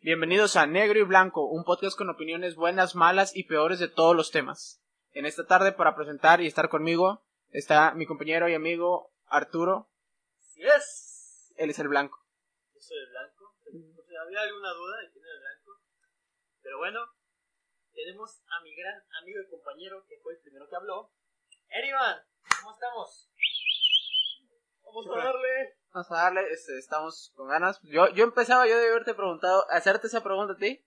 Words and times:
Bienvenidos 0.00 0.54
a 0.54 0.64
Negro 0.64 1.00
y 1.00 1.02
Blanco, 1.02 1.44
un 1.44 1.64
podcast 1.64 1.98
con 1.98 2.08
opiniones 2.08 2.54
buenas, 2.54 2.94
malas 2.94 3.34
y 3.34 3.42
peores 3.42 3.80
de 3.80 3.88
todos 3.88 4.14
los 4.14 4.30
temas. 4.30 4.80
En 5.10 5.26
esta 5.26 5.44
tarde, 5.44 5.72
para 5.72 5.96
presentar 5.96 6.40
y 6.40 6.46
estar 6.46 6.68
conmigo, 6.68 7.26
está 7.50 7.92
mi 7.94 8.06
compañero 8.06 8.48
y 8.48 8.54
amigo 8.54 9.10
Arturo. 9.26 9.90
Yes. 10.54 11.52
Él 11.56 11.70
es 11.70 11.80
el 11.80 11.88
blanco. 11.88 12.16
Yo 12.74 12.80
soy 12.80 12.96
el 12.96 13.10
blanco. 13.10 13.56
Había 14.22 14.40
alguna 14.42 14.70
duda 14.70 14.98
de 14.98 15.10
quién 15.10 15.24
era 15.24 15.34
el 15.34 15.40
blanco. 15.40 15.82
Pero 16.62 16.78
bueno, 16.78 17.00
tenemos 17.92 18.40
a 18.46 18.62
mi 18.62 18.76
gran 18.76 19.02
amigo 19.20 19.40
y 19.42 19.50
compañero 19.50 20.04
que 20.08 20.20
fue 20.22 20.34
el 20.34 20.40
primero 20.42 20.68
que 20.68 20.76
habló. 20.76 21.10
Erivan, 21.70 22.22
¿cómo 22.60 22.72
estamos? 22.72 23.27
Vamos 24.88 25.06
a 25.06 25.24
darle. 25.24 25.74
Vamos 25.92 26.10
a 26.10 26.14
darle, 26.14 26.52
este, 26.52 26.78
estamos 26.78 27.32
con 27.36 27.48
ganas. 27.48 27.78
Yo, 27.82 28.08
yo 28.10 28.24
empezaba 28.24 28.66
yo 28.66 28.78
de 28.78 28.88
haberte 28.88 29.14
preguntado, 29.14 29.64
hacerte 29.70 30.06
esa 30.06 30.22
pregunta 30.22 30.54
a 30.54 30.56
ti. 30.56 30.84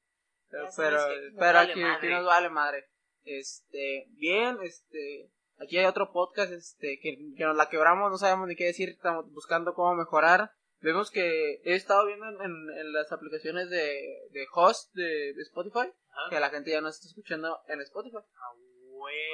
Pero, 0.50 0.68
pero, 0.76 0.98
que 0.98 1.22
nos 1.32 1.40
pero 1.40 1.54
vale 1.54 1.72
aquí, 1.94 2.10
nos 2.10 2.26
vale 2.26 2.50
madre. 2.50 2.90
Este, 3.24 4.06
bien, 4.12 4.58
este, 4.64 5.32
aquí 5.60 5.78
hay 5.78 5.86
otro 5.86 6.12
podcast, 6.12 6.52
este, 6.52 7.00
que, 7.02 7.16
que 7.38 7.44
nos 7.46 7.56
la 7.56 7.70
quebramos, 7.70 8.12
no 8.12 8.18
sabemos 8.18 8.48
ni 8.48 8.56
qué 8.56 8.66
decir, 8.66 8.90
estamos 8.90 9.32
buscando 9.32 9.74
cómo 9.74 9.96
mejorar. 9.96 10.52
Vemos 10.82 11.12
que 11.12 11.62
he 11.64 11.76
estado 11.76 12.06
viendo 12.08 12.26
en, 12.28 12.42
en- 12.42 12.78
en 12.80 12.94
las 12.94 13.12
aplicaciones 13.12 13.70
de, 13.70 14.28
de 14.32 14.46
host 14.54 14.92
de, 14.96 15.34
de 15.36 15.42
Spotify, 15.44 15.80
Ajá. 16.10 16.30
que 16.32 16.40
la 16.40 16.50
gente 16.50 16.72
ya 16.72 16.82
no 16.82 16.90
está 16.90 17.08
escuchando 17.08 17.60
en 17.68 17.82
Spotify. 17.82 18.18
Ah, 18.18 18.58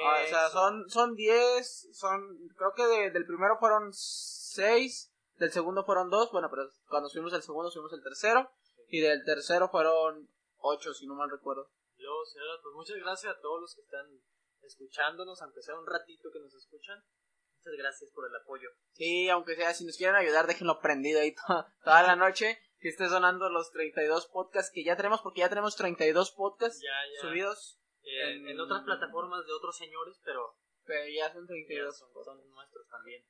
Ah, 0.04 0.22
o 0.24 0.28
sea, 0.28 0.48
son, 0.48 0.88
son 0.88 1.14
10, 1.14 1.88
son, 1.92 2.20
creo 2.56 2.72
que 2.74 2.84
de- 2.86 3.10
del 3.10 3.26
primero 3.26 3.58
fueron 3.58 3.92
6, 4.58 5.14
del 5.36 5.52
segundo 5.52 5.84
fueron 5.84 6.10
2, 6.10 6.32
bueno, 6.32 6.48
pero 6.50 6.68
cuando 6.88 7.08
subimos 7.08 7.32
el 7.32 7.42
segundo 7.42 7.70
subimos 7.70 7.92
el 7.92 8.02
tercero, 8.02 8.50
y 8.88 9.00
del 9.00 9.22
tercero 9.24 9.68
fueron 9.68 10.28
8, 10.56 10.94
si 10.94 11.06
no 11.06 11.14
mal 11.14 11.30
recuerdo. 11.30 11.70
Luego, 11.96 12.24
señora, 12.26 12.52
pues 12.62 12.74
muchas 12.74 12.96
gracias 12.96 13.36
a 13.36 13.40
todos 13.40 13.60
los 13.60 13.74
que 13.74 13.82
están 13.82 14.06
escuchándonos, 14.62 15.40
aunque 15.42 15.62
sea 15.62 15.78
un 15.78 15.86
ratito 15.86 16.30
que 16.32 16.40
nos 16.40 16.54
escuchan. 16.54 16.98
Muchas 17.58 17.74
gracias 17.78 18.10
por 18.12 18.26
el 18.28 18.34
apoyo. 18.36 18.68
Sí, 18.92 19.28
aunque 19.28 19.54
sea, 19.56 19.74
si 19.74 19.84
nos 19.84 19.96
quieren 19.96 20.16
ayudar, 20.16 20.46
déjenlo 20.46 20.80
prendido 20.80 21.20
ahí 21.20 21.34
to- 21.46 21.66
toda 21.84 22.02
la 22.02 22.16
noche, 22.16 22.58
que 22.80 22.88
esté 22.88 23.08
sonando 23.08 23.48
los 23.50 23.70
32 23.70 24.26
podcasts 24.28 24.70
que 24.74 24.84
ya 24.84 24.96
tenemos, 24.96 25.20
porque 25.22 25.40
ya 25.40 25.48
tenemos 25.48 25.76
32 25.76 26.32
podcasts 26.32 26.80
Ya, 26.82 26.90
ya. 27.14 27.20
subidos, 27.28 27.78
eh, 28.02 28.32
en, 28.32 28.48
en- 28.48 28.60
otras 28.60 28.82
plataformas 28.84 29.44
de 29.46 29.52
otros 29.52 29.76
señores, 29.76 30.20
pero 30.24 30.54
pero 30.84 31.04
ya 31.06 31.30
son 31.32 31.42
ya 31.44 31.48
32. 31.48 31.98
son, 31.98 32.08
son 32.24 32.50
nuestros 32.50 32.88
también. 32.88 33.22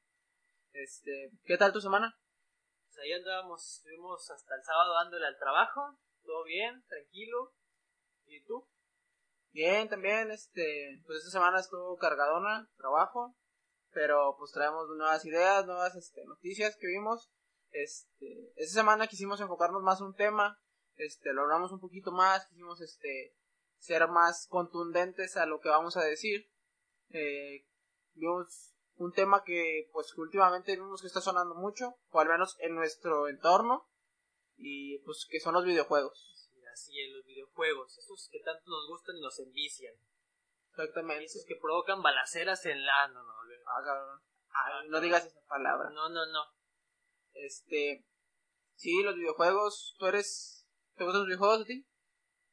Este, 0.72 1.30
¿qué 1.44 1.56
tal 1.56 1.72
tu 1.72 1.80
semana? 1.80 2.16
Pues 2.84 2.98
ahí 2.98 3.12
andábamos, 3.12 3.78
estuvimos 3.78 4.30
hasta 4.30 4.54
el 4.54 4.62
sábado 4.62 4.94
dándole 4.94 5.26
al 5.26 5.38
trabajo, 5.38 5.98
todo 6.22 6.44
bien, 6.44 6.84
tranquilo. 6.86 7.54
¿Y 8.26 8.44
tú? 8.44 8.68
Bien, 9.52 9.88
también, 9.88 10.30
este, 10.30 11.02
pues 11.06 11.18
esta 11.18 11.30
semana 11.30 11.60
estuvo 11.60 11.96
cargadona, 11.96 12.70
trabajo, 12.76 13.34
pero 13.90 14.36
pues 14.38 14.52
traemos 14.52 14.88
nuevas 14.88 15.24
ideas, 15.24 15.64
nuevas 15.66 15.96
este, 15.96 16.24
noticias 16.26 16.76
que 16.76 16.86
vimos. 16.86 17.30
Este, 17.70 18.52
esta 18.56 18.80
semana 18.80 19.08
quisimos 19.08 19.40
enfocarnos 19.40 19.82
más 19.82 20.00
en 20.00 20.08
un 20.08 20.14
tema, 20.14 20.60
este, 20.96 21.32
lo 21.32 21.42
hablamos 21.42 21.72
un 21.72 21.80
poquito 21.80 22.12
más, 22.12 22.46
quisimos 22.48 22.80
este, 22.80 23.34
ser 23.78 24.06
más 24.08 24.46
contundentes 24.48 25.36
a 25.36 25.46
lo 25.46 25.60
que 25.60 25.68
vamos 25.68 25.96
a 25.96 26.04
decir. 26.04 26.50
Eh, 27.10 27.66
vimos 28.14 28.74
un 28.98 29.12
tema 29.12 29.42
que 29.44 29.88
pues 29.92 30.12
últimamente 30.16 30.76
vimos 30.76 31.00
que 31.00 31.06
está 31.06 31.20
sonando 31.20 31.54
mucho, 31.54 31.94
o 32.10 32.20
al 32.20 32.28
menos 32.28 32.56
en 32.60 32.74
nuestro 32.74 33.28
entorno, 33.28 33.88
y 34.56 34.98
pues 35.00 35.26
que 35.30 35.40
son 35.40 35.54
los 35.54 35.64
videojuegos. 35.64 36.48
Sí, 36.52 36.60
así 36.72 37.00
es, 37.00 37.12
los 37.12 37.24
videojuegos, 37.24 37.96
esos 37.98 38.28
que 38.30 38.40
tanto 38.40 38.62
nos 38.66 38.88
gustan 38.88 39.16
y 39.16 39.20
nos 39.20 39.38
envician. 39.38 39.94
Exactamente. 40.70 41.24
Esos 41.24 41.44
que 41.46 41.56
provocan 41.56 42.02
balaceras 42.02 42.64
en 42.66 42.84
la... 42.84 43.08
No, 43.08 43.22
no. 43.22 43.32
Ah, 43.66 43.82
cabrón. 43.84 44.20
Ay, 44.50 44.88
no 44.88 45.00
digas 45.00 45.26
esa 45.26 45.40
palabra. 45.48 45.90
no, 45.90 46.08
no, 46.08 46.26
no. 46.26 46.42
Este. 47.32 48.04
Sí, 48.74 49.02
los 49.02 49.16
videojuegos. 49.16 49.96
¿Tú 49.98 50.06
eres. 50.06 50.66
¿Te 50.96 51.04
gustan 51.04 51.20
los 51.20 51.26
videojuegos 51.28 51.62
a 51.62 51.64
ti? 51.64 51.86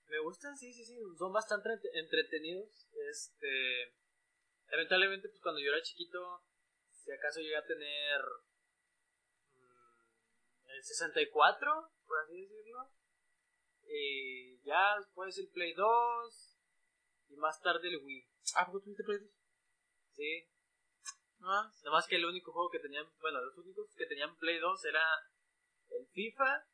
Me 0.07 0.19
gustan, 0.21 0.55
sí, 0.57 0.71
sí, 0.73 0.85
sí, 0.85 0.97
son 1.17 1.33
bastante 1.33 1.69
entre- 1.69 1.99
entretenidos. 1.99 2.87
Este, 3.09 3.95
lamentablemente, 4.69 5.29
pues 5.29 5.41
cuando 5.41 5.61
yo 5.61 5.71
era 5.71 5.81
chiquito, 5.81 6.43
si 6.91 7.11
acaso 7.11 7.39
llegué 7.39 7.57
a 7.57 7.65
tener 7.65 8.21
mm, 9.53 10.69
el 10.69 10.83
64, 10.83 11.91
por 12.07 12.19
así 12.23 12.41
decirlo, 12.41 12.89
y 13.87 14.61
ya 14.63 14.97
después 14.97 15.37
el 15.37 15.49
Play 15.49 15.73
2 15.73 16.57
y 17.29 17.35
más 17.37 17.61
tarde 17.61 17.87
el 17.89 17.97
Wii, 18.03 18.27
Ah, 18.55 18.65
¿por 18.71 18.79
qué 18.81 18.85
tuviste 18.85 19.03
Play 19.03 19.19
2? 19.19 19.29
sí. 20.15 20.47
Ah, 21.41 21.71
Nada 21.83 21.91
más 21.91 22.07
que 22.07 22.15
el 22.15 22.25
único 22.25 22.51
juego 22.51 22.69
que 22.71 22.79
tenían, 22.79 23.05
bueno, 23.19 23.41
los 23.41 23.57
únicos 23.57 23.93
que 23.95 24.05
tenían 24.07 24.35
Play 24.37 24.57
2 24.59 24.85
era 24.85 25.03
el 25.89 26.07
FIFA, 26.07 26.65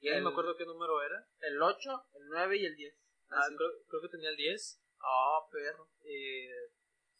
ya 0.00 0.12
El- 0.16 0.22
no 0.24 0.30
me 0.30 0.32
acuerdo 0.34 0.56
qué 0.56 0.66
número 0.66 1.00
era. 1.02 1.26
el 1.40 1.62
8, 1.62 1.90
el 2.14 2.26
9 2.28 2.56
y 2.58 2.66
el 2.66 2.76
10. 2.76 2.94
Ah, 3.30 3.46
sí. 3.48 3.56
creo, 3.56 3.70
creo 3.88 4.02
que 4.02 4.08
tenía 4.08 4.30
el 4.30 4.36
10. 4.36 4.80
Ah, 5.00 5.40
perro. 5.50 5.88
Eh, 6.04 6.48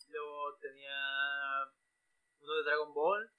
luego 0.08 0.56
tenía 0.58 0.94
uno 2.40 2.54
de 2.54 2.64
Dragon 2.64 2.94
Ball. 2.94 3.32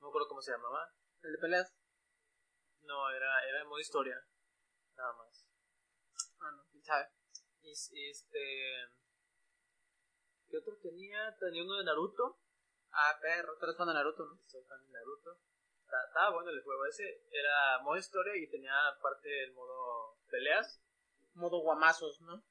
No 0.00 0.06
me 0.06 0.08
acuerdo 0.08 0.28
cómo 0.28 0.42
se 0.42 0.52
llamaba. 0.52 0.92
El 1.22 1.32
de 1.32 1.38
peleas. 1.38 1.74
No, 2.82 3.10
era, 3.10 3.44
era 3.48 3.62
en 3.62 3.68
modo 3.68 3.80
historia. 3.80 4.16
Nada 4.96 5.12
más. 5.14 5.48
Ah, 6.40 6.52
no, 6.52 6.64
quién 6.70 6.84
sabe. 6.84 7.08
Y, 7.62 7.70
este. 8.10 8.88
¿Qué 10.48 10.56
otro 10.56 10.76
tenía? 10.80 11.36
Tenía 11.38 11.62
uno 11.62 11.76
de 11.76 11.84
Naruto. 11.84 12.40
Ah, 12.90 13.18
perro. 13.20 13.56
Tú 13.58 13.66
eres 13.66 13.76
fan 13.76 13.88
de 13.88 13.94
Naruto, 13.94 14.24
¿no? 14.24 14.40
Soy 14.46 14.64
fan 14.64 14.84
de 14.86 14.92
Naruto. 14.92 15.38
Estaba 16.06 16.34
bueno 16.34 16.50
el 16.50 16.62
juego 16.62 16.84
ese. 16.86 17.26
Era 17.30 17.78
modo 17.82 17.96
historia 17.96 18.36
y 18.36 18.50
tenía 18.50 18.88
aparte 18.88 19.44
el 19.44 19.52
modo 19.52 20.18
peleas. 20.30 20.82
Modo 21.34 21.58
guamazos, 21.60 22.20
¿no? 22.22 22.42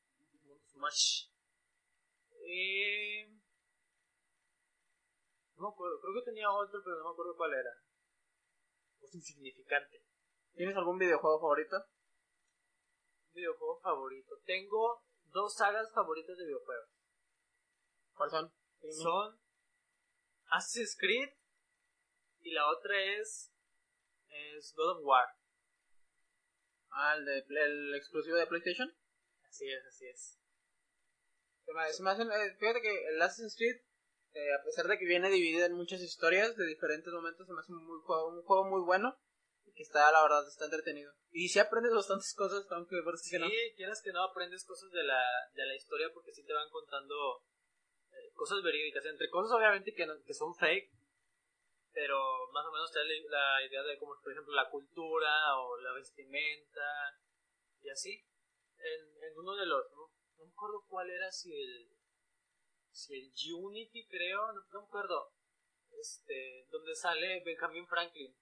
Modo 0.44 0.60
Smash. 0.68 1.37
Eh, 2.50 3.28
no 5.56 5.64
me 5.64 5.70
acuerdo. 5.70 6.00
Creo 6.00 6.14
que 6.16 6.32
tenía 6.32 6.50
otro, 6.50 6.82
pero 6.84 6.98
no 7.00 7.06
me 7.06 7.12
acuerdo 7.12 7.36
cuál 7.36 7.54
era. 7.54 7.72
Es 9.02 9.14
insignificante. 9.14 10.02
¿Tienes 10.54 10.76
algún 10.78 10.98
videojuego 10.98 11.40
favorito? 11.40 11.76
Videojuego 13.34 13.80
favorito. 13.82 14.40
Tengo 14.46 15.04
dos 15.26 15.56
sagas 15.56 15.92
favoritas 15.94 16.38
de 16.38 16.46
videojuegos. 16.46 16.90
¿Cuáles 18.14 18.32
son? 18.32 18.54
Son 18.92 19.40
Assassin's 20.46 20.96
Creed 20.98 21.30
y 22.40 22.52
la 22.52 22.70
otra 22.72 22.96
es, 23.20 23.54
es 24.30 24.74
God 24.74 25.00
of 25.00 25.04
War. 25.04 25.28
Ah, 26.92 27.16
el, 27.18 27.26
de, 27.26 27.46
el 27.50 27.96
exclusivo 27.96 28.38
de 28.38 28.48
PlayStation. 28.48 28.90
Así 29.44 29.70
es, 29.70 29.86
así 29.86 30.08
es. 30.08 30.37
Se 31.68 31.74
me, 32.04 32.10
hacen, 32.12 32.32
eh, 32.32 32.56
fíjate 32.58 32.82
que 32.82 33.08
el 33.10 33.22
Assassin's 33.22 33.58
Creed, 33.58 33.76
eh, 34.34 34.54
a 34.54 34.64
pesar 34.64 34.88
de 34.88 34.98
que 34.98 35.06
viene 35.06 35.30
dividido 35.30 35.66
en 35.66 35.74
muchas 35.74 36.00
historias 36.00 36.56
de 36.56 36.66
diferentes 36.66 37.12
momentos, 37.12 37.46
se 37.46 37.52
me 37.52 37.60
hace 37.60 37.74
un, 37.74 37.84
muy 37.86 38.00
juego, 38.04 38.28
un 38.30 38.42
juego 38.44 38.64
muy 38.70 38.82
bueno 38.86 39.20
y 39.66 39.74
que 39.74 39.84
está, 39.84 40.10
la 40.14 40.22
verdad, 40.24 40.48
está 40.48 40.64
entretenido. 40.66 41.12
Y 41.30 41.50
si 41.50 41.60
aprendes 41.60 41.94
bastantes 41.94 42.34
cosas, 42.36 42.66
aunque 42.72 42.96
parece 43.04 43.26
Sí, 43.26 43.32
que 43.32 43.40
no. 43.40 43.48
quieras 43.76 44.02
que 44.02 44.14
no 44.14 44.24
aprendes 44.24 44.64
cosas 44.64 44.90
de 44.92 45.04
la, 45.04 45.22
de 45.54 45.66
la 45.66 45.76
historia 45.76 46.10
porque 46.14 46.32
sí 46.32 46.46
te 46.46 46.54
van 46.54 46.70
contando 46.70 47.44
eh, 48.14 48.32
cosas 48.34 48.64
verídicas. 48.64 49.06
Entre 49.06 49.30
cosas 49.30 49.52
obviamente 49.52 49.94
que, 49.94 50.06
no- 50.06 50.24
que 50.24 50.34
son 50.34 50.56
fake, 50.56 50.90
pero 51.92 52.48
más 52.54 52.66
o 52.66 52.72
menos 52.72 52.90
te 52.94 53.00
da 53.00 53.06
la, 53.06 53.60
la 53.60 53.66
idea 53.68 53.84
de 53.84 53.98
como 54.00 54.16
por 54.24 54.32
ejemplo 54.32 54.54
la 54.54 54.70
cultura 54.70 55.58
o 55.58 55.78
la 55.82 55.92
vestimenta 55.92 57.20
y 57.82 57.90
así. 57.90 58.24
En, 58.80 59.24
en 59.24 59.38
uno 59.38 59.56
de 59.56 59.66
los, 59.66 59.84
no, 59.92 60.17
no 60.38 60.46
me 60.46 60.52
acuerdo 60.52 60.86
cuál 60.88 61.10
era, 61.10 61.32
si 61.32 61.54
el, 61.54 61.90
si 62.92 63.14
el 63.16 63.32
Unity 63.56 64.08
creo, 64.08 64.52
no, 64.54 64.62
no 64.72 64.82
me 64.82 64.88
acuerdo, 64.88 65.34
este, 66.00 66.68
donde 66.72 66.96
sale 66.96 67.42
Benjamin 67.44 67.88
Franklin. 67.88 68.36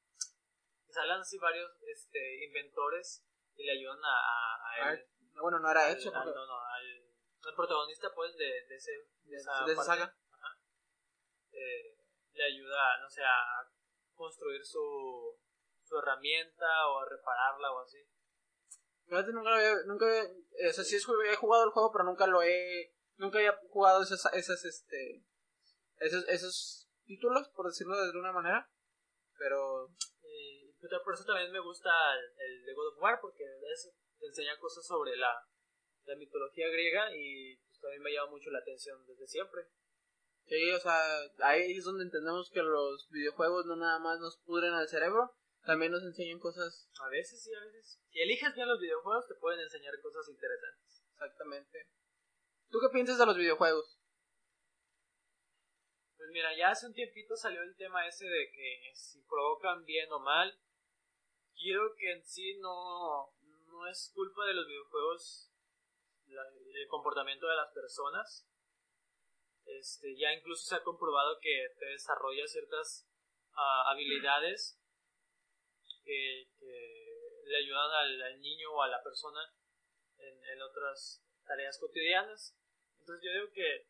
Y 0.88 0.94
salen 0.94 1.20
así 1.20 1.38
varios 1.40 1.72
este, 1.88 2.46
inventores 2.46 3.26
y 3.56 3.64
le 3.66 3.72
ayudan 3.72 4.00
a, 4.04 4.08
a- 4.08 4.72
a 4.72 4.94
él. 4.94 5.08
Ah, 5.36 5.42
bueno, 5.42 5.60
no 5.60 5.70
era 5.72 5.92
hecho 5.92 6.14
al- 6.16 6.26
no, 6.34 6.46
no, 6.46 6.60
al, 6.60 7.10
al 7.44 7.56
protagonista 7.56 8.14
pues 8.14 8.36
de, 8.38 8.46
de 8.68 8.76
ese 8.76 8.92
de 9.24 9.36
esa, 9.36 9.66
de 9.66 9.74
esa 9.74 9.86
parte, 9.86 10.02
saga. 10.02 10.18
ajá, 10.32 10.60
eh, 11.52 11.98
le 12.34 12.44
ayuda 12.44 13.00
no 13.02 13.10
sé 13.10 13.24
a 13.24 13.68
construir 14.14 14.64
su 14.66 15.38
su 15.84 15.98
herramienta 16.00 16.88
o 16.90 17.00
a 17.00 17.10
repararla 17.10 17.72
o 17.74 17.80
así 17.82 17.98
Fíjate, 19.08 19.32
nunca 19.34 19.50
lo 19.52 19.56
había, 19.56 19.76
nunca, 19.86 20.06
había- 20.08 20.70
o 20.70 20.74
sea, 20.74 20.84
sí 20.84 20.96
he 20.96 21.36
jugado 21.36 21.64
el 21.66 21.70
juego, 21.72 21.92
pero 21.92 22.04
nunca 22.06 22.28
lo 22.28 22.42
he, 22.42 22.94
nunca 23.18 23.38
había 23.38 23.56
jugado 23.70 24.02
esas, 24.04 24.26
esas, 24.34 24.66
este, 24.66 25.24
esos, 26.00 26.28
esos 26.28 26.90
títulos, 27.06 27.48
por 27.50 27.68
decirlo 27.68 27.96
de 27.98 28.06
alguna 28.10 28.32
manera. 28.32 28.70
Pero, 29.38 29.90
Eh, 30.24 31.02
Por 31.04 31.14
eso 31.16 31.26
también 31.26 31.52
me 31.52 31.60
gusta 31.60 31.90
el, 32.14 32.26
el 32.46 32.66
de 32.66 32.74
God 32.74 32.94
of 32.94 33.02
War, 33.02 33.20
porque 33.20 33.44
te 34.20 34.26
enseña 34.28 34.58
cosas 34.60 34.86
sobre 34.86 35.16
la, 35.18 35.34
la 36.06 36.16
mitología 36.16 36.68
griega 36.70 37.10
y 37.16 37.58
pues, 37.58 37.80
también 37.82 38.04
me 38.04 38.14
llama 38.14 38.32
mucho 38.32 38.52
la 38.52 38.60
atención 38.60 39.04
desde 39.08 39.28
siempre. 39.28 39.64
Sí, 40.46 40.72
o 40.72 40.80
sea, 40.80 41.00
ahí 41.40 41.76
es 41.76 41.86
donde 41.86 42.04
entendemos 42.04 42.52
que 42.52 42.62
los 42.62 43.10
videojuegos 43.10 43.66
no 43.66 43.76
nada 43.76 43.98
más 43.98 44.20
nos 44.20 44.38
pudren 44.46 44.74
al 44.74 44.88
cerebro, 44.88 45.34
también 45.66 45.92
nos 45.92 46.04
enseñan 46.04 46.40
cosas. 46.40 46.90
A 47.02 47.10
veces 47.10 47.44
sí, 47.44 47.54
a 47.54 47.60
veces. 47.66 48.00
Si 48.10 48.22
eliges 48.22 48.54
bien 48.54 48.68
los 48.68 48.80
videojuegos, 48.80 49.28
te 49.28 49.36
pueden 49.36 49.60
enseñar 49.60 49.94
cosas 50.02 50.28
interesantes. 50.30 51.04
Exactamente. 51.12 51.88
¿Tú 52.70 52.80
qué 52.80 52.90
piensas 52.92 53.18
de 53.18 53.26
los 53.26 53.38
videojuegos? 53.38 54.00
Pues 56.18 56.30
mira, 56.32 56.56
ya 56.58 56.70
hace 56.70 56.88
un 56.88 56.94
tiempito 56.94 57.36
salió 57.36 57.62
el 57.62 57.76
tema 57.76 58.08
ese 58.08 58.26
de 58.26 58.52
que 58.52 58.92
si 58.94 59.22
provocan 59.24 59.84
bien 59.86 60.12
o 60.12 60.20
mal. 60.20 60.58
Quiero 61.56 61.96
que 61.98 62.12
en 62.12 62.24
sí 62.24 62.58
no, 62.60 63.34
no 63.68 63.88
es 63.88 64.12
culpa 64.14 64.46
de 64.46 64.54
los 64.54 64.68
videojuegos 64.68 65.52
el 66.28 66.88
comportamiento 66.88 67.48
de 67.48 67.56
las 67.56 67.72
personas. 67.72 68.48
Este, 69.66 70.16
ya 70.18 70.32
incluso 70.34 70.66
se 70.66 70.76
ha 70.76 70.84
comprobado 70.84 71.40
que 71.42 71.68
te 71.80 71.86
desarrolla 71.86 72.46
ciertas 72.46 73.08
ah, 73.54 73.92
habilidades 73.92 74.80
que, 76.06 76.48
le 77.46 77.58
ayudan 77.58 77.92
al, 77.92 78.42
niño 78.42 78.72
o 78.74 78.82
a 78.82 78.88
la 78.88 79.04
persona 79.04 79.40
en, 80.18 80.62
otras 80.62 81.24
tareas 81.46 81.78
cotidianas. 81.80 82.58
Entonces 83.00 83.24
yo 83.24 83.34
digo 83.34 83.54
que 83.54 83.88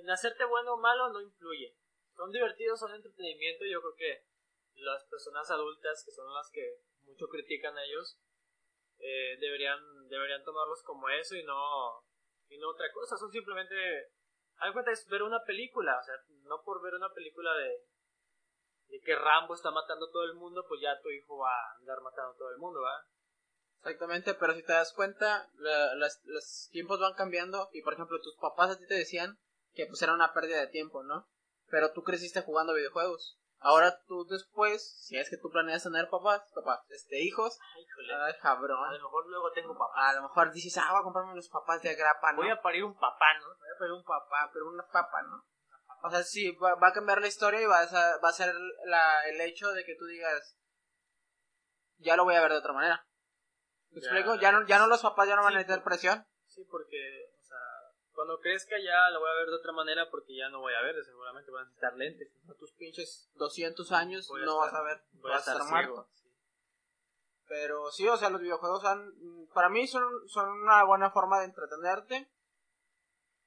en 0.00 0.10
hacerte 0.10 0.44
bueno 0.44 0.74
o 0.74 0.76
malo 0.76 1.08
no 1.10 1.20
influye. 1.22 1.76
Son 2.14 2.30
divertidos, 2.30 2.78
son 2.80 2.94
entretenimiento. 2.94 3.64
Yo 3.64 3.80
creo 3.80 3.94
que 3.96 4.26
las 4.74 5.04
personas 5.04 5.50
adultas, 5.50 6.04
que 6.04 6.12
son 6.12 6.32
las 6.34 6.50
que 6.50 6.80
mucho 7.04 7.28
critican 7.28 7.76
a 7.78 7.84
ellos, 7.84 8.18
eh, 8.98 9.36
deberían, 9.40 10.08
deberían 10.08 10.44
tomarlos 10.44 10.82
como 10.82 11.08
eso 11.08 11.34
y 11.36 11.44
no, 11.44 12.04
y 12.48 12.58
no 12.58 12.70
otra 12.70 12.92
cosa. 12.92 13.16
Son 13.16 13.30
simplemente, 13.30 13.74
hay 14.56 14.72
cuenta 14.72 14.90
es 14.90 15.06
ver 15.08 15.22
una 15.22 15.42
película, 15.44 15.98
o 15.98 16.02
sea, 16.02 16.14
no 16.42 16.62
por 16.62 16.82
ver 16.82 16.94
una 16.94 17.12
película 17.12 17.54
de, 17.56 17.84
de 18.88 19.00
que 19.00 19.16
Rambo 19.16 19.54
está 19.54 19.70
matando 19.70 20.06
a 20.06 20.10
todo 20.12 20.24
el 20.24 20.34
mundo, 20.34 20.64
pues 20.68 20.80
ya 20.80 21.00
tu 21.00 21.10
hijo 21.10 21.38
va 21.38 21.50
a 21.50 21.74
andar 21.78 22.00
matando 22.00 22.32
a 22.32 22.36
todo 22.36 22.50
el 22.50 22.58
mundo, 22.58 22.80
¿va? 22.80 23.04
Exactamente, 23.78 24.34
pero 24.34 24.54
si 24.54 24.62
te 24.62 24.72
das 24.72 24.92
cuenta, 24.94 25.50
los 25.54 26.68
tiempos 26.70 27.00
van 27.00 27.14
cambiando 27.14 27.68
y 27.72 27.82
por 27.82 27.92
ejemplo 27.92 28.20
tus 28.20 28.36
papás 28.36 28.70
a 28.70 28.78
ti 28.78 28.86
te 28.86 28.94
decían 28.94 29.38
que 29.74 29.86
pues 29.86 30.00
era 30.00 30.14
una 30.14 30.32
pérdida 30.32 30.60
de 30.60 30.68
tiempo, 30.68 31.02
¿no? 31.02 31.28
Pero 31.68 31.92
tú 31.92 32.02
creciste 32.02 32.40
jugando 32.42 32.72
videojuegos. 32.72 33.38
Ahora 33.58 33.98
tú 34.06 34.26
después, 34.26 34.84
si 35.06 35.16
es 35.16 35.30
que 35.30 35.38
tú 35.38 35.50
planeas 35.50 35.82
tener 35.82 36.08
papás, 36.10 36.42
papás, 36.54 36.80
este, 36.90 37.22
hijos, 37.22 37.58
ay, 37.74 37.82
híjole. 37.82 38.14
ay, 38.14 38.34
cabrón. 38.40 38.84
A 38.84 38.92
lo 38.92 39.04
mejor 39.04 39.26
luego 39.26 39.52
tengo 39.52 39.72
papá. 39.72 40.10
A 40.10 40.14
lo 40.14 40.22
mejor 40.22 40.52
dices, 40.52 40.76
ah, 40.76 40.90
voy 40.90 41.00
a 41.00 41.02
comprarme 41.02 41.32
unos 41.32 41.48
papás 41.48 41.80
de 41.80 41.94
grapa, 41.94 42.32
¿no? 42.32 42.42
Voy 42.42 42.50
a 42.50 42.60
parir 42.60 42.84
un 42.84 42.94
papá, 42.94 43.32
¿no? 43.40 43.46
Voy 43.48 43.68
a 43.74 43.78
parir 43.78 43.92
un 43.92 44.04
papá, 44.04 44.50
pero 44.52 44.68
una 44.68 44.86
papa, 44.86 45.22
¿no? 45.22 45.44
O 46.04 46.10
sea, 46.10 46.22
sí, 46.22 46.50
va, 46.52 46.74
va 46.74 46.88
a 46.88 46.92
cambiar 46.92 47.22
la 47.22 47.28
historia 47.28 47.62
y 47.62 47.66
va 47.66 47.80
a, 47.80 48.18
va 48.18 48.28
a 48.28 48.32
ser 48.32 48.54
la, 48.84 49.26
el 49.26 49.40
hecho 49.40 49.72
de 49.72 49.86
que 49.86 49.96
tú 49.96 50.04
digas, 50.04 50.54
ya 51.96 52.14
lo 52.14 52.24
voy 52.24 52.34
a 52.34 52.42
ver 52.42 52.52
de 52.52 52.58
otra 52.58 52.74
manera. 52.74 53.06
¿Me 53.90 54.00
explico? 54.00 54.34
Ya 54.34 54.52
no, 54.52 54.66
ya 54.66 54.78
no 54.78 54.86
los 54.86 55.00
papás 55.00 55.26
ya 55.26 55.34
no 55.34 55.42
van 55.42 55.54
a 55.54 55.60
meter 55.60 55.82
presión. 55.82 56.26
Sí, 56.46 56.62
porque 56.70 57.32
cuando 58.12 58.38
crezca 58.38 58.76
ya 58.78 59.08
lo 59.10 59.20
voy 59.20 59.30
a 59.30 59.34
ver 59.34 59.46
de 59.46 59.56
otra 59.56 59.72
manera 59.72 60.10
porque 60.10 60.36
ya 60.36 60.50
no 60.50 60.60
voy 60.60 60.74
a 60.74 60.82
ver, 60.82 60.94
seguramente 61.02 61.50
voy 61.50 61.60
a 61.60 61.64
necesitar 61.64 61.96
lentes. 61.96 62.28
A 62.50 62.54
tus 62.54 62.72
pinches 62.74 63.30
200 63.36 63.90
años 63.92 64.30
no 64.30 64.58
vas 64.58 64.74
a 64.74 64.82
ver, 64.82 65.02
vas 65.14 65.48
a 65.48 65.52
estar 65.52 65.68
muerto. 65.70 66.06
Pero 67.48 67.90
sí, 67.90 68.06
o 68.06 68.16
sea, 68.18 68.28
los 68.28 68.42
videojuegos 68.42 68.84
han, 68.84 69.10
para 69.54 69.70
mí 69.70 69.86
son, 69.86 70.04
son 70.28 70.50
una 70.50 70.84
buena 70.84 71.10
forma 71.10 71.38
de 71.40 71.46
entretenerte. 71.46 72.30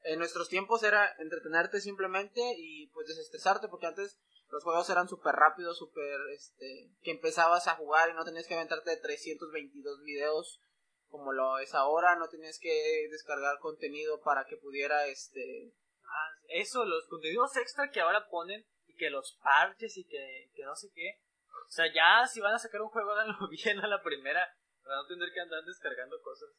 En 0.07 0.19
nuestros 0.19 0.47
tiempos 0.47 0.83
era 0.83 1.13
entretenerte 1.19 1.81
simplemente 1.81 2.39
y 2.57 2.87
pues 2.91 3.07
desestresarte 3.07 3.67
porque 3.67 3.87
antes 3.87 4.17
los 4.49 4.63
juegos 4.63 4.89
eran 4.89 5.09
súper 5.09 5.35
rápidos, 5.35 5.77
súper, 5.77 6.17
este, 6.33 6.89
que 7.01 7.11
empezabas 7.11 7.67
a 7.67 7.75
jugar 7.75 8.09
y 8.09 8.13
no 8.13 8.23
tenías 8.23 8.47
que 8.47 8.53
aventarte 8.53 8.89
de 8.89 9.01
322 9.01 10.01
videos 10.03 10.61
como 11.09 11.33
lo 11.33 11.59
es 11.59 11.73
ahora, 11.75 12.15
no 12.15 12.29
tenías 12.29 12.57
que 12.57 13.07
descargar 13.11 13.59
contenido 13.59 14.21
para 14.21 14.45
que 14.45 14.55
pudiera 14.55 15.07
este 15.07 15.73
ah, 16.03 16.29
eso, 16.47 16.85
los 16.85 17.05
contenidos 17.07 17.57
extra 17.57 17.91
que 17.91 17.99
ahora 17.99 18.29
ponen 18.29 18.65
y 18.85 18.95
que 18.95 19.09
los 19.09 19.37
parches 19.43 19.97
y 19.97 20.05
que, 20.05 20.51
que 20.55 20.63
no 20.63 20.75
sé 20.75 20.87
qué. 20.95 21.19
O 21.67 21.69
sea, 21.69 21.85
ya 21.93 22.25
si 22.27 22.39
van 22.39 22.53
a 22.53 22.59
sacar 22.59 22.81
un 22.81 22.89
juego, 22.89 23.11
háganlo 23.11 23.35
bien 23.49 23.77
a 23.79 23.87
la 23.87 24.01
primera, 24.01 24.55
para 24.83 24.95
no 24.95 25.07
tener 25.07 25.33
que 25.33 25.41
andar 25.41 25.65
descargando 25.65 26.21
cosas. 26.21 26.49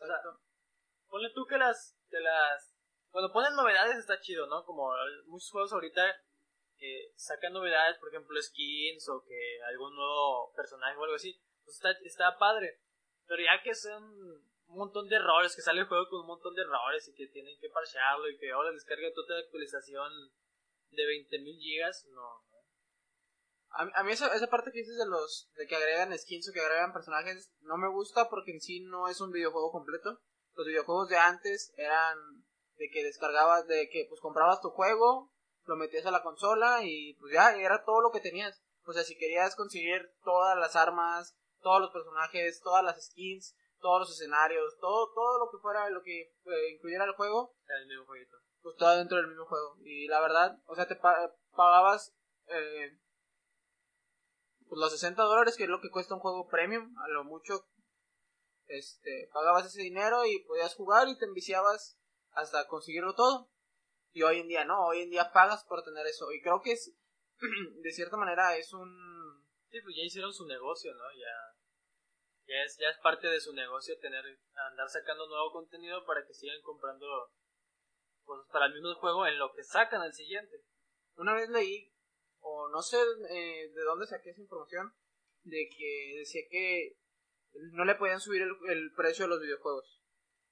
O 0.00 0.06
sea, 0.06 0.16
ponle 1.18 1.34
tú 1.34 1.46
que 1.46 1.58
las, 1.58 1.98
que 2.08 2.20
las, 2.20 2.76
cuando 3.10 3.32
ponen 3.32 3.54
novedades 3.54 3.96
está 3.96 4.20
chido, 4.20 4.46
¿no? 4.46 4.64
Como 4.64 4.94
muchos 5.26 5.50
juegos 5.50 5.72
ahorita 5.72 6.02
que 6.76 7.10
sacan 7.16 7.52
novedades, 7.52 7.98
por 7.98 8.08
ejemplo, 8.08 8.40
skins 8.40 9.08
o 9.08 9.24
que 9.26 9.60
algún 9.66 9.96
nuevo 9.96 10.52
personaje 10.54 10.96
o 10.96 11.02
algo 11.02 11.16
así, 11.16 11.42
pues 11.64 11.74
está, 11.74 11.90
está 12.04 12.38
padre. 12.38 12.78
Pero 13.26 13.42
ya 13.42 13.60
que 13.64 13.74
son 13.74 14.04
un 14.04 14.78
montón 14.78 15.08
de 15.08 15.16
errores, 15.16 15.56
que 15.56 15.62
sale 15.62 15.80
el 15.80 15.88
juego 15.88 16.08
con 16.08 16.20
un 16.20 16.28
montón 16.28 16.54
de 16.54 16.62
errores 16.62 17.08
y 17.08 17.14
que 17.14 17.26
tienen 17.26 17.58
que 17.58 17.68
parchearlo 17.68 18.30
y 18.30 18.38
que 18.38 18.52
ahora 18.52 18.70
descarga 18.70 19.12
toda 19.12 19.38
la 19.38 19.44
actualización 19.44 20.12
de 20.90 21.02
20.000 21.02 21.58
gigas, 21.58 22.06
no. 22.12 22.46
A, 23.70 24.02
mí 24.04 24.12
esa, 24.12 24.32
esa 24.34 24.46
parte 24.46 24.70
que 24.72 24.78
dices 24.78 24.96
de 24.96 25.06
los 25.06 25.50
de 25.54 25.66
que 25.66 25.76
agregan 25.76 26.16
skins 26.16 26.48
o 26.48 26.52
que 26.52 26.60
agregan 26.60 26.92
personajes 26.92 27.52
no 27.60 27.76
me 27.76 27.88
gusta 27.90 28.30
porque 28.30 28.52
en 28.52 28.60
sí 28.62 28.80
no 28.80 29.08
es 29.08 29.20
un 29.20 29.30
videojuego 29.30 29.72
completo. 29.72 30.22
Los 30.58 30.66
videojuegos 30.66 31.08
de 31.08 31.16
antes 31.16 31.72
eran 31.76 32.18
de 32.78 32.90
que 32.90 33.04
descargabas, 33.04 33.68
de 33.68 33.88
que 33.90 34.06
pues 34.08 34.20
comprabas 34.20 34.60
tu 34.60 34.70
juego, 34.70 35.32
lo 35.66 35.76
metías 35.76 36.04
a 36.04 36.10
la 36.10 36.24
consola 36.24 36.80
y 36.82 37.14
pues 37.20 37.32
ya 37.32 37.52
era 37.52 37.84
todo 37.84 38.00
lo 38.00 38.10
que 38.10 38.18
tenías. 38.18 38.60
O 38.84 38.92
sea, 38.92 39.04
si 39.04 39.16
querías 39.16 39.54
conseguir 39.54 40.10
todas 40.24 40.58
las 40.58 40.74
armas, 40.74 41.36
todos 41.60 41.80
los 41.80 41.92
personajes, 41.92 42.60
todas 42.60 42.82
las 42.82 43.00
skins, 43.06 43.54
todos 43.78 44.00
los 44.00 44.10
escenarios, 44.10 44.76
todo, 44.80 45.12
todo 45.14 45.38
lo 45.38 45.48
que 45.48 45.58
fuera, 45.58 45.88
lo 45.90 46.02
que 46.02 46.22
eh, 46.22 46.70
incluyera 46.74 47.04
el 47.04 47.14
juego. 47.14 47.54
Era 47.64 47.78
el 47.78 47.86
mismo 47.86 48.06
jueguito. 48.06 48.36
Pues 48.60 48.74
todo 48.78 48.96
dentro 48.96 49.16
del 49.18 49.28
mismo 49.28 49.46
juego. 49.46 49.76
Y 49.84 50.08
la 50.08 50.20
verdad, 50.20 50.58
o 50.66 50.74
sea, 50.74 50.88
te 50.88 50.96
pagabas 50.96 52.16
eh, 52.48 52.98
pues 54.68 54.80
los 54.80 54.90
60 54.90 55.22
dólares, 55.22 55.56
que 55.56 55.64
es 55.64 55.70
lo 55.70 55.80
que 55.80 55.90
cuesta 55.90 56.14
un 56.14 56.20
juego 56.20 56.48
premium, 56.48 56.98
a 56.98 57.06
lo 57.10 57.22
mucho. 57.22 57.68
Este, 58.68 59.28
pagabas 59.32 59.66
ese 59.66 59.82
dinero 59.82 60.24
y 60.24 60.44
podías 60.44 60.74
jugar 60.74 61.08
y 61.08 61.18
te 61.18 61.24
enviciabas 61.24 61.98
hasta 62.32 62.66
conseguirlo 62.68 63.14
todo. 63.14 63.50
Y 64.12 64.22
hoy 64.22 64.40
en 64.40 64.48
día 64.48 64.64
no, 64.64 64.86
hoy 64.86 65.02
en 65.02 65.10
día 65.10 65.32
pagas 65.32 65.64
por 65.64 65.82
tener 65.82 66.06
eso. 66.06 66.30
Y 66.32 66.40
creo 66.40 66.60
que 66.62 66.72
es, 66.72 66.94
de 67.82 67.92
cierta 67.92 68.16
manera, 68.16 68.56
es 68.56 68.72
un 68.72 69.18
Sí, 69.70 69.80
pues 69.82 69.96
ya 69.96 70.02
hicieron 70.02 70.32
su 70.32 70.46
negocio, 70.46 70.94
¿no? 70.94 71.04
Ya, 71.12 71.56
ya, 72.46 72.62
es, 72.64 72.78
ya 72.78 72.88
es 72.88 72.98
parte 73.02 73.28
de 73.28 73.40
su 73.40 73.52
negocio 73.52 73.98
tener, 73.98 74.24
andar 74.70 74.88
sacando 74.88 75.28
nuevo 75.28 75.52
contenido 75.52 76.04
para 76.06 76.26
que 76.26 76.32
sigan 76.32 76.60
comprando 76.62 77.06
cosas 78.24 78.48
para 78.50 78.66
el 78.66 78.74
mismo 78.74 78.94
juego 78.94 79.26
en 79.26 79.38
lo 79.38 79.52
que 79.52 79.62
sacan 79.62 80.00
al 80.00 80.14
siguiente. 80.14 80.64
Una 81.16 81.34
vez 81.34 81.50
leí, 81.50 81.92
o 82.40 82.68
no 82.70 82.80
sé 82.80 82.96
eh, 83.28 83.70
de 83.70 83.82
dónde 83.82 84.06
saqué 84.06 84.30
esa 84.30 84.40
información, 84.40 84.94
de 85.42 85.68
que 85.68 86.14
decía 86.18 86.42
que 86.50 86.96
no 87.72 87.84
le 87.84 87.94
podían 87.94 88.20
subir 88.20 88.42
el, 88.42 88.52
el 88.70 88.92
precio 88.94 89.24
de 89.24 89.30
los 89.30 89.40
videojuegos. 89.40 90.02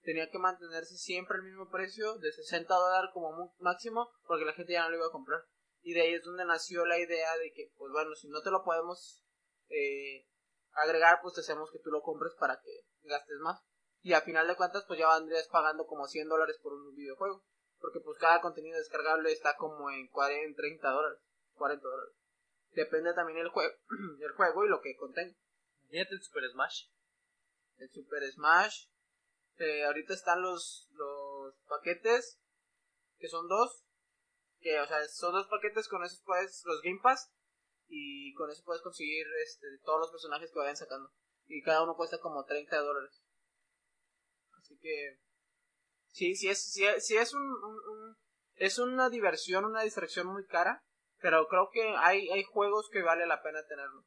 Tenía 0.03 0.31
que 0.31 0.39
mantenerse 0.39 0.97
siempre 0.97 1.39
el 1.39 1.45
mismo 1.45 1.69
precio 1.71 2.17
de 2.19 2.33
60 2.33 2.73
dólares 2.73 3.11
como 3.13 3.55
máximo 3.59 4.11
porque 4.27 4.45
la 4.45 4.53
gente 4.53 4.73
ya 4.73 4.85
no 4.85 4.91
lo 4.91 4.97
iba 4.97 5.07
a 5.07 5.13
comprar. 5.13 5.41
Y 5.83 5.95
de 5.95 6.03
ahí 6.03 6.15
es 6.15 6.25
donde 6.25 6.45
nació 6.45 6.85
la 6.85 6.99
idea 6.99 7.37
de 7.37 7.53
que, 7.53 7.73
pues 7.77 7.93
bueno, 7.93 8.15
si 8.15 8.29
no 8.29 8.43
te 8.43 8.51
lo 8.51 8.65
podemos 8.65 9.23
eh, 9.69 10.27
agregar, 10.73 11.21
pues 11.23 11.35
te 11.35 11.41
hacemos 11.41 11.71
que 11.71 11.79
tú 11.79 11.91
lo 11.91 12.03
compres 12.03 12.35
para 12.39 12.61
que 12.61 12.87
gastes 13.03 13.39
más. 13.41 13.61
Y 14.03 14.13
a 14.13 14.21
final 14.21 14.47
de 14.47 14.57
cuentas, 14.57 14.85
pues 14.87 14.99
ya 14.99 15.13
vendrías 15.19 15.49
pagando 15.49 15.87
como 15.87 16.07
100 16.07 16.29
dólares 16.29 16.59
por 16.63 16.73
un 16.73 16.95
videojuego. 16.95 17.45
Porque 17.79 18.01
pues 18.01 18.19
cada 18.19 18.41
contenido 18.41 18.79
descargable 18.79 19.33
está 19.33 19.57
como 19.57 19.91
en 19.91 20.09
40, 20.09 20.57
30 20.57 20.89
dólares, 20.89 21.21
40 21.55 21.83
dólares. 21.83 22.15
Depende 22.71 23.15
también 23.15 23.39
el, 23.39 23.49
juego 23.49 23.73
el 24.21 24.33
juego 24.33 24.65
y 24.65 24.69
lo 24.69 24.81
que 24.81 24.97
contenga. 24.97 25.37
Fíjate 25.89 26.15
el 26.15 26.23
Super 26.23 26.43
Smash. 26.51 26.85
El 27.77 27.91
Super 27.91 28.33
Smash. 28.33 28.87
Eh, 29.59 29.85
ahorita 29.85 30.15
están 30.15 30.43
los, 30.43 30.89
los 30.93 31.55
paquetes, 31.67 32.39
que 33.19 33.29
son 33.29 33.49
dos 33.49 33.87
que 34.61 34.81
o 34.81 34.87
sea 34.87 35.05
son 35.09 35.33
dos 35.33 35.47
paquetes 35.49 35.89
con 35.89 36.03
esos 36.05 36.23
puedes 36.25 36.63
los 36.65 36.81
Game 36.83 37.01
Pass 37.03 37.31
y 37.89 38.33
con 38.35 38.51
eso 38.51 38.63
puedes 38.65 38.83
conseguir 38.83 39.27
este 39.45 39.67
todos 39.85 40.01
los 40.01 40.11
personajes 40.11 40.51
que 40.53 40.59
vayan 40.59 40.77
sacando 40.77 41.11
y 41.47 41.63
cada 41.63 41.83
uno 41.83 41.95
cuesta 41.95 42.19
como 42.19 42.45
30 42.45 42.77
dólares 42.79 43.23
así 44.59 44.79
que 44.79 45.21
sí 46.09 46.35
sí 46.35 46.49
es 46.49 46.73
sí, 46.73 47.17
es 47.17 47.35
un, 47.35 48.17
es 48.55 48.79
una 48.79 49.11
diversión 49.11 49.65
una 49.65 49.83
distracción 49.83 50.27
muy 50.27 50.45
cara 50.47 50.83
pero 51.21 51.47
creo 51.49 51.71
que 51.73 51.95
hay 51.99 52.29
hay 52.31 52.43
juegos 52.43 52.89
que 52.91 53.03
vale 53.03 53.27
la 53.27 53.43
pena 53.43 53.65
tenerlo 53.69 54.05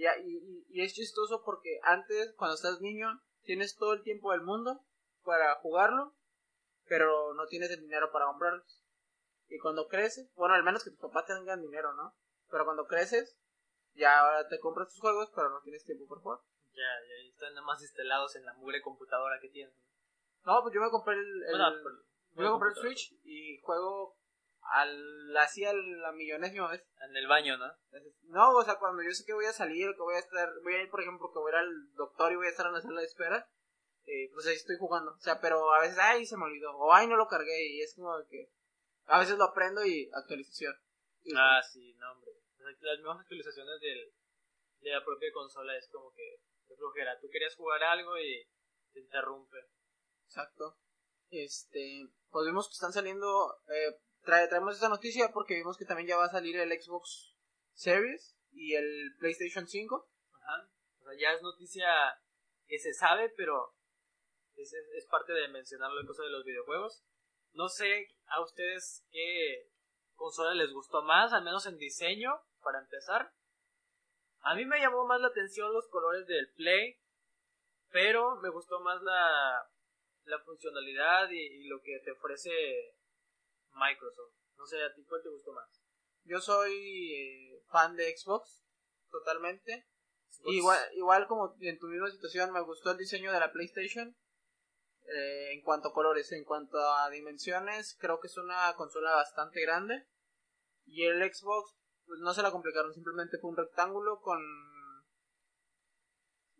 Y, 0.00 0.06
y, 0.06 0.66
y 0.68 0.82
es 0.82 0.94
chistoso 0.94 1.42
porque 1.44 1.78
antes, 1.82 2.32
cuando 2.36 2.54
estás 2.54 2.80
niño, 2.80 3.20
tienes 3.42 3.76
todo 3.76 3.92
el 3.92 4.02
tiempo 4.02 4.32
del 4.32 4.40
mundo 4.40 4.80
para 5.22 5.54
jugarlo, 5.56 6.16
pero 6.86 7.34
no 7.34 7.46
tienes 7.46 7.70
el 7.70 7.80
dinero 7.80 8.10
para 8.10 8.26
comprarlos. 8.26 8.82
Y 9.48 9.58
cuando 9.58 9.88
creces, 9.88 10.32
bueno, 10.36 10.54
al 10.54 10.62
menos 10.62 10.84
que 10.84 10.90
tus 10.90 11.00
papás 11.00 11.26
tengan 11.26 11.60
dinero, 11.60 11.92
¿no? 11.94 12.14
Pero 12.48 12.64
cuando 12.64 12.86
creces, 12.86 13.36
ya 13.94 14.20
ahora 14.20 14.48
te 14.48 14.58
compras 14.58 14.88
tus 14.88 15.00
juegos, 15.00 15.30
pero 15.34 15.50
no 15.50 15.60
tienes 15.60 15.84
tiempo 15.84 16.06
para 16.08 16.20
jugar. 16.22 16.38
Ya, 16.72 16.88
ya 17.06 17.28
están 17.28 17.52
nada 17.54 17.66
más 17.66 17.82
instalados 17.82 18.36
en 18.36 18.46
la 18.46 18.54
mugre 18.54 18.80
computadora 18.80 19.38
que 19.40 19.50
tienes. 19.50 19.74
No, 20.44 20.62
pues 20.62 20.72
yo 20.72 20.80
me 20.80 20.90
compré 20.90 21.14
el, 21.14 21.42
el, 21.42 21.58
yo 22.36 22.42
me 22.42 22.48
compré 22.48 22.70
el 22.70 22.74
Switch 22.76 23.12
y 23.24 23.60
juego 23.60 24.16
al, 24.72 25.36
así 25.36 25.64
a 25.64 25.72
la 25.72 26.12
millonésima 26.12 26.70
vez. 26.70 26.84
En 27.00 27.16
el 27.16 27.26
baño, 27.26 27.56
¿no? 27.56 27.72
No, 28.24 28.56
o 28.56 28.64
sea, 28.64 28.76
cuando 28.76 29.02
yo 29.02 29.10
sé 29.12 29.24
que 29.24 29.32
voy 29.32 29.46
a 29.46 29.52
salir, 29.52 29.90
que 29.94 30.02
voy 30.02 30.14
a 30.14 30.20
estar, 30.20 30.48
voy 30.62 30.74
a 30.74 30.82
ir, 30.82 30.90
por 30.90 31.00
ejemplo, 31.00 31.30
que 31.32 31.38
voy 31.38 31.52
a 31.52 31.56
ir 31.56 31.60
al 31.60 31.94
doctor 31.94 32.32
y 32.32 32.36
voy 32.36 32.46
a 32.46 32.50
estar 32.50 32.66
en 32.66 32.74
la 32.74 32.80
sala 32.80 33.00
de 33.00 33.06
espera, 33.06 33.50
eh, 34.06 34.30
pues 34.32 34.46
ahí 34.46 34.54
estoy 34.54 34.76
jugando. 34.78 35.12
O 35.12 35.20
sea, 35.20 35.40
pero 35.40 35.72
a 35.74 35.80
veces, 35.80 35.98
ay, 35.98 36.26
se 36.26 36.36
me 36.36 36.44
olvidó, 36.44 36.76
o 36.76 36.92
ay, 36.92 37.06
no 37.06 37.16
lo 37.16 37.28
cargué, 37.28 37.66
y 37.68 37.82
es 37.82 37.94
como 37.94 38.16
que 38.28 38.50
a 39.06 39.18
veces 39.18 39.36
lo 39.36 39.44
aprendo 39.44 39.84
y 39.84 40.08
actualización. 40.12 40.74
ah, 41.36 41.60
sí, 41.62 41.94
no, 41.94 42.12
hombre. 42.12 42.30
Las 42.58 42.98
mismas 42.98 43.20
actualizaciones 43.20 43.80
del, 43.80 44.12
de 44.80 44.90
la 44.90 45.04
propia 45.04 45.32
consola 45.32 45.76
es 45.76 45.88
como 45.88 46.12
que 46.12 46.34
es 46.68 46.78
flojera. 46.78 47.18
Tú 47.20 47.28
querías 47.30 47.56
jugar 47.56 47.82
algo 47.82 48.16
y 48.18 48.46
te 48.92 49.00
interrumpe. 49.00 49.58
Exacto. 50.24 50.78
Este, 51.30 52.08
pues 52.30 52.46
vimos 52.46 52.68
que 52.68 52.74
están 52.74 52.92
saliendo, 52.92 53.60
eh, 53.68 54.00
traemos 54.22 54.74
esta 54.74 54.88
noticia 54.88 55.30
porque 55.32 55.54
vimos 55.54 55.76
que 55.76 55.84
también 55.84 56.08
ya 56.08 56.16
va 56.16 56.26
a 56.26 56.30
salir 56.30 56.56
el 56.56 56.70
Xbox 56.70 57.36
Series 57.72 58.36
y 58.52 58.74
el 58.74 59.14
PlayStation 59.18 59.66
5. 59.66 60.10
Ajá. 60.42 60.70
O 61.00 61.04
sea, 61.04 61.12
ya 61.18 61.32
es 61.32 61.42
noticia 61.42 61.88
que 62.66 62.78
se 62.78 62.92
sabe, 62.92 63.32
pero 63.36 63.74
es, 64.56 64.72
es, 64.72 65.06
parte 65.06 65.32
de 65.32 65.48
mencionarlo 65.48 66.00
en 66.00 66.06
cosa 66.06 66.22
de 66.22 66.30
los 66.30 66.44
videojuegos. 66.44 67.04
No 67.52 67.68
sé 67.68 68.08
a 68.26 68.40
ustedes 68.42 69.04
qué 69.10 69.70
consola 70.14 70.54
les 70.54 70.72
gustó 70.72 71.02
más, 71.02 71.32
al 71.32 71.42
menos 71.42 71.66
en 71.66 71.78
diseño, 71.78 72.40
para 72.62 72.80
empezar. 72.80 73.32
A 74.42 74.54
mí 74.54 74.64
me 74.64 74.78
llamó 74.78 75.06
más 75.06 75.20
la 75.20 75.28
atención 75.28 75.72
los 75.72 75.88
colores 75.88 76.26
del 76.26 76.52
Play, 76.54 76.98
pero 77.90 78.36
me 78.36 78.50
gustó 78.50 78.80
más 78.80 79.02
la, 79.02 79.68
la 80.24 80.38
funcionalidad 80.40 81.28
y, 81.30 81.64
lo 81.68 81.80
que 81.82 82.00
te 82.04 82.12
ofrece 82.12 82.50
Microsoft. 83.74 84.34
No 84.56 84.66
sé, 84.66 84.82
¿a 84.82 84.92
ti 84.94 85.04
cuál 85.04 85.22
te 85.22 85.30
gustó 85.30 85.52
más? 85.52 85.82
Yo 86.24 86.40
soy 86.40 87.14
eh, 87.14 87.62
fan 87.68 87.96
de 87.96 88.16
Xbox, 88.16 88.62
totalmente. 89.10 89.88
Igual, 90.44 90.78
igual 90.94 91.26
como 91.26 91.56
en 91.60 91.78
tu 91.78 91.86
misma 91.88 92.10
situación, 92.10 92.52
me 92.52 92.62
gustó 92.62 92.92
el 92.92 92.98
diseño 92.98 93.32
de 93.32 93.40
la 93.40 93.52
PlayStation. 93.52 94.16
Eh, 95.06 95.54
en 95.54 95.62
cuanto 95.62 95.88
a 95.88 95.92
colores, 95.92 96.30
en 96.32 96.44
cuanto 96.44 96.78
a 96.78 97.10
dimensiones, 97.10 97.96
creo 97.98 98.20
que 98.20 98.28
es 98.28 98.36
una 98.36 98.72
consola 98.76 99.14
bastante 99.14 99.60
grande. 99.60 100.06
Y 100.84 101.04
el 101.04 101.20
Xbox, 101.32 101.76
pues 102.06 102.20
no 102.20 102.32
se 102.32 102.42
la 102.42 102.50
complicaron, 102.50 102.92
simplemente 102.92 103.38
fue 103.38 103.50
un 103.50 103.56
rectángulo 103.56 104.20
con... 104.20 104.40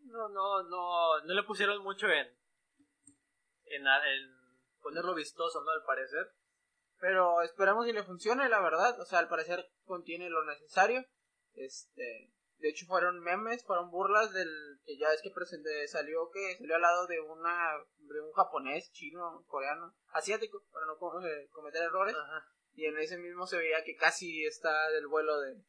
No, 0.04 0.28
no, 0.28 0.62
no, 0.64 1.20
no 1.20 1.34
le 1.34 1.42
pusieron 1.44 1.82
mucho 1.84 2.08
en, 2.08 2.26
en, 3.66 3.84
ponerlo 4.80 5.14
vistoso, 5.14 5.62
¿no? 5.62 5.70
Al 5.70 5.84
parecer. 5.84 6.32
Pero 7.00 7.42
esperamos 7.42 7.86
si 7.86 7.92
le 7.92 8.04
funcione, 8.04 8.48
la 8.48 8.60
verdad. 8.60 9.00
O 9.00 9.04
sea, 9.04 9.18
al 9.18 9.28
parecer 9.28 9.66
contiene 9.84 10.28
lo 10.28 10.44
necesario. 10.44 11.04
Este, 11.54 12.30
de 12.58 12.68
hecho 12.68 12.86
fueron 12.86 13.20
memes, 13.20 13.64
fueron 13.64 13.90
burlas 13.90 14.32
del 14.32 14.50
que 14.84 14.98
ya 14.98 15.12
es 15.12 15.22
que 15.22 15.30
presenté, 15.30 15.88
salió 15.88 16.30
que 16.30 16.56
salió 16.58 16.76
al 16.76 16.82
lado 16.82 17.06
de 17.06 17.20
una 17.20 17.72
de 17.96 18.20
un 18.20 18.32
japonés, 18.32 18.92
chino, 18.92 19.44
coreano, 19.46 19.94
asiático, 20.12 20.62
para 20.70 20.86
no 20.86 20.98
cometer 20.98 21.82
errores. 21.82 22.14
Y 22.74 22.84
en 22.86 22.98
ese 22.98 23.18
mismo 23.18 23.46
se 23.46 23.56
veía 23.56 23.82
que 23.82 23.96
casi 23.96 24.44
está 24.44 24.90
del 24.90 25.06
vuelo 25.08 25.40
de, 25.40 25.64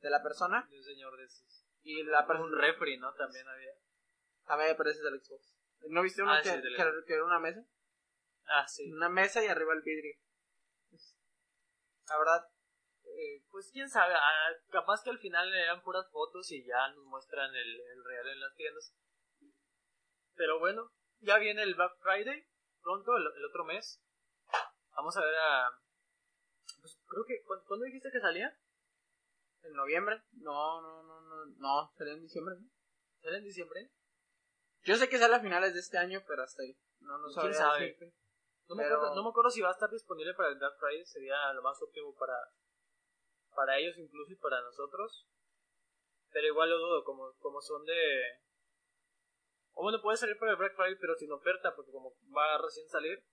de 0.00 0.10
la 0.10 0.22
persona. 0.22 0.66
De 0.70 0.78
un 0.78 0.84
señor 0.84 1.16
de 1.16 1.24
esos. 1.24 1.66
Y 1.82 2.02
la 2.04 2.26
Un 2.26 2.56
refri, 2.56 2.98
¿no? 2.98 3.12
También 3.14 3.46
había. 3.46 3.72
También 4.46 4.76
parece 4.76 5.02
del 5.02 5.20
Xbox. 5.20 5.54
¿No 5.90 6.02
viste 6.02 6.22
uno 6.22 6.32
ah, 6.32 6.40
que, 6.42 6.60
que, 7.06 7.14
era 7.14 7.24
una 7.24 7.38
mesa? 7.38 7.64
Ah, 8.46 8.66
sí. 8.66 8.90
Una 8.90 9.08
mesa 9.08 9.44
y 9.44 9.46
arriba 9.46 9.74
el 9.74 9.82
vidrio. 9.82 10.16
La 12.08 12.18
verdad, 12.18 12.48
eh, 13.04 13.44
pues 13.50 13.70
quién 13.72 13.88
sabe, 13.88 14.14
ah, 14.14 14.52
capaz 14.70 15.02
que 15.02 15.10
al 15.10 15.18
final 15.18 15.50
le 15.50 15.66
dan 15.66 15.82
puras 15.82 16.10
fotos 16.10 16.50
y 16.52 16.64
ya 16.64 16.88
nos 16.88 17.04
muestran 17.04 17.54
el, 17.54 17.80
el, 17.80 18.04
real 18.04 18.28
en 18.28 18.40
las 18.40 18.54
tiendas. 18.54 18.94
Pero 20.34 20.58
bueno, 20.58 20.92
ya 21.20 21.38
viene 21.38 21.62
el 21.62 21.74
Black 21.74 21.98
Friday, 22.00 22.46
pronto, 22.82 23.16
el, 23.16 23.44
otro 23.44 23.64
mes. 23.64 24.00
Vamos 24.92 25.16
a 25.16 25.20
ver 25.20 25.34
a... 25.34 25.70
Pues 26.80 26.98
creo 27.06 27.24
que... 27.26 27.42
¿Cuándo, 27.44 27.84
dijiste 27.84 28.10
que 28.10 28.20
salía? 28.20 28.56
¿En 29.62 29.72
noviembre? 29.72 30.22
No, 30.32 30.80
no, 30.80 31.02
no, 31.02 31.20
no, 31.22 31.44
no, 31.46 31.92
sale 31.96 32.12
en 32.12 32.22
diciembre, 32.22 32.54
¿no? 32.58 32.68
¿Sale 33.20 33.38
en 33.38 33.44
diciembre? 33.44 33.90
Yo 34.82 34.96
sé 34.96 35.08
que 35.08 35.18
sale 35.18 35.34
a 35.34 35.40
finales 35.40 35.74
de 35.74 35.80
este 35.80 35.98
año, 35.98 36.22
pero 36.26 36.42
hasta 36.42 36.62
ahí. 36.62 36.78
No, 37.00 37.18
no 37.18 37.28
¿Quién 37.28 37.54
sabe? 37.54 37.98
No, 38.68 38.76
me 38.76 38.84
acuerdo, 38.84 39.14
no 39.14 39.22
me 39.22 39.30
acuerdo 39.30 39.50
si 39.50 39.62
va 39.62 39.70
a 39.70 39.72
estar 39.72 39.90
disponible 39.90 40.34
para 40.34 40.50
el 40.50 40.58
Black 40.58 40.78
Friday, 40.78 41.04
sería 41.06 41.52
lo 41.54 41.62
más 41.62 41.80
óptimo 41.82 42.14
para, 42.14 42.36
para 43.54 43.78
ellos 43.78 43.96
incluso 43.96 44.32
y 44.32 44.36
para 44.36 44.60
nosotros. 44.60 45.26
Pero 46.30 46.46
igual 46.48 46.68
lo 46.68 46.78
dudo, 46.78 47.04
como, 47.04 47.32
como 47.38 47.62
son 47.62 47.84
de... 47.86 48.42
O 49.72 49.82
bueno, 49.82 50.02
puede 50.02 50.18
salir 50.18 50.36
para 50.38 50.52
el 50.52 50.58
Black 50.58 50.76
Friday, 50.76 50.96
pero 51.00 51.14
sin 51.14 51.32
oferta, 51.32 51.74
porque 51.74 51.92
como 51.92 52.12
va 52.36 52.56
a 52.56 52.62
recién 52.62 52.86
salir. 52.88 53.24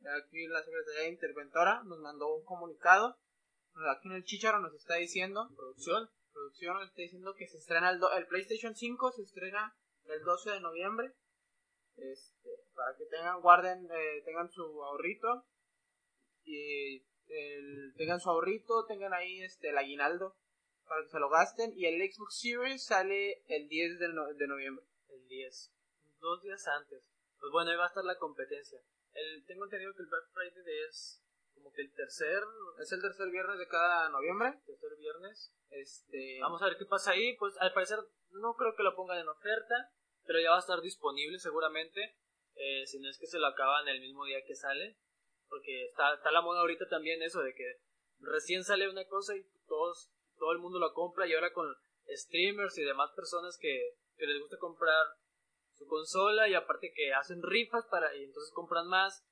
Aquí 0.00 0.46
la 0.48 0.62
Secretaría 0.62 1.08
Interventora 1.08 1.82
nos 1.84 1.98
mandó 2.00 2.34
un 2.34 2.44
comunicado. 2.44 3.16
Aquí 3.96 4.08
en 4.08 4.16
el 4.16 4.24
Chicharo 4.24 4.60
nos 4.60 4.74
está 4.74 4.96
diciendo, 4.96 5.48
producción, 5.56 6.10
producción 6.32 6.74
nos 6.74 6.88
está 6.88 7.02
diciendo 7.02 7.34
que 7.34 7.46
se 7.46 7.56
estrena 7.56 7.90
el, 7.90 8.00
el 8.16 8.26
PlayStation 8.26 8.74
5, 8.74 9.12
se 9.12 9.22
estrena 9.22 9.74
el 10.04 10.22
12 10.22 10.50
de 10.50 10.60
noviembre. 10.60 11.14
Este, 12.02 12.50
para 12.74 12.96
que 12.96 13.04
tengan, 13.06 13.40
guarden, 13.40 13.88
eh, 13.90 14.22
tengan 14.24 14.50
su 14.50 14.62
ahorrito 14.82 15.46
y 16.44 17.04
tengan 17.96 18.20
su 18.20 18.30
ahorrito, 18.30 18.86
tengan 18.86 19.14
ahí 19.14 19.42
este, 19.42 19.70
el 19.70 19.78
aguinaldo 19.78 20.36
para 20.90 21.02
que 21.02 21.08
se 21.08 21.20
lo 21.20 21.28
gasten. 21.30 21.72
Y 21.76 21.86
el 21.86 22.00
Xbox 22.10 22.40
Series 22.40 22.84
sale 22.84 23.44
el 23.46 23.68
10 23.68 23.98
de, 23.98 24.08
de 24.36 24.46
noviembre. 24.48 24.84
El 25.08 25.26
10, 25.28 25.72
dos 26.18 26.42
días 26.42 26.66
antes. 26.66 27.08
Pues 27.38 27.52
bueno, 27.52 27.70
ahí 27.70 27.76
va 27.76 27.84
a 27.84 27.88
estar 27.88 28.04
la 28.04 28.18
competencia. 28.18 28.80
El, 29.12 29.44
tengo 29.46 29.64
entendido 29.64 29.94
que 29.94 30.02
el 30.02 30.08
Black 30.08 30.28
Friday 30.32 30.64
es 30.88 31.22
como 31.54 31.72
que 31.72 31.82
el 31.82 31.92
tercer, 31.92 32.42
es 32.80 32.92
el 32.92 33.02
tercer 33.02 33.30
viernes 33.30 33.58
de 33.58 33.68
cada 33.68 34.08
noviembre. 34.08 34.60
Tercer 34.66 34.96
viernes. 34.98 35.54
Este, 35.70 36.38
vamos 36.40 36.60
a 36.62 36.66
ver 36.66 36.76
qué 36.76 36.86
pasa 36.86 37.12
ahí. 37.12 37.36
Pues 37.36 37.56
al 37.58 37.72
parecer 37.72 37.98
no 38.30 38.54
creo 38.54 38.74
que 38.74 38.82
lo 38.82 38.96
pongan 38.96 39.18
en 39.18 39.28
oferta 39.28 39.92
pero 40.24 40.40
ya 40.40 40.50
va 40.50 40.56
a 40.56 40.60
estar 40.60 40.80
disponible 40.80 41.38
seguramente. 41.38 42.16
Eh, 42.54 42.86
si 42.86 42.98
no 42.98 43.08
es 43.08 43.18
que 43.18 43.26
se 43.26 43.38
lo 43.38 43.46
acaban 43.46 43.88
el 43.88 44.00
mismo 44.00 44.24
día 44.24 44.44
que 44.46 44.54
sale. 44.54 44.96
Porque 45.48 45.86
está, 45.86 46.14
está 46.14 46.30
la 46.30 46.42
moda 46.42 46.60
ahorita 46.60 46.88
también 46.88 47.22
eso 47.22 47.40
de 47.40 47.54
que 47.54 47.80
recién 48.20 48.62
sale 48.62 48.88
una 48.88 49.06
cosa 49.06 49.34
y 49.36 49.42
todos, 49.66 50.10
todo 50.36 50.52
el 50.52 50.58
mundo 50.58 50.78
lo 50.78 50.92
compra 50.92 51.26
y 51.26 51.34
ahora 51.34 51.52
con 51.52 51.74
streamers 52.06 52.78
y 52.78 52.84
demás 52.84 53.10
personas 53.16 53.58
que, 53.60 53.96
que 54.16 54.26
les 54.26 54.40
gusta 54.40 54.58
comprar 54.58 55.06
su 55.74 55.86
consola 55.86 56.48
y 56.48 56.54
aparte 56.54 56.92
que 56.94 57.12
hacen 57.14 57.42
rifas 57.42 57.86
para 57.90 58.14
y 58.14 58.24
entonces 58.24 58.52
compran 58.54 58.86
más, 58.86 59.24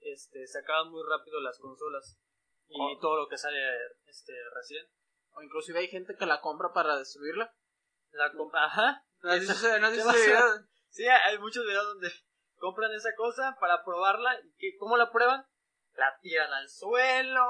este, 0.00 0.46
se 0.46 0.58
acaban 0.58 0.90
muy 0.90 1.02
rápido 1.08 1.40
las 1.40 1.58
consolas 1.58 2.20
y 2.68 2.80
oh. 2.80 2.98
todo 3.00 3.16
lo 3.16 3.28
que 3.28 3.38
sale 3.38 3.58
este 4.06 4.32
recién. 4.54 4.86
O 5.32 5.42
inclusive 5.42 5.80
hay 5.80 5.88
gente 5.88 6.14
que 6.16 6.26
la 6.26 6.40
compra 6.40 6.72
para 6.72 6.98
destruirla. 6.98 7.52
La 8.12 8.32
compra, 8.32 8.66
ajá. 8.66 9.04
Sí, 10.94 11.04
hay 11.08 11.38
muchos 11.38 11.66
videos 11.66 11.86
donde 11.86 12.08
compran 12.58 12.92
esa 12.92 13.10
cosa 13.16 13.56
para 13.58 13.82
probarla. 13.84 14.38
¿Y 14.58 14.76
¿Cómo 14.76 14.96
la 14.96 15.10
prueban? 15.10 15.44
La 15.94 16.16
tiran 16.20 16.52
al 16.52 16.68
suelo, 16.68 17.44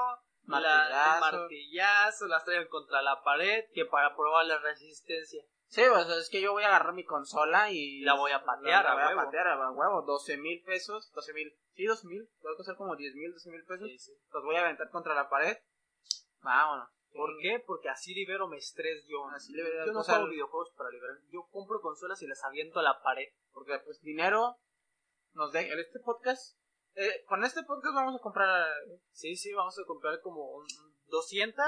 martillazo. 0.45 0.89
La, 0.89 1.17
martillazo, 1.19 2.27
las 2.27 2.43
traen 2.43 2.67
contra 2.67 3.03
la 3.03 3.21
pared, 3.21 3.65
que 3.73 3.85
para 3.85 4.15
probar 4.15 4.45
la 4.45 4.57
resistencia. 4.57 5.43
Sí, 5.67 5.83
pues 5.89 6.07
es 6.07 6.29
que 6.29 6.41
yo 6.41 6.53
voy 6.53 6.63
a 6.63 6.67
agarrar 6.67 6.93
mi 6.93 7.03
consola 7.03 7.69
y 7.69 8.01
la 8.01 8.15
voy 8.15 8.31
a 8.31 8.43
patear, 8.43 8.85
la, 8.85 8.93
voy 8.93 9.13
a 9.13 9.25
patear 9.25 9.47
a 9.47 9.71
huevo, 9.71 10.03
12 10.03 10.37
mil 10.37 10.63
pesos, 10.63 11.11
12 11.11 11.33
mil, 11.33 11.53
sí, 11.73 11.85
12 11.85 12.07
mil, 12.07 12.29
voy 12.41 12.53
a 12.53 12.57
costar 12.57 12.75
como 12.77 12.95
10 12.95 13.15
mil, 13.15 13.31
12 13.31 13.49
mil 13.49 13.65
pesos, 13.65 13.89
los 14.31 14.43
voy 14.43 14.55
a 14.55 14.61
aventar 14.61 14.89
contra 14.89 15.13
la 15.13 15.27
pared, 15.27 15.57
vámonos. 16.41 16.89
¿Por 17.15 17.37
qué? 17.41 17.63
Porque 17.65 17.89
así 17.89 18.13
libero 18.13 18.47
mi 18.47 18.57
estrés 18.57 19.05
yo. 19.07 19.25
Así 19.29 19.53
libero, 19.53 19.85
yo 19.85 19.93
no 19.93 20.03
juego 20.03 20.27
videojuegos 20.29 20.71
para 20.77 20.89
liberar. 20.89 21.17
Yo 21.31 21.47
compro 21.51 21.79
consolas 21.81 22.21
y 22.21 22.27
las 22.27 22.43
aviento 22.43 22.79
a 22.79 22.83
la 22.83 23.01
pared. 23.01 23.29
Porque 23.53 23.79
pues 23.85 24.01
dinero 24.01 24.57
nos 25.33 25.51
deja. 25.51 25.73
En 25.73 25.79
este 25.79 25.99
podcast, 25.99 26.57
eh, 26.95 27.23
con 27.25 27.43
este 27.43 27.63
podcast 27.63 27.95
vamos 27.95 28.15
a 28.15 28.21
comprar... 28.23 28.67
Sí, 29.11 29.35
sí, 29.35 29.53
vamos 29.53 29.77
a 29.79 29.85
comprar 29.85 30.19
como 30.21 30.63
200. 31.07 31.63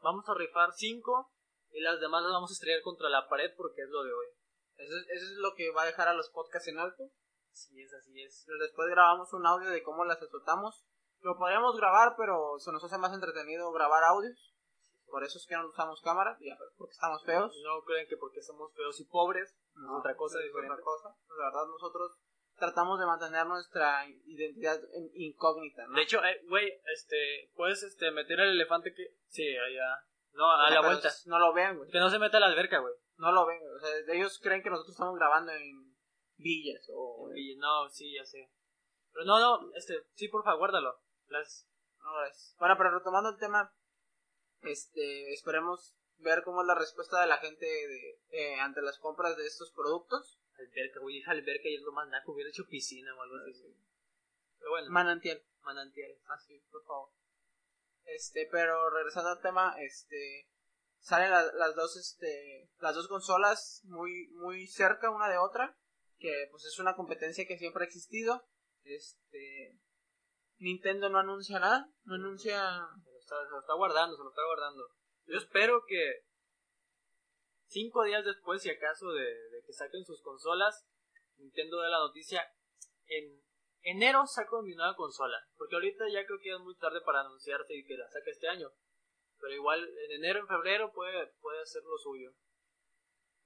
Vamos 0.00 0.28
a 0.28 0.34
rifar 0.34 0.72
5. 0.72 1.32
y 1.72 1.80
las 1.80 2.00
demás 2.00 2.22
las 2.22 2.32
vamos 2.32 2.50
a 2.50 2.54
estrellar 2.54 2.80
contra 2.82 3.08
la 3.10 3.28
pared 3.28 3.50
porque 3.56 3.82
es 3.82 3.88
lo 3.90 4.02
de 4.02 4.12
hoy. 4.12 4.26
Eso, 4.76 4.94
es- 4.96 5.08
eso 5.10 5.24
es 5.32 5.38
lo 5.38 5.54
que 5.54 5.70
va 5.72 5.82
a 5.82 5.86
dejar 5.86 6.08
a 6.08 6.14
los 6.14 6.30
podcasts 6.30 6.68
en 6.68 6.78
alto. 6.78 7.10
Así 7.52 7.80
es, 7.82 7.92
así 7.92 8.22
es. 8.22 8.46
Después 8.60 8.88
grabamos 8.88 9.32
un 9.32 9.46
audio 9.46 9.68
de 9.70 9.82
cómo 9.82 10.04
las 10.04 10.20
azotamos. 10.22 10.86
Lo 11.20 11.36
podríamos 11.36 11.76
grabar, 11.76 12.14
pero 12.16 12.58
se 12.58 12.72
nos 12.72 12.82
hace 12.84 12.98
más 12.98 13.12
entretenido 13.12 13.70
grabar 13.72 14.04
audios. 14.04 14.52
Por 15.06 15.22
eso 15.22 15.38
es 15.38 15.46
que 15.46 15.54
no 15.54 15.68
usamos 15.68 16.00
cámara, 16.02 16.36
ya, 16.40 16.56
porque 16.76 16.92
estamos 16.92 17.24
feos. 17.24 17.56
No 17.64 17.82
creen 17.84 18.08
que 18.08 18.16
porque 18.16 18.42
somos 18.42 18.72
feos 18.74 19.00
y 19.00 19.04
pobres, 19.04 19.50
es 19.50 19.90
otra 19.98 20.16
cosa 20.16 20.38
es 20.40 20.46
diferente. 20.46 20.72
otra 20.74 20.84
cosa. 20.84 21.08
La 21.38 21.44
verdad, 21.44 21.66
nosotros 21.68 22.18
tratamos 22.56 22.98
de 22.98 23.06
mantener 23.06 23.46
nuestra 23.46 24.04
identidad 24.24 24.80
en- 24.94 25.10
incógnita, 25.14 25.86
¿no? 25.86 25.94
De 25.96 26.02
hecho, 26.02 26.24
eh, 26.24 26.40
güey, 26.48 26.72
este, 26.92 27.50
puedes 27.54 27.82
este, 27.84 28.10
meter 28.10 28.40
al 28.40 28.48
elefante 28.48 28.92
que... 28.94 29.14
Sí, 29.28 29.46
allá. 29.56 30.02
No, 30.32 30.50
a 30.50 30.68
la 30.70 30.80
vuelta. 30.80 31.08
No 31.26 31.38
lo 31.38 31.52
ven, 31.52 31.78
güey. 31.78 31.90
Que 31.90 31.98
no 32.00 32.10
se 32.10 32.18
meta 32.18 32.38
a 32.38 32.40
la 32.40 32.46
alberca, 32.46 32.78
güey. 32.80 32.94
No 33.18 33.30
lo 33.32 33.46
ven. 33.46 33.60
O 33.74 33.78
sea, 33.78 34.14
ellos 34.14 34.38
creen 34.42 34.62
que 34.62 34.70
nosotros 34.70 34.94
estamos 34.94 35.14
grabando 35.16 35.52
en 35.52 35.96
villas 36.36 36.84
o... 36.92 37.30
No, 37.58 37.88
sí, 37.90 38.12
ya 38.12 38.24
sé. 38.24 38.50
Pero 39.12 39.24
no, 39.24 39.38
no, 39.38 39.70
este, 39.74 40.02
sí, 40.14 40.28
porfa, 40.28 40.52
guárdalo. 40.54 40.98
Las... 41.28 41.68
Gracias. 41.98 42.54
Bueno, 42.58 42.76
pero 42.78 42.90
retomando 42.98 43.30
el 43.30 43.38
tema, 43.38 43.74
este, 44.62 45.32
esperemos 45.32 45.96
ver 46.18 46.42
cómo 46.44 46.62
es 46.62 46.66
la 46.66 46.74
respuesta 46.74 47.20
de 47.20 47.26
la 47.26 47.38
gente 47.38 47.66
de, 47.66 48.20
eh, 48.30 48.60
ante 48.60 48.80
las 48.82 48.98
compras 48.98 49.36
de 49.36 49.46
estos 49.46 49.72
productos. 49.72 50.40
Alberca, 50.58 51.00
güey, 51.00 51.22
alberca 51.26 51.68
y 51.68 51.74
es 51.74 51.82
lo 51.82 51.92
más 51.92 52.08
naco, 52.08 52.32
hubiera 52.32 52.48
hecho 52.50 52.66
piscina 52.66 53.14
o 53.14 53.22
algo 53.22 53.36
así. 53.50 53.76
Pero 54.58 54.70
bueno, 54.70 54.90
Manantial. 54.90 55.42
manantial. 55.62 56.16
Así, 56.28 56.58
por 56.70 56.82
favor. 56.84 57.10
Este, 58.04 58.48
pero 58.50 58.88
regresando 58.90 59.30
al 59.30 59.40
tema, 59.42 59.74
este, 59.80 60.48
salen 61.00 61.30
la- 61.30 61.52
las 61.52 61.74
dos, 61.74 61.96
este, 61.96 62.70
las 62.78 62.94
dos 62.94 63.08
consolas 63.08 63.82
muy, 63.84 64.28
muy 64.28 64.66
cerca 64.68 65.10
una 65.10 65.28
de 65.28 65.36
otra, 65.38 65.76
que 66.18 66.48
pues 66.50 66.64
es 66.64 66.78
una 66.78 66.94
competencia 66.96 67.46
que 67.46 67.58
siempre 67.58 67.82
ha 67.84 67.86
existido. 67.86 68.48
Este, 68.84 69.76
Nintendo 70.58 71.08
no 71.08 71.18
anuncia 71.18 71.58
nada, 71.58 71.88
no 72.04 72.14
anuncia 72.14 72.58
Se 73.04 73.10
lo, 73.10 73.18
está, 73.18 73.44
se 73.44 73.50
lo 73.50 73.60
está 73.60 73.74
guardando, 73.74 74.16
se 74.16 74.22
lo 74.22 74.30
está 74.30 74.44
guardando. 74.44 74.88
Yo 75.26 75.36
espero 75.38 75.82
que 75.86 76.24
cinco 77.66 78.04
días 78.04 78.24
después, 78.24 78.62
si 78.62 78.70
acaso, 78.70 79.10
de, 79.10 79.24
de 79.24 79.62
que 79.66 79.72
saquen 79.72 80.04
sus 80.04 80.22
consolas, 80.22 80.86
Nintendo 81.36 81.80
dé 81.80 81.88
la 81.88 81.98
noticia 81.98 82.42
en 83.06 83.42
enero 83.82 84.26
saco 84.26 84.62
mi 84.62 84.74
nueva 84.74 84.96
consola. 84.96 85.36
Porque 85.56 85.74
ahorita 85.74 86.08
ya 86.08 86.24
creo 86.26 86.38
que 86.40 86.50
es 86.52 86.60
muy 86.60 86.76
tarde 86.76 87.00
para 87.04 87.20
anunciarte 87.20 87.76
y 87.76 87.84
que 87.84 87.96
la 87.96 88.08
saque 88.08 88.30
este 88.30 88.48
año. 88.48 88.68
Pero 89.38 89.52
igual 89.52 89.86
en 89.86 90.12
enero, 90.12 90.40
en 90.40 90.48
febrero 90.48 90.92
puede, 90.92 91.26
puede 91.40 91.60
hacer 91.60 91.82
lo 91.84 91.98
suyo. 91.98 92.30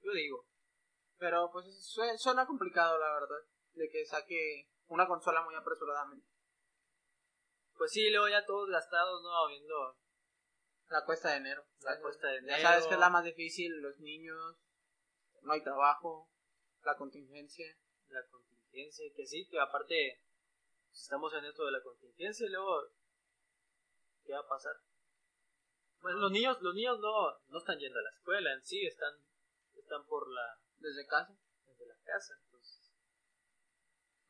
Yo 0.01 0.11
digo. 0.13 0.47
Pero 1.17 1.49
pues 1.51 1.65
su- 1.85 2.01
suena 2.17 2.47
complicado 2.47 2.97
la 2.97 3.13
verdad, 3.13 3.45
de 3.73 3.89
que 3.89 4.05
saque 4.05 4.69
una 4.87 5.07
consola 5.07 5.43
muy 5.43 5.53
apresuradamente. 5.55 6.25
Pues 7.81 7.93
sí, 7.93 8.11
luego 8.11 8.29
ya 8.29 8.45
todos 8.45 8.69
gastados, 8.69 9.23
¿no? 9.23 9.47
Viendo 9.47 9.97
La 10.87 11.03
cuesta 11.03 11.31
de 11.31 11.37
enero. 11.37 11.65
la 11.79 11.99
cuesta 11.99 12.27
de 12.27 12.33
Ya 12.35 12.53
enero. 12.57 12.61
sabes 12.61 12.85
que 12.85 12.93
es 12.93 12.99
la 12.99 13.09
más 13.09 13.23
difícil, 13.23 13.75
los 13.81 13.97
niños, 13.97 14.55
no 15.41 15.51
hay 15.51 15.63
trabajo, 15.63 16.29
la 16.83 16.95
contingencia. 16.95 17.65
la 18.09 18.23
contingencia, 18.27 19.03
que 19.15 19.25
sí, 19.25 19.47
que 19.49 19.59
aparte 19.59 20.21
pues, 20.89 21.01
estamos 21.01 21.33
en 21.33 21.43
esto 21.45 21.65
de 21.65 21.71
la 21.71 21.81
contingencia 21.81 22.45
y 22.45 22.49
luego 22.51 22.83
¿qué 24.25 24.33
va 24.33 24.41
a 24.41 24.47
pasar? 24.47 24.75
Bueno, 26.01 26.19
los 26.19 26.31
niños, 26.31 26.61
los 26.61 26.75
niños 26.75 26.99
no, 26.99 27.39
no 27.47 27.57
están 27.57 27.79
yendo 27.79 27.97
a 27.97 28.03
la 28.03 28.11
escuela 28.11 28.53
en 28.53 28.61
sí, 28.61 28.85
están, 28.85 29.15
están 29.73 30.05
por 30.05 30.29
la 30.31 30.59
Desde 30.77 31.07
casa. 31.07 31.35
desde 31.65 31.87
la 31.87 31.95
casa, 32.03 32.35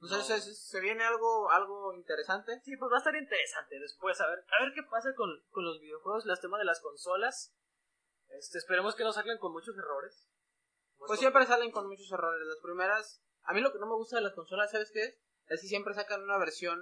entonces 0.02 0.48
No. 0.48 0.54
se, 0.54 0.80
viene 0.82 1.04
algo, 1.04 1.50
algo 1.52 1.94
interesante. 1.94 2.60
sí, 2.64 2.76
pues 2.78 2.92
va 2.92 2.96
a 2.96 3.00
estar 3.00 3.16
interesante 3.16 3.80
después 3.80 4.20
a 4.20 4.28
ver, 4.28 4.40
a 4.60 4.64
ver 4.64 4.74
qué 4.74 4.82
pasa 4.90 5.14
con, 5.16 5.30
con 5.52 5.64
los 5.66 5.80
videojuegos, 5.80 6.26
las 6.26 6.42
temas 6.42 6.60
de 6.60 6.66
las 6.66 6.82
consolas. 6.82 7.54
Este, 8.30 8.58
esperemos 8.58 8.96
que 8.96 9.04
no 9.04 9.12
saquen 9.14 9.38
con 9.38 9.52
muchos 9.52 9.78
errores. 9.78 10.28
Pues 10.98 11.20
siempre 11.20 11.46
salen 11.46 11.72
con 11.72 11.88
muchos 11.88 12.12
errores. 12.12 12.48
Las 12.48 12.60
primeras. 12.62 13.22
A 13.44 13.54
mí 13.54 13.62
lo 13.62 13.72
que 13.74 13.80
no 13.80 13.88
me 13.88 13.96
gusta 13.96 14.18
de 14.18 14.22
las 14.24 14.34
consolas, 14.34 14.72
¿sabes 14.72 14.92
qué 14.94 15.02
es? 15.04 15.20
Es 15.48 15.62
que 15.62 15.68
siempre 15.68 15.94
sacan 15.94 16.22
una 16.24 16.38
versión 16.38 16.80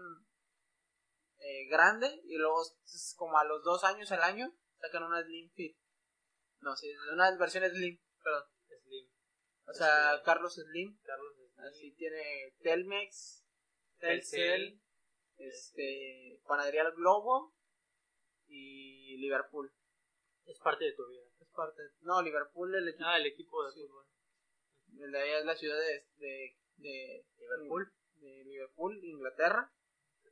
eh, 1.39 1.67
grande 1.69 2.21
y 2.25 2.38
luego, 2.38 2.62
es 2.62 3.15
como 3.17 3.38
a 3.38 3.45
los 3.45 3.63
dos 3.63 3.84
años 3.84 4.12
al 4.12 4.21
año, 4.21 4.53
sacan 4.79 5.03
una 5.03 5.23
Slim 5.23 5.49
Fit. 5.51 5.77
No, 6.60 6.75
sí, 6.75 6.91
una 7.13 7.36
versión 7.38 7.63
Slim, 7.69 7.99
perdón. 8.23 8.43
Slim, 8.84 9.10
O 9.67 9.73
sea, 9.73 10.13
Este- 10.13 10.25
Carlos 10.25 10.53
Slim. 10.53 10.99
Carlos 11.01 11.34
Slim, 11.36 11.38
Así 11.67 11.91
tiene 11.93 12.56
Telmex, 12.62 13.45
Telcel. 14.00 14.82
Este, 15.38 16.41
Panadería 16.48 16.82
El 16.84 16.93
Globo 16.95 17.56
y 18.48 19.17
Liverpool. 19.17 19.72
es 20.45 20.60
parte 20.60 20.86
de 20.86 20.93
tu 20.93 21.08
vida. 21.08 21.24
Es 21.39 21.48
parte. 21.50 21.82
No, 22.02 22.22
Liverpool, 22.22 22.74
el 22.76 22.88
equipo. 22.89 23.06
Ah, 23.06 23.17
el 23.17 23.26
equipo 23.28 23.65
de 23.65 23.72
Sí. 23.74 23.82
fútbol. 23.82 24.06
El 25.00 25.12
de 25.12 25.19
allá 25.19 25.39
es 25.39 25.45
la 25.45 25.56
ciudad 25.56 25.78
de, 25.80 26.08
de, 26.17 26.58
de 26.78 27.26
Liverpool. 27.38 27.93
de 28.15 28.43
Liverpool, 28.45 29.04
Inglaterra. 29.06 29.72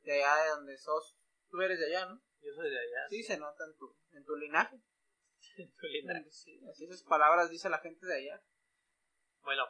De 0.02 0.12
allá 0.12 0.42
de 0.44 0.50
donde 0.50 0.76
sos. 0.76 1.16
Tú 1.50 1.60
eres 1.62 1.78
de 1.78 1.86
allá, 1.86 2.06
¿no? 2.06 2.20
Yo 2.40 2.52
soy 2.54 2.68
de 2.70 2.78
allá. 2.78 3.08
Sí, 3.08 3.22
se 3.22 3.38
nota 3.38 3.64
en 3.64 3.76
tu, 3.76 3.96
en 4.12 4.24
tu 4.24 4.36
linaje. 4.36 4.78
Tu 5.80 5.86
linaje. 5.86 6.30
Sí, 6.30 6.60
así 6.70 6.84
esas 6.84 7.02
palabras 7.04 7.48
dice 7.50 7.68
la 7.70 7.78
gente 7.78 8.04
de 8.06 8.14
allá. 8.16 8.44
Bueno, 9.42 9.64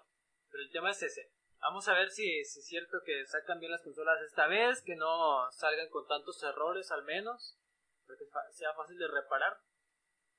pero 0.51 0.63
el 0.65 0.71
tema 0.73 0.91
es 0.91 1.03
ese. 1.03 1.31
Vamos 1.61 1.89
a 1.89 1.95
ver 1.95 2.11
si, 2.11 2.39
es 2.41 2.53
cierto 2.67 2.99
que 3.05 3.27
sacan 3.27 3.59
bien 3.59 3.73
las 3.73 3.83
consolas 3.83 4.21
esta 4.23 4.47
vez, 4.47 4.83
que 4.83 4.95
no 4.97 5.51
salgan 5.51 5.89
con 5.91 6.07
tantos 6.07 6.43
errores 6.43 6.91
al 6.91 7.05
menos, 7.05 7.59
para 8.07 8.19
que 8.19 8.27
sea 8.53 8.73
fácil 8.75 8.97
de 8.97 9.09
reparar. 9.09 9.59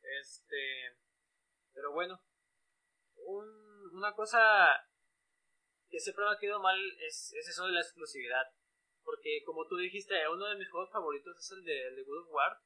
Este, 0.02 0.98
pero 1.74 1.92
bueno, 1.92 2.20
un- 3.16 3.96
una 3.96 4.14
cosa 4.14 4.40
que 5.90 6.00
siempre 6.00 6.24
me 6.26 6.32
ha 6.32 6.40
quedado 6.40 6.62
mal 6.62 6.80
es, 7.02 7.34
es 7.34 7.48
eso 7.50 7.66
de 7.66 7.74
la 7.74 7.82
exclusividad. 7.82 8.46
Porque 9.04 9.44
como 9.46 9.68
tú 9.68 9.76
dijiste, 9.78 10.28
uno 10.30 10.46
de 10.48 10.56
mis 10.56 10.70
juegos 10.70 10.92
favoritos 10.92 11.38
es 11.38 11.52
el 11.52 11.64
de, 11.64 11.88
el 11.88 11.96
de 11.96 12.04
God 12.04 12.24
of 12.24 12.32
War. 12.32 12.58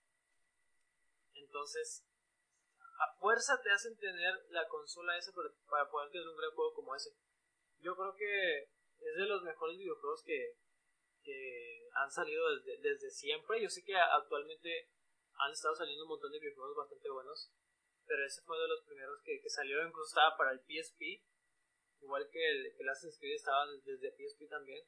Entonces, 1.34 2.06
a 3.00 3.16
fuerza 3.20 3.60
te 3.62 3.72
hacen 3.72 3.98
tener 3.98 4.36
la 4.50 4.68
consola 4.68 5.18
esa 5.18 5.32
para 5.70 5.89
poder 5.89 6.12
tener 6.12 6.28
un 6.28 6.38
gran 6.38 6.52
juego 6.52 6.74
como 6.74 6.96
ese. 6.96 7.12
Yo 7.84 7.96
creo 7.96 8.15
que 8.15 8.63
es 8.63 9.15
de 9.17 9.26
los 9.28 9.43
mejores 9.43 9.78
videojuegos 9.78 10.24
que, 10.24 10.56
que 11.22 11.89
han 11.93 12.10
salido 12.10 12.56
desde, 12.56 12.78
desde 12.78 13.10
siempre. 13.10 13.62
Yo 13.62 13.69
sé 13.69 13.84
que 13.84 13.96
actualmente 13.96 14.89
han 15.36 15.52
estado 15.52 15.76
saliendo 15.76 16.04
un 16.04 16.10
montón 16.10 16.32
de 16.32 16.39
videojuegos 16.39 16.78
bastante 16.78 17.10
buenos, 17.10 17.52
pero 18.06 18.26
ese 18.26 18.41
fue 18.43 18.58
de 18.58 18.67
los 18.67 18.82
primeros 18.84 19.22
que, 19.24 19.41
que 19.41 19.50
salió, 19.50 19.86
incluso 19.86 20.08
estaba 20.08 20.38
para 20.38 20.52
el 20.52 20.62
PSP, 20.62 21.24
igual 22.02 22.30
que 22.32 22.50
el, 22.50 22.76
que 22.76 22.84
Assassin's 22.89 23.19
Creed 23.19 23.36
estaba 23.36 23.67
desde 23.67 24.12
PSP 24.12 24.48
también. 24.50 24.86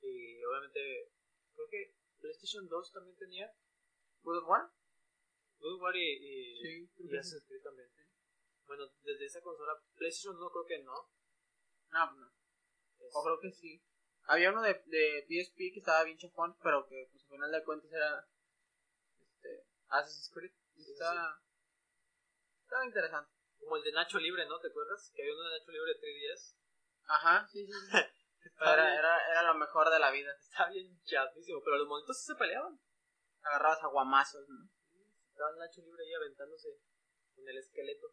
Y 0.00 0.42
obviamente, 0.44 1.12
creo 1.54 1.68
que 1.68 1.94
PlayStation 2.20 2.68
2 2.68 2.92
también 2.92 3.16
tenía 3.16 3.52
¿God 4.22 4.38
of 4.38 4.48
War? 4.48 4.70
God 5.58 5.74
of 5.74 5.82
War 5.82 5.96
y, 5.96 6.00
y, 6.00 6.60
Sí, 6.60 6.90
y 6.98 7.08
que 7.08 7.18
Assassin's 7.18 7.46
Creed 7.46 7.62
también. 7.62 7.88
Bueno, 8.66 8.90
desde 9.02 9.24
esa 9.24 9.40
consola, 9.40 9.80
PlayStation 9.96 10.36
1 10.36 10.50
creo 10.50 10.66
que 10.66 10.78
no. 10.82 11.17
No, 11.92 12.12
no. 12.12 12.26
Es- 12.98 13.12
O 13.14 13.22
creo 13.24 13.40
que 13.40 13.52
sí. 13.52 13.82
Había 14.24 14.50
uno 14.50 14.60
de, 14.62 14.82
de 14.86 15.24
PSP 15.26 15.72
que 15.72 15.78
estaba 15.80 16.04
bien 16.04 16.18
chafón, 16.18 16.56
pero 16.62 16.86
que 16.86 17.08
pues 17.10 17.22
al 17.24 17.30
final 17.30 17.50
de 17.52 17.64
cuentas 17.64 17.90
era 17.92 18.28
este, 19.20 19.66
Assassin's 19.88 20.30
Creed. 20.34 20.52
Y 20.76 20.84
Sí, 20.84 20.92
estaba, 20.92 21.40
estaba 22.62 22.84
interesante. 22.84 23.32
Como 23.58 23.76
el 23.76 23.82
de 23.82 23.92
Nacho 23.92 24.18
Libre, 24.18 24.46
¿no? 24.46 24.60
¿Te 24.60 24.68
acuerdas? 24.68 25.10
Que 25.14 25.22
había 25.22 25.34
uno 25.34 25.44
de 25.48 25.58
Nacho 25.58 25.72
Libre 25.72 25.92
de 25.94 26.00
3DS. 26.00 26.56
Ajá, 27.06 27.48
sí, 27.52 27.66
sí. 27.66 27.72
Era, 28.60 28.94
era, 28.98 29.30
era 29.30 29.42
lo 29.44 29.54
mejor 29.54 29.90
de 29.90 29.98
la 29.98 30.10
vida. 30.10 30.30
estaba 30.38 30.70
bien 30.70 31.00
chafísimo, 31.04 31.60
pero 31.64 31.78
los 31.78 31.88
monitos 31.88 32.18
sí 32.18 32.26
se 32.26 32.34
peleaban. 32.34 32.78
Agarrabas 33.42 33.82
a 33.82 33.86
guamazos, 33.88 34.46
¿no? 34.48 34.68
Estaba 35.30 35.56
Nacho 35.56 35.80
Libre 35.80 36.04
ahí 36.04 36.12
aventándose 36.14 36.68
con 37.34 37.48
el 37.48 37.56
esqueleto. 37.58 38.08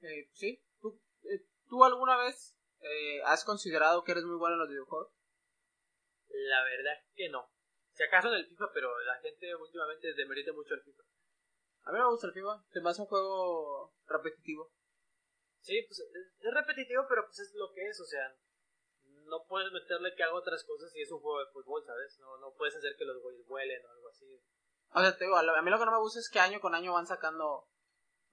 Eh, 0.00 0.28
sí. 0.32 0.62
¿Tú, 0.80 1.00
eh, 1.24 1.46
¿Tú 1.68 1.84
alguna 1.84 2.16
vez 2.16 2.57
eh, 2.80 3.22
has 3.24 3.44
considerado 3.44 4.04
que 4.04 4.12
eres 4.12 4.24
muy 4.24 4.36
bueno 4.36 4.54
en 4.54 4.60
los 4.60 4.68
videojuegos? 4.68 5.12
La 6.28 6.62
verdad 6.64 6.94
que 7.14 7.28
no. 7.28 7.50
Si 7.92 8.02
acaso 8.02 8.28
en 8.28 8.34
el 8.34 8.46
FIFA, 8.46 8.66
pero 8.72 8.98
la 9.00 9.18
gente 9.20 9.54
últimamente 9.56 10.14
demerita 10.14 10.52
mucho 10.52 10.74
el 10.74 10.82
FIFA. 10.82 11.02
A 11.84 11.92
mí 11.92 11.98
me 11.98 12.06
gusta 12.06 12.28
el 12.28 12.32
FIFA. 12.32 12.64
Se 12.70 12.80
me 12.80 12.90
hace 12.90 13.02
un 13.02 13.08
juego 13.08 13.94
repetitivo. 14.06 14.70
Sí, 15.60 15.82
pues 15.88 15.98
es, 15.98 16.34
es 16.38 16.54
repetitivo, 16.54 17.06
pero 17.08 17.24
pues 17.24 17.40
es 17.40 17.52
lo 17.54 17.72
que 17.72 17.88
es, 17.88 18.00
o 18.00 18.04
sea, 18.04 18.32
no 19.28 19.44
puedes 19.46 19.72
meterle 19.72 20.14
que 20.14 20.22
haga 20.22 20.34
otras 20.34 20.64
cosas 20.64 20.90
si 20.92 21.02
es 21.02 21.10
un 21.10 21.20
juego 21.20 21.40
de 21.40 21.50
fútbol, 21.52 21.84
¿sabes? 21.84 22.18
No, 22.20 22.38
no 22.38 22.54
puedes 22.54 22.76
hacer 22.76 22.96
que 22.96 23.04
los 23.04 23.20
güeyes 23.20 23.46
vuelen 23.46 23.84
o 23.84 23.90
algo 23.90 24.08
así. 24.08 24.40
O 24.90 25.00
sea, 25.00 25.16
te 25.16 25.24
digo, 25.24 25.36
a 25.36 25.62
mí 25.62 25.70
lo 25.70 25.78
que 25.78 25.84
no 25.84 25.92
me 25.92 25.98
gusta 25.98 26.20
es 26.20 26.30
que 26.30 26.40
año 26.40 26.60
con 26.60 26.74
año 26.74 26.94
van 26.94 27.06
sacando 27.06 27.68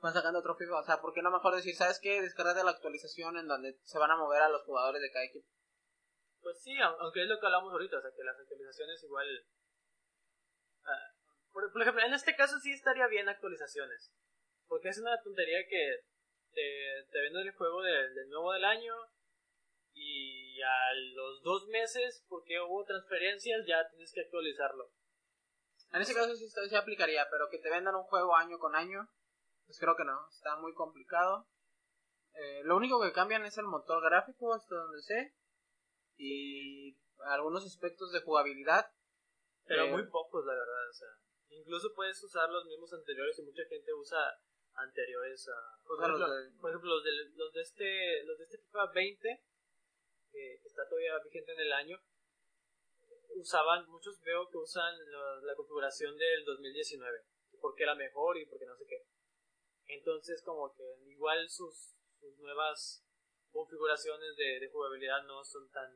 van 0.06 0.14
sacando 0.14 0.40
otro 0.40 0.56
FIFA. 0.56 0.80
O 0.80 0.84
sea, 0.84 1.02
¿por 1.02 1.14
qué 1.14 1.22
no 1.22 1.32
mejor 1.32 1.56
decir, 1.56 1.76
¿sabes 1.76 2.00
qué? 2.00 2.22
Descargate 2.22 2.64
la 2.64 2.72
actualización 2.72 3.38
en 3.38 3.48
donde 3.48 3.78
se 3.84 3.98
van 3.98 4.12
a 4.12 4.18
mover 4.18 4.42
a 4.42 4.50
los 4.50 4.64
jugadores 4.64 5.02
de 5.02 5.12
cada 5.12 5.26
equipo. 5.26 5.48
Pues 6.42 6.62
sí, 6.62 6.78
aunque 6.80 7.24
es 7.24 7.28
lo 7.28 7.40
que 7.40 7.46
hablamos 7.48 7.74
ahorita, 7.74 7.98
o 7.98 8.02
sea, 8.02 8.12
que 8.16 8.24
las 8.24 8.40
actualizaciones 8.40 9.04
igual... 9.04 9.28
Ah, 10.84 11.12
por, 11.52 11.82
ejemplo, 11.82 12.04
en 12.04 12.14
este 12.14 12.36
caso 12.36 12.60
sí 12.60 12.72
estaría 12.72 13.08
bien 13.08 13.28
actualizaciones. 13.28 14.14
Porque 14.68 14.90
es 14.90 15.00
una 15.00 15.20
tontería 15.24 15.66
que 15.68 16.02
te, 16.54 17.08
te 17.12 17.22
venden 17.22 17.48
el 17.48 17.56
juego 17.56 17.82
del 17.82 18.30
nuevo 18.30 18.54
del 18.54 18.66
año 18.66 18.94
y 19.94 20.62
a 20.62 20.94
los 21.16 21.42
dos 21.42 21.68
meses, 21.68 22.24
porque 22.28 22.60
hubo 22.60 22.84
transferencias, 22.86 23.66
ya 23.66 23.88
tienes 23.90 24.12
que 24.14 24.22
actualizarlo. 24.22 24.92
En 25.94 26.02
ese 26.02 26.14
caso 26.14 26.36
sí 26.36 26.48
se 26.50 26.78
aplicaría, 26.78 27.28
pero 27.32 27.50
que 27.50 27.60
te 27.60 27.70
vendan 27.70 27.96
un 27.96 28.04
juego 28.04 28.36
año 28.36 28.60
con 28.60 28.76
año, 28.76 29.08
pues 29.66 29.80
creo 29.80 29.96
que 29.96 30.06
no, 30.06 30.28
está 30.30 30.56
muy 30.58 30.74
complicado. 30.74 31.48
Eh, 32.34 32.62
lo 32.64 32.76
único 32.76 33.02
que 33.02 33.14
cambian 33.14 33.46
es 33.46 33.58
el 33.58 33.66
motor 33.66 34.04
gráfico, 34.04 34.54
hasta 34.54 34.76
donde 34.76 35.02
sé, 35.02 35.36
y 36.18 36.98
algunos 37.26 37.66
aspectos 37.66 38.12
de 38.12 38.22
jugabilidad. 38.22 38.92
Pero 39.66 39.86
eh, 39.86 39.92
muy 39.92 40.08
pocos, 40.08 40.46
la 40.46 40.54
verdad, 40.54 40.90
o 40.90 40.94
sea, 40.94 41.10
incluso 41.50 41.94
puedes 41.96 42.22
usar 42.24 42.50
los 42.50 42.66
mismos 42.66 42.94
anteriores 42.94 43.40
y 43.40 43.44
mucha 43.44 43.64
gente 43.66 43.94
usa 43.94 44.20
anteriores 44.76 45.48
a... 45.48 45.84
Por, 45.86 46.00
ejemplo, 46.00 46.90
los, 46.90 47.04
de, 47.04 47.12
los 47.36 47.54
de 47.54 47.62
este 47.62 48.24
los 48.24 48.38
de 48.38 48.44
este 48.44 48.58
FIFA 48.58 48.92
20 48.94 49.44
que 50.32 50.60
está 50.66 50.88
todavía 50.90 51.18
vigente 51.24 51.54
en 51.54 51.60
el 51.62 51.72
año 51.72 51.98
usaban 53.36 53.88
muchos 53.88 54.20
veo 54.22 54.50
que 54.50 54.58
usan 54.58 54.94
la, 55.44 55.56
configuración 55.56 56.18
del 56.18 56.44
2019 56.44 57.26
porque 57.62 57.84
era 57.84 57.96
mejor 57.96 58.38
y 58.38 58.46
porque 58.46 58.66
no 58.66 58.76
sé 58.76 58.86
qué 58.86 59.06
entonces 59.88 60.42
como 60.44 60.74
que 60.74 60.84
igual 61.08 61.50
sus, 61.50 61.96
sus 62.20 62.38
nuevas 62.40 63.04
configuraciones 63.52 64.36
de, 64.36 64.60
de, 64.60 64.70
jugabilidad 64.72 65.24
no 65.26 65.44
son 65.44 65.70
tan 65.72 65.90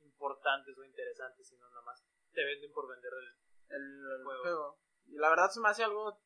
importantes 0.00 0.76
o 0.76 0.84
interesantes 0.84 1.48
sino 1.48 1.68
nada 1.68 1.82
más 1.82 2.04
te 2.32 2.44
venden 2.44 2.72
por 2.72 2.88
vender 2.88 3.12
el, 3.12 3.76
el, 3.76 4.24
juego. 4.24 4.78
y 5.06 5.16
la 5.16 5.30
verdad 5.30 5.48
se 5.50 5.60
me 5.60 5.68
hace 5.68 5.84
algo 5.84 6.20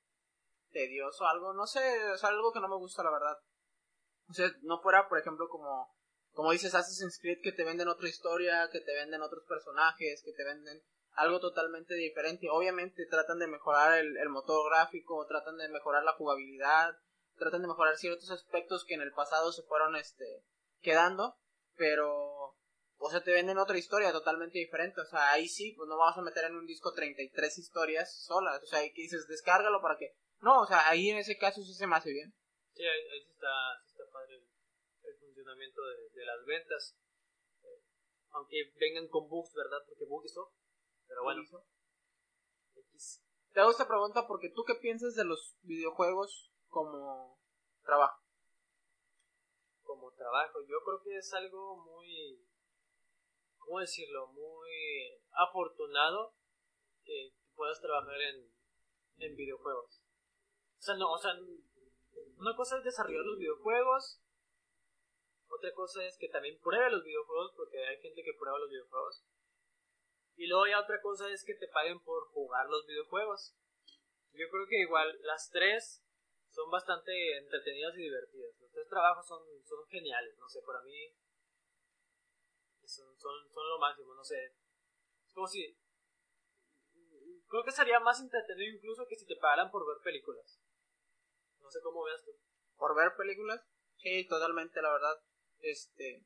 tedioso 0.71 1.25
algo 1.27 1.53
no 1.53 1.67
sé 1.67 2.13
es 2.13 2.25
algo 2.25 2.53
que 2.53 2.61
no 2.61 2.69
me 2.69 2.77
gusta 2.77 3.05
la 3.05 3.11
verdad 3.11 3.39
o 4.29 4.33
sea 4.33 4.51
no 4.63 4.81
fuera 4.81 5.09
por 5.09 5.19
ejemplo 5.19 5.49
como 5.49 5.97
como 6.37 6.53
dices 6.53 6.75
Assassin's 6.75 7.19
Creed 7.19 7.41
que 7.43 7.53
te 7.53 7.65
venden 7.65 7.89
otra 7.89 8.11
historia, 8.11 8.69
que 8.71 8.83
te 8.83 8.93
venden 8.93 9.23
otros 9.23 9.43
personajes, 9.49 10.23
que 10.23 10.33
te 10.33 10.45
venden 10.45 10.83
algo 11.17 11.41
totalmente 11.41 11.95
diferente. 11.95 12.49
Obviamente 12.51 13.07
tratan 13.07 13.39
de 13.39 13.49
mejorar 13.49 13.99
el, 13.99 14.29
motor 14.29 14.71
gráfico, 14.71 15.27
tratan 15.27 15.57
de 15.57 15.69
mejorar 15.69 16.05
la 16.05 16.13
jugabilidad, 16.13 16.97
tratan 17.37 17.63
de 17.63 17.69
mejorar 17.69 17.97
ciertos 17.97 18.31
aspectos 18.31 18.85
que 18.85 18.95
en 18.95 19.03
el 19.03 19.13
pasado 19.13 19.53
se 19.53 19.63
fueron 19.63 19.97
este 19.97 20.45
quedando, 20.81 21.37
pero 21.77 22.55
o 22.99 23.11
sea, 23.11 23.23
te 23.23 23.33
venden 23.33 23.59
otra 23.59 23.77
historia 23.77 24.13
totalmente 24.13 24.59
diferente, 24.59 25.01
o 25.01 25.05
sea, 25.05 25.33
ahí 25.33 25.49
sí, 25.49 25.73
pues 25.77 25.89
no 25.89 25.99
vamos 25.99 26.17
a 26.17 26.23
meter 26.23 26.45
en 26.45 26.57
un 26.57 26.67
disco 26.67 26.93
33 26.93 27.59
historias 27.59 28.25
solas, 28.25 28.63
o 28.63 28.67
sea, 28.67 28.79
ahí 28.79 28.91
dices, 28.95 29.27
descárgalo 29.29 29.83
para 29.83 29.99
que... 29.99 30.15
No, 30.41 30.63
o 30.63 30.67
sea, 30.67 30.89
ahí 30.89 31.11
en 31.11 31.19
ese 31.19 31.37
caso 31.37 31.63
sí 31.63 31.75
se 31.75 31.87
me 31.87 31.97
hace 31.97 32.11
bien. 32.11 32.33
Sí, 32.73 32.85
ahí, 32.85 33.21
sí 33.23 33.33
está, 33.33 33.49
de, 36.15 36.25
las 36.25 36.45
ventas. 36.45 36.97
aunque 38.31 38.73
vengan 38.79 39.09
con 39.09 39.29
bugs, 39.29 39.53
¿verdad? 39.55 39.79
Porque 39.87 40.05
hizo 40.27 40.53
Pero 41.07 41.23
bueno. 41.23 41.43
Te 43.53 43.61
hago 43.61 43.71
esta 43.71 43.89
pregunta 43.89 44.27
porque 44.27 44.51
tú 44.51 44.65
qué 44.65 44.75
piensas 44.75 45.15
de 45.15 45.25
los 45.25 45.57
videojuegos 45.63 46.53
como 46.69 47.41
trabajo. 47.83 48.23
Como 49.83 50.13
trabajo, 50.13 50.61
yo 50.67 50.77
creo 50.85 51.03
que 51.03 51.17
es 51.17 51.33
algo 51.33 51.77
muy, 51.77 52.47
¿cómo 53.59 53.81
decirlo? 53.81 54.27
Muy 54.29 55.23
afortunado 55.31 56.35
que 57.05 57.33
puedas 57.55 57.81
trabajar 57.81 58.21
en, 58.21 58.53
en 59.19 59.37
videojuegos. 59.37 60.03
O 60.79 60.83
sea, 60.83 60.97
no, 60.97 61.13
o 61.13 61.19
sea, 61.19 61.33
una 62.37 62.57
cosa 62.57 62.79
es 62.79 62.85
desarrollar 62.85 63.25
los 63.25 63.39
videojuegos 63.39 64.21
otra 65.49 65.73
cosa 65.75 66.05
es 66.05 66.17
que 66.19 66.29
también 66.29 66.59
pruebe 66.61 66.91
los 66.91 67.05
videojuegos, 67.05 67.53
porque 67.57 67.79
hay 67.79 67.97
gente 68.01 68.23
que 68.23 68.35
prueba 68.39 68.59
los 68.59 68.69
videojuegos. 68.69 69.25
Y 70.37 70.47
luego 70.47 70.67
ya 70.67 70.81
otra 70.81 71.01
cosa 71.01 71.29
es 71.31 71.45
que 71.45 71.55
te 71.55 71.69
paguen 71.69 72.01
por 72.01 72.29
jugar 72.29 72.69
los 72.69 72.87
videojuegos. 72.87 73.55
Yo 74.33 74.49
creo 74.51 74.67
que 74.69 74.81
igual 74.81 75.19
las 75.23 75.51
tres 75.51 76.05
son 76.51 76.71
bastante 76.71 77.39
entretenidas 77.39 77.95
y 77.97 78.03
divertidas. 78.03 78.55
Los 78.61 78.71
tres 78.71 78.89
trabajos 78.89 79.27
son, 79.27 79.43
son 79.65 79.87
geniales, 79.89 80.37
no 80.39 80.49
sé, 80.49 80.61
para 80.63 80.83
mí 80.83 81.15
son, 82.85 83.19
son, 83.19 83.51
son 83.51 83.69
lo 83.69 83.79
máximo, 83.79 84.15
no 84.15 84.25
sé. 84.25 84.55
Es 85.27 85.33
como 85.35 85.47
si... 85.47 85.79
Creo 87.49 87.65
que 87.65 87.73
sería 87.73 88.01
más 88.01 88.21
entretenido 88.21 88.75
incluso 88.75 89.07
que 89.07 89.17
si 89.17 89.25
te 89.25 89.37
pagaran 89.37 89.71
por 89.71 89.87
ver 89.87 90.03
películas. 90.03 90.61
No 91.61 91.71
sé 91.71 91.81
cómo 91.81 92.05
veas 92.05 92.23
tú. 92.25 92.33
¿Por 92.77 92.95
ver 92.95 93.17
películas? 93.17 93.65
Sí, 93.97 94.27
totalmente, 94.29 94.83
la 94.83 94.93
verdad 94.93 95.23
este 95.61 96.25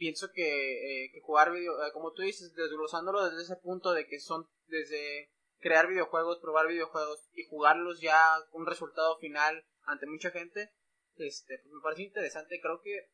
pienso 0.00 0.32
que, 0.32 1.04
eh, 1.04 1.10
que 1.12 1.20
jugar 1.20 1.52
video, 1.52 1.74
eh, 1.84 1.92
como 1.92 2.12
tú 2.12 2.22
dices, 2.22 2.54
desglosándolo 2.54 3.22
desde 3.22 3.42
ese 3.42 3.56
punto 3.56 3.92
de 3.92 4.06
que 4.06 4.18
son 4.18 4.48
desde 4.66 5.30
crear 5.58 5.88
videojuegos, 5.88 6.38
probar 6.40 6.68
videojuegos 6.68 7.28
y 7.34 7.44
jugarlos 7.44 8.00
ya 8.00 8.34
un 8.52 8.66
resultado 8.66 9.18
final 9.18 9.62
ante 9.82 10.06
mucha 10.06 10.30
gente, 10.30 10.72
este, 11.16 11.58
pues 11.58 11.74
me 11.74 11.82
parece 11.82 12.04
interesante. 12.04 12.58
Creo 12.62 12.80
que 12.80 13.10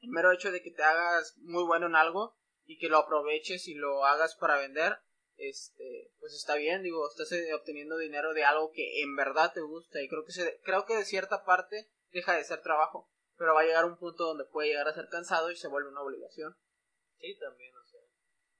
el 0.00 0.08
mero 0.08 0.32
hecho 0.32 0.50
de 0.50 0.62
que 0.62 0.70
te 0.70 0.82
hagas 0.82 1.36
muy 1.36 1.64
bueno 1.64 1.84
en 1.84 1.96
algo 1.96 2.34
y 2.64 2.78
que 2.78 2.88
lo 2.88 2.96
aproveches 2.96 3.68
y 3.68 3.74
lo 3.74 4.06
hagas 4.06 4.36
para 4.36 4.56
vender, 4.56 4.96
este, 5.36 6.12
pues 6.18 6.32
está 6.32 6.54
bien, 6.54 6.82
digo, 6.82 7.06
estás 7.10 7.30
eh, 7.32 7.52
obteniendo 7.52 7.98
dinero 7.98 8.32
de 8.32 8.44
algo 8.44 8.72
que 8.72 9.02
en 9.02 9.14
verdad 9.16 9.52
te 9.52 9.60
gusta 9.60 10.00
y 10.00 10.08
creo 10.08 10.24
que 10.24 10.32
se, 10.32 10.60
creo 10.64 10.86
que 10.86 10.96
de 10.96 11.04
cierta 11.04 11.44
parte 11.44 11.90
deja 12.10 12.34
de 12.34 12.44
ser 12.44 12.62
trabajo 12.62 13.10
pero 13.36 13.54
va 13.54 13.60
a 13.60 13.64
llegar 13.64 13.84
un 13.84 13.98
punto 13.98 14.24
donde 14.24 14.44
puede 14.44 14.68
llegar 14.68 14.88
a 14.88 14.94
ser 14.94 15.08
cansado 15.08 15.50
y 15.50 15.56
se 15.56 15.68
vuelve 15.68 15.90
una 15.90 16.02
obligación. 16.02 16.54
Sí, 17.18 17.38
también, 17.38 17.74
o 17.76 17.84
sea, 17.84 18.00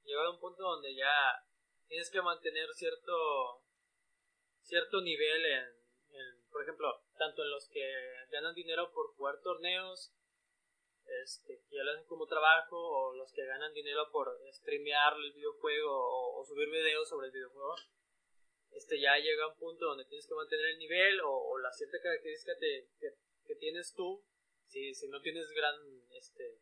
llega 0.05 0.25
a 0.25 0.31
un 0.31 0.41
punto 0.41 0.63
donde 0.63 0.95
ya 0.95 1.43
tienes 1.89 2.11
que 2.11 2.23
mantener 2.23 2.69
cierto 2.75 3.63
cierto 4.63 5.01
nivel 5.01 5.47
en, 5.47 5.77
por 6.51 6.63
ejemplo, 6.63 7.05
tanto 7.19 7.43
en 7.43 7.51
los 7.51 7.69
que 7.69 7.87
ganan 8.31 8.55
dinero 8.55 8.91
por 8.93 9.15
jugar 9.15 9.41
torneos, 9.43 10.13
este, 11.23 11.63
que 11.69 11.77
ya 11.77 11.85
lo 11.85 11.93
hacen 11.93 12.07
como 12.07 12.27
trabajo, 12.27 12.77
o 12.77 13.15
los 13.15 13.33
que 13.33 13.47
ganan 13.47 13.73
dinero 13.73 14.11
por 14.11 14.37
streamear 14.53 15.15
el 15.15 15.33
videojuego 15.33 16.39
o, 16.39 16.45
subir 16.45 16.69
videos 16.69 17.09
sobre 17.09 17.29
el 17.29 17.33
videojuego, 17.33 17.77
este 18.73 19.01
ya 19.01 19.17
llega 19.19 19.49
un 19.49 19.57
punto 19.57 19.87
donde 19.87 20.05
tienes 20.05 20.27
que 20.27 20.35
mantener 20.35 20.67
el 20.67 20.79
nivel 20.79 21.21
o, 21.25 21.59
la 21.59 21.73
cierta 21.73 21.99
característica 22.03 22.53
que, 22.59 22.89
que 23.47 23.55
tienes 23.57 23.95
tú 23.95 24.25
si, 24.67 24.95
si 24.95 25.09
no 25.09 25.21
tienes 25.21 25.49
gran, 25.51 25.75
este, 26.11 26.61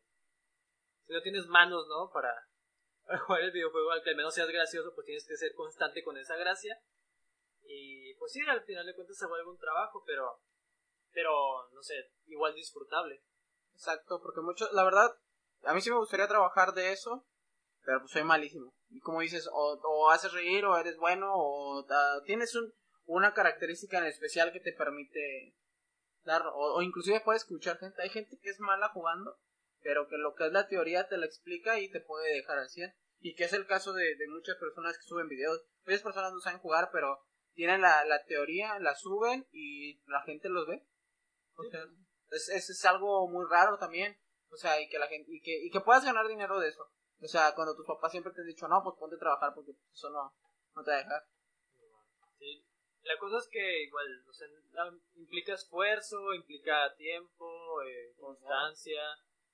si 1.05 1.13
no 1.13 1.21
tienes 1.21 1.47
manos, 1.47 1.87
¿no? 1.87 2.09
Para, 2.13 2.33
jugar 3.25 3.41
el 3.41 3.51
videojuego, 3.51 3.91
al 3.91 4.03
que 4.03 4.09
al 4.09 4.15
menos 4.15 4.33
seas 4.33 4.49
gracioso, 4.49 4.93
pues 4.95 5.05
tienes 5.05 5.27
que 5.27 5.37
ser 5.37 5.53
constante 5.53 6.03
con 6.03 6.17
esa 6.17 6.35
gracia. 6.35 6.81
Y 7.63 8.13
pues 8.15 8.31
sí, 8.31 8.41
al 8.47 8.63
final 8.63 8.85
de 8.85 8.95
cuentas 8.95 9.17
se 9.17 9.27
vuelve 9.27 9.49
un 9.49 9.59
trabajo, 9.59 10.03
pero, 10.05 10.41
pero, 11.11 11.69
no 11.71 11.83
sé, 11.83 12.11
igual 12.25 12.55
disfrutable. 12.55 13.23
Exacto, 13.73 14.19
porque 14.21 14.41
mucho, 14.41 14.67
la 14.71 14.83
verdad, 14.83 15.11
a 15.63 15.73
mí 15.73 15.81
sí 15.81 15.91
me 15.91 15.97
gustaría 15.97 16.27
trabajar 16.27 16.73
de 16.73 16.93
eso, 16.93 17.27
pero 17.83 17.99
pues 17.99 18.11
soy 18.11 18.23
malísimo. 18.23 18.73
Y 18.89 18.99
como 19.01 19.21
dices, 19.21 19.47
o, 19.51 19.79
o 19.83 20.09
haces 20.09 20.31
reír, 20.31 20.65
o 20.65 20.77
eres 20.77 20.97
bueno, 20.97 21.31
o 21.35 21.85
tienes 22.25 22.55
un, 22.55 22.73
una 23.05 23.33
característica 23.33 23.97
en 23.97 24.05
especial 24.05 24.51
que 24.51 24.59
te 24.59 24.73
permite 24.73 25.55
o, 26.53 26.81
inclusive 26.81 27.21
puedes 27.21 27.43
escuchar 27.43 27.77
gente, 27.77 28.01
hay 28.01 28.09
gente 28.09 28.37
que 28.41 28.49
es 28.49 28.59
mala 28.59 28.89
jugando, 28.89 29.37
pero 29.81 30.07
que 30.07 30.17
lo 30.17 30.33
que 30.35 30.47
es 30.47 30.51
la 30.51 30.67
teoría 30.67 31.07
te 31.07 31.17
la 31.17 31.25
explica 31.25 31.79
y 31.79 31.91
te 31.91 32.01
puede 32.01 32.33
dejar 32.33 32.57
al 32.57 32.69
100. 32.69 32.93
Y 33.19 33.35
que 33.35 33.45
es 33.45 33.53
el 33.53 33.65
caso 33.65 33.93
de, 33.93 34.15
muchas 34.29 34.57
personas 34.57 34.97
que 34.97 35.03
suben 35.03 35.27
videos. 35.27 35.63
Muchas 35.85 36.01
personas 36.01 36.33
no 36.33 36.39
saben 36.39 36.59
jugar, 36.59 36.89
pero 36.91 37.19
tienen 37.53 37.81
la, 37.81 38.23
teoría, 38.27 38.79
la 38.79 38.95
suben 38.95 39.47
y 39.51 40.01
la 40.07 40.21
gente 40.23 40.49
los 40.49 40.67
ve. 40.67 40.85
O 41.55 41.63
sea, 41.63 41.85
es, 42.31 42.49
es, 42.69 42.85
algo 42.85 43.27
muy 43.29 43.45
raro 43.49 43.77
también. 43.77 44.17
O 44.49 44.57
sea, 44.57 44.79
y 44.81 44.89
que 44.89 44.99
la 44.99 45.07
gente, 45.07 45.31
y 45.31 45.41
que, 45.41 45.65
y 45.65 45.69
que 45.69 45.81
puedas 45.81 46.03
ganar 46.03 46.27
dinero 46.27 46.59
de 46.59 46.69
eso. 46.69 46.91
O 47.21 47.27
sea, 47.27 47.53
cuando 47.55 47.75
tus 47.75 47.87
papás 47.87 48.11
siempre 48.11 48.33
te 48.33 48.41
han 48.41 48.47
dicho, 48.47 48.67
no, 48.67 48.81
pues 48.83 48.95
ponte 48.99 49.15
a 49.15 49.19
trabajar 49.19 49.53
porque 49.55 49.71
eso 49.91 50.09
no, 50.09 50.35
no 50.75 50.83
te 50.83 50.91
va 50.91 50.97
a 50.97 50.99
dejar. 50.99 51.23
La 53.05 53.19
cosa 53.19 53.37
es 53.37 53.47
que 53.51 53.83
igual, 53.83 54.25
o 54.27 54.33
sea, 54.33 54.47
implica 55.13 55.53
esfuerzo, 55.53 56.33
implica 56.33 56.95
tiempo, 56.95 57.81
eh, 57.83 58.15
constancia, 58.17 58.99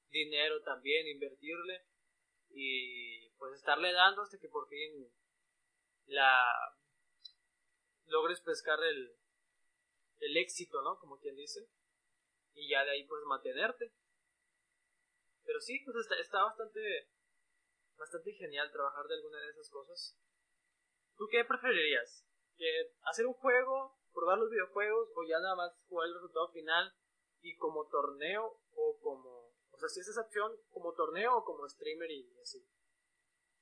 dinero 0.10 0.62
también, 0.62 1.06
invertirle 1.06 1.86
y 2.52 3.30
pues 3.32 3.56
estarle 3.56 3.92
dando 3.92 4.22
hasta 4.22 4.38
que 4.40 4.48
por 4.48 4.70
fin 4.70 5.12
la 6.06 6.42
logres 8.06 8.40
pescar 8.40 8.82
el, 8.84 9.18
el 10.20 10.38
éxito, 10.38 10.82
¿no? 10.82 10.98
Como 11.00 11.20
quien 11.20 11.36
dice. 11.36 11.68
Y 12.54 12.70
ya 12.70 12.86
de 12.86 12.92
ahí 12.92 13.04
pues 13.04 13.22
mantenerte. 13.26 13.92
Pero 15.44 15.60
sí, 15.60 15.82
pues 15.84 15.98
está, 15.98 16.16
está 16.16 16.44
bastante, 16.44 17.10
bastante 17.98 18.32
genial 18.32 18.72
trabajar 18.72 19.08
de 19.08 19.16
alguna 19.16 19.40
de 19.42 19.50
esas 19.50 19.70
cosas. 19.70 20.18
¿Tú 21.18 21.28
qué 21.30 21.44
preferirías? 21.44 22.31
¿Que 22.62 22.94
hacer 23.10 23.26
un 23.26 23.34
juego, 23.34 23.98
probar 24.14 24.38
los 24.38 24.52
videojuegos 24.52 25.10
o 25.16 25.24
ya 25.28 25.40
nada 25.40 25.56
más 25.56 25.74
jugar 25.90 26.10
el 26.10 26.14
resultado 26.14 26.52
final 26.52 26.94
y 27.42 27.58
como 27.58 27.88
torneo 27.88 28.62
o 28.76 29.00
como... 29.02 29.50
O 29.72 29.78
sea, 29.80 29.90
si 29.90 30.00
es 30.00 30.08
esa 30.08 30.22
opción, 30.22 30.52
como 30.70 30.94
torneo 30.94 31.38
o 31.38 31.44
como 31.44 31.68
streamer 31.68 32.12
y 32.12 32.32
así. 32.40 32.64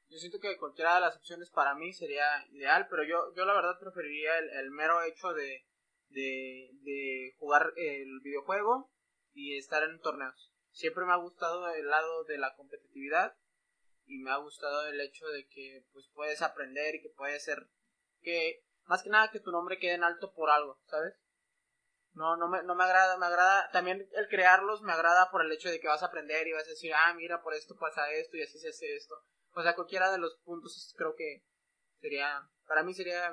Yo 0.09 0.17
siento 0.17 0.41
que 0.41 0.57
cualquiera 0.57 0.95
de 0.95 0.99
las 0.99 1.15
opciones 1.15 1.49
para 1.49 1.75
mí 1.75 1.93
sería 1.93 2.25
ideal, 2.51 2.87
pero 2.89 3.05
yo, 3.05 3.33
yo 3.35 3.45
la 3.45 3.53
verdad 3.53 3.79
preferiría 3.79 4.37
el, 4.37 4.69
mero 4.71 5.01
hecho 5.03 5.31
de, 5.31 5.65
de, 6.09 6.69
de 6.81 7.35
jugar 7.39 7.71
el 7.77 8.19
videojuego 8.19 8.91
y 9.31 9.55
estar 9.55 9.81
en 9.83 10.01
torneos. 10.01 10.51
Siempre 10.71 11.05
me 11.05 11.13
ha 11.13 11.23
gustado 11.23 11.69
el 11.69 11.87
lado 11.87 12.25
de 12.25 12.37
la 12.37 12.53
competitividad 12.53 13.37
y 14.03 14.17
me 14.17 14.31
ha 14.31 14.37
gustado 14.39 14.85
el 14.87 14.99
hecho 14.99 15.25
de 15.29 15.47
que 15.47 15.85
pues 15.93 16.09
puedes 16.13 16.41
aprender 16.41 16.95
y 16.95 17.01
que 17.01 17.13
puedes 17.15 17.45
ser 17.45 17.69
que 18.21 18.65
más 18.89 19.03
que 19.03 19.09
nada 19.09 19.29
que 19.29 19.39
tu 19.39 19.51
nombre 19.51 19.77
quede 19.77 19.93
en 19.93 20.03
alto 20.03 20.33
por 20.33 20.49
algo, 20.49 20.79
¿sabes? 20.87 21.13
No, 22.13 22.35
no 22.37 22.47
me, 22.47 22.63
no 22.63 22.73
me 22.73 22.83
agrada, 22.83 23.17
me 23.17 23.27
agrada, 23.27 23.69
también 23.71 24.09
el 24.13 24.27
crearlos 24.27 24.81
me 24.81 24.91
agrada 24.91 25.29
por 25.29 25.45
el 25.45 25.51
hecho 25.51 25.69
de 25.69 25.79
que 25.79 25.87
vas 25.87 26.01
a 26.01 26.07
aprender 26.07 26.47
y 26.47 26.53
vas 26.53 26.65
a 26.65 26.71
decir, 26.71 26.91
ah, 26.95 27.13
mira, 27.13 27.43
por 27.43 27.53
esto 27.53 27.77
pasa 27.77 28.11
esto 28.11 28.35
y 28.35 28.41
así 28.41 28.57
se 28.57 28.69
hace 28.69 28.95
esto. 28.95 29.15
O 29.51 29.61
sea, 29.61 29.75
cualquiera 29.75 30.11
de 30.11 30.17
los 30.17 30.39
puntos 30.39 30.95
creo 30.97 31.13
que 31.15 31.43
sería, 32.01 32.49
para 32.65 32.81
mí 32.81 32.95
sería 32.95 33.31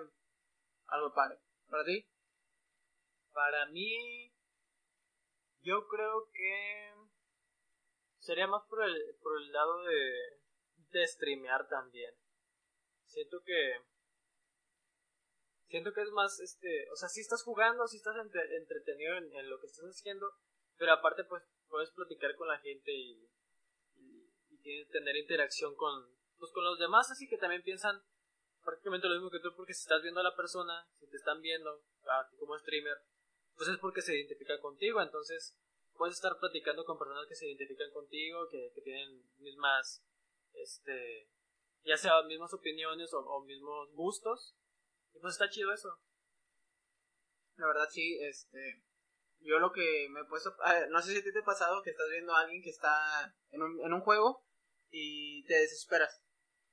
algo 0.88 1.14
padre. 1.14 1.38
¿Para 1.70 1.84
ti? 1.84 2.06
Para 3.32 3.64
mí, 3.70 4.30
yo 5.62 5.88
creo 5.88 6.28
que 6.34 6.94
sería 8.18 8.46
más 8.46 8.62
por 8.68 8.84
el, 8.84 9.16
por 9.22 9.40
el 9.40 9.52
lado 9.52 9.84
de, 9.84 10.38
de 10.90 11.06
streamear 11.06 11.66
también. 11.66 12.14
Siento 13.06 13.40
que 13.42 13.95
siento 15.68 15.92
que 15.92 16.02
es 16.02 16.10
más 16.10 16.40
este 16.40 16.88
o 16.90 16.96
sea 16.96 17.08
si 17.08 17.20
estás 17.20 17.42
jugando 17.42 17.86
si 17.86 17.96
estás 17.96 18.16
entretenido 18.16 19.16
en, 19.16 19.50
lo 19.50 19.60
que 19.60 19.66
estás 19.66 19.84
haciendo 19.84 20.30
pero 20.76 20.92
aparte 20.92 21.24
pues 21.24 21.42
puedes 21.68 21.90
platicar 21.90 22.34
con 22.36 22.48
la 22.48 22.58
gente 22.58 22.92
y, 22.92 23.28
y, 24.50 24.86
tener 24.86 25.16
interacción 25.16 25.74
con 25.74 26.06
pues 26.38 26.52
con 26.52 26.64
los 26.64 26.78
demás 26.78 27.10
así 27.10 27.28
que 27.28 27.38
también 27.38 27.62
piensan 27.62 28.00
prácticamente 28.64 29.08
lo 29.08 29.14
mismo 29.14 29.30
que 29.30 29.40
tú 29.40 29.54
porque 29.56 29.74
si 29.74 29.82
estás 29.82 30.02
viendo 30.02 30.20
a 30.20 30.24
la 30.24 30.36
persona 30.36 30.86
si 30.98 31.08
te 31.08 31.16
están 31.16 31.40
viendo 31.40 31.82
a 32.04 32.28
ti 32.28 32.36
como 32.36 32.58
streamer 32.58 32.98
pues 33.56 33.68
es 33.68 33.78
porque 33.78 34.02
se 34.02 34.14
identifica 34.14 34.60
contigo 34.60 35.00
entonces 35.00 35.56
puedes 35.96 36.16
estar 36.16 36.38
platicando 36.38 36.84
con 36.84 36.98
personas 36.98 37.26
que 37.26 37.34
se 37.34 37.46
identifican 37.46 37.90
contigo 37.90 38.48
que, 38.48 38.70
que 38.74 38.82
tienen 38.82 39.22
mismas 39.38 40.04
este 40.52 41.28
ya 41.84 41.96
sea 41.96 42.22
mismas 42.22 42.52
opiniones 42.52 43.12
o, 43.14 43.20
o 43.20 43.44
mismos 43.44 43.92
gustos 43.92 44.56
y 45.16 45.20
pues 45.20 45.34
está 45.34 45.48
chido 45.48 45.72
eso. 45.72 45.88
La 47.56 47.66
verdad 47.66 47.88
sí, 47.90 48.18
este... 48.20 48.82
Yo 49.40 49.58
lo 49.58 49.70
que 49.70 50.08
me 50.10 50.20
he 50.20 50.24
puesto... 50.24 50.54
no 50.90 51.00
sé 51.02 51.12
si 51.12 51.18
a 51.18 51.22
ti 51.22 51.32
te 51.32 51.40
ha 51.40 51.44
pasado 51.44 51.82
que 51.82 51.90
estás 51.90 52.08
viendo 52.10 52.34
a 52.34 52.40
alguien 52.40 52.62
que 52.62 52.70
está 52.70 53.34
en 53.50 53.62
un, 53.62 53.84
en 53.84 53.92
un 53.92 54.00
juego 54.00 54.44
y 54.90 55.44
te 55.44 55.54
desesperas. 55.54 56.22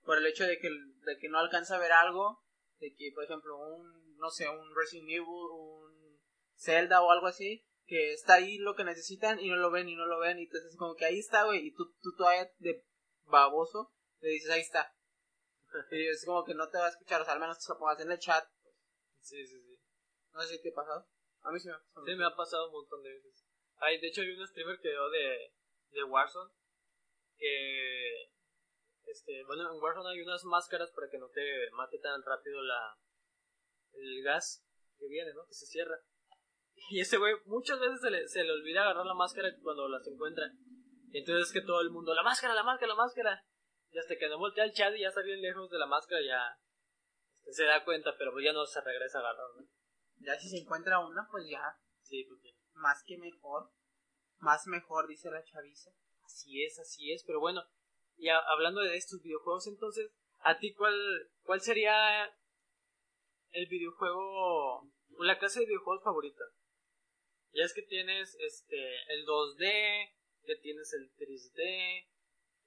Por 0.04 0.18
el 0.18 0.26
hecho 0.26 0.46
de 0.46 0.60
que, 0.60 0.70
de 0.70 1.18
que 1.20 1.30
no 1.30 1.40
alcanza 1.40 1.76
a 1.76 1.80
ver 1.80 1.92
algo. 1.92 2.44
De 2.80 2.94
que, 2.96 3.12
por 3.14 3.24
ejemplo, 3.24 3.58
un, 3.58 4.18
no 4.18 4.30
sé, 4.30 4.50
un 4.50 4.76
Resident 4.76 5.10
Evil, 5.10 5.28
un 5.28 6.20
Zelda 6.58 7.02
o 7.02 7.12
algo 7.12 7.28
así. 7.28 7.66
Que 7.86 8.14
está 8.14 8.36
ahí 8.36 8.58
lo 8.58 8.76
que 8.76 8.84
necesitan 8.84 9.40
y 9.40 9.50
no 9.50 9.58
lo 9.58 9.72
ven 9.72 9.90
y 9.90 9.96
no 9.96 10.06
lo 10.06 10.20
ven. 10.20 10.40
Y 10.40 10.44
entonces 10.44 10.76
como 10.78 10.96
que 10.96 11.06
ahí 11.06 11.20
está, 11.20 11.44
güey. 11.44 11.68
Y 11.68 11.74
tú, 11.74 11.94
tú 12.02 12.16
todavía 12.16 12.50
de 12.58 12.84
baboso 13.26 13.94
le 14.20 14.30
dices, 14.30 14.50
ahí 14.50 14.62
está. 14.62 14.94
Y 15.92 16.08
es 16.08 16.26
como 16.26 16.44
que 16.44 16.54
no 16.54 16.70
te 16.70 16.78
va 16.78 16.86
a 16.86 16.90
escuchar, 16.90 17.22
o 17.22 17.26
sea, 17.26 17.34
al 17.34 17.40
menos 17.40 17.60
te 17.60 17.72
lo 17.72 17.80
pongas 17.80 18.00
en 18.00 18.12
el 18.12 18.20
chat. 18.20 18.46
Sí, 19.20 19.46
sí, 19.46 19.62
sí. 19.62 19.80
No 20.34 20.42
sé 20.42 20.56
si 20.56 20.62
te 20.62 20.70
ha 20.70 20.74
pasado. 20.74 21.08
A 21.42 21.52
mí 21.52 21.60
sí 21.60 21.68
me 21.68 21.74
ha 21.74 21.80
pasado. 21.80 22.06
Sí, 22.06 22.16
me 22.16 22.26
ha 22.26 22.36
pasado 22.36 22.68
un 22.68 22.74
montón 22.74 23.04
de 23.04 23.10
veces. 23.10 23.46
Ay, 23.78 24.00
de 24.00 24.08
hecho, 24.08 24.22
hay 24.22 24.32
un 24.32 24.48
streamer 24.48 24.80
que 24.80 24.90
dio 24.90 25.10
de, 25.10 25.54
de 25.92 26.04
Warzone 26.04 26.52
que. 27.38 28.32
Este, 29.06 29.44
bueno, 29.46 29.72
en 29.72 29.82
Warzone 29.82 30.10
hay 30.10 30.22
unas 30.22 30.44
máscaras 30.46 30.92
para 30.92 31.10
que 31.10 31.18
no 31.18 31.30
te 31.30 31.70
mate 31.72 32.00
tan 32.00 32.22
rápido 32.24 32.62
la 32.62 32.98
el 33.94 34.24
gas 34.24 34.66
que 34.98 35.08
viene, 35.08 35.34
¿no? 35.34 35.46
Que 35.46 35.54
se 35.54 35.66
cierra. 35.66 36.00
Y 36.90 37.00
ese 37.02 37.18
güey 37.18 37.36
muchas 37.46 37.80
veces 37.80 38.02
se 38.02 38.10
le, 38.10 38.28
se 38.28 38.44
le 38.44 38.52
olvida 38.52 38.82
agarrar 38.82 39.06
la 39.06 39.14
máscara 39.14 39.50
cuando 39.62 39.88
las 39.88 40.08
encuentra. 40.08 40.52
Entonces 41.12 41.48
es 41.48 41.54
que 41.54 41.62
todo 41.62 41.82
el 41.82 41.92
mundo, 41.92 42.14
la 42.14 42.24
máscara, 42.24 42.54
la 42.54 42.64
máscara, 42.64 42.88
la 42.88 42.96
máscara. 42.96 43.46
Y 43.94 44.00
hasta 44.00 44.18
que 44.18 44.28
no 44.28 44.40
voltea 44.40 44.64
el 44.66 44.74
chat 44.74 44.94
y 44.96 45.02
ya 45.02 45.10
está 45.10 45.22
bien 45.22 45.42
lejos 45.42 45.70
de 45.70 45.78
la 45.78 45.86
máscara, 45.86 46.22
ya 46.26 46.58
este, 47.44 47.54
se 47.54 47.64
da 47.66 47.84
cuenta, 47.86 48.16
pero 48.18 48.32
pues 48.32 48.44
ya 48.44 48.52
no 48.52 48.66
se 48.66 48.82
regresa 48.82 49.20
a 49.20 49.22
agarrar, 49.22 49.50
¿no? 49.56 49.68
Ya 50.20 50.36
si 50.40 50.50
se 50.50 50.58
encuentra 50.58 51.00
una, 51.00 51.28
pues 51.30 51.46
ya. 51.50 51.78
Sí, 52.02 52.26
pues 52.26 52.42
Más 52.74 53.04
que 53.06 53.18
mejor. 53.18 53.70
Más 54.40 54.66
mejor, 54.68 55.08
dice 55.08 55.30
la 55.30 55.44
chaviza. 55.44 55.92
Así 56.24 56.64
es, 56.64 56.80
así 56.80 57.12
es, 57.12 57.24
pero 57.26 57.40
bueno. 57.40 57.64
Y 58.18 58.30
hablando 58.30 58.82
de 58.82 58.96
estos 58.96 59.22
videojuegos, 59.22 59.68
entonces, 59.68 60.12
¿a 60.40 60.58
ti 60.58 60.74
cuál, 60.74 60.96
cuál 61.44 61.62
sería 61.62 62.26
el 63.52 63.68
videojuego, 63.68 64.90
la 65.20 65.38
clase 65.38 65.62
de 65.62 65.66
videojuegos 65.68 66.04
favorita? 66.04 66.44
Ya 67.54 67.64
es 67.64 67.74
que 67.74 67.84
tienes 67.84 68.36
este 68.40 68.96
el 69.14 69.26
2D, 69.26 70.14
que 70.46 70.56
tienes 70.58 70.94
el 70.94 71.12
3D, 71.16 72.08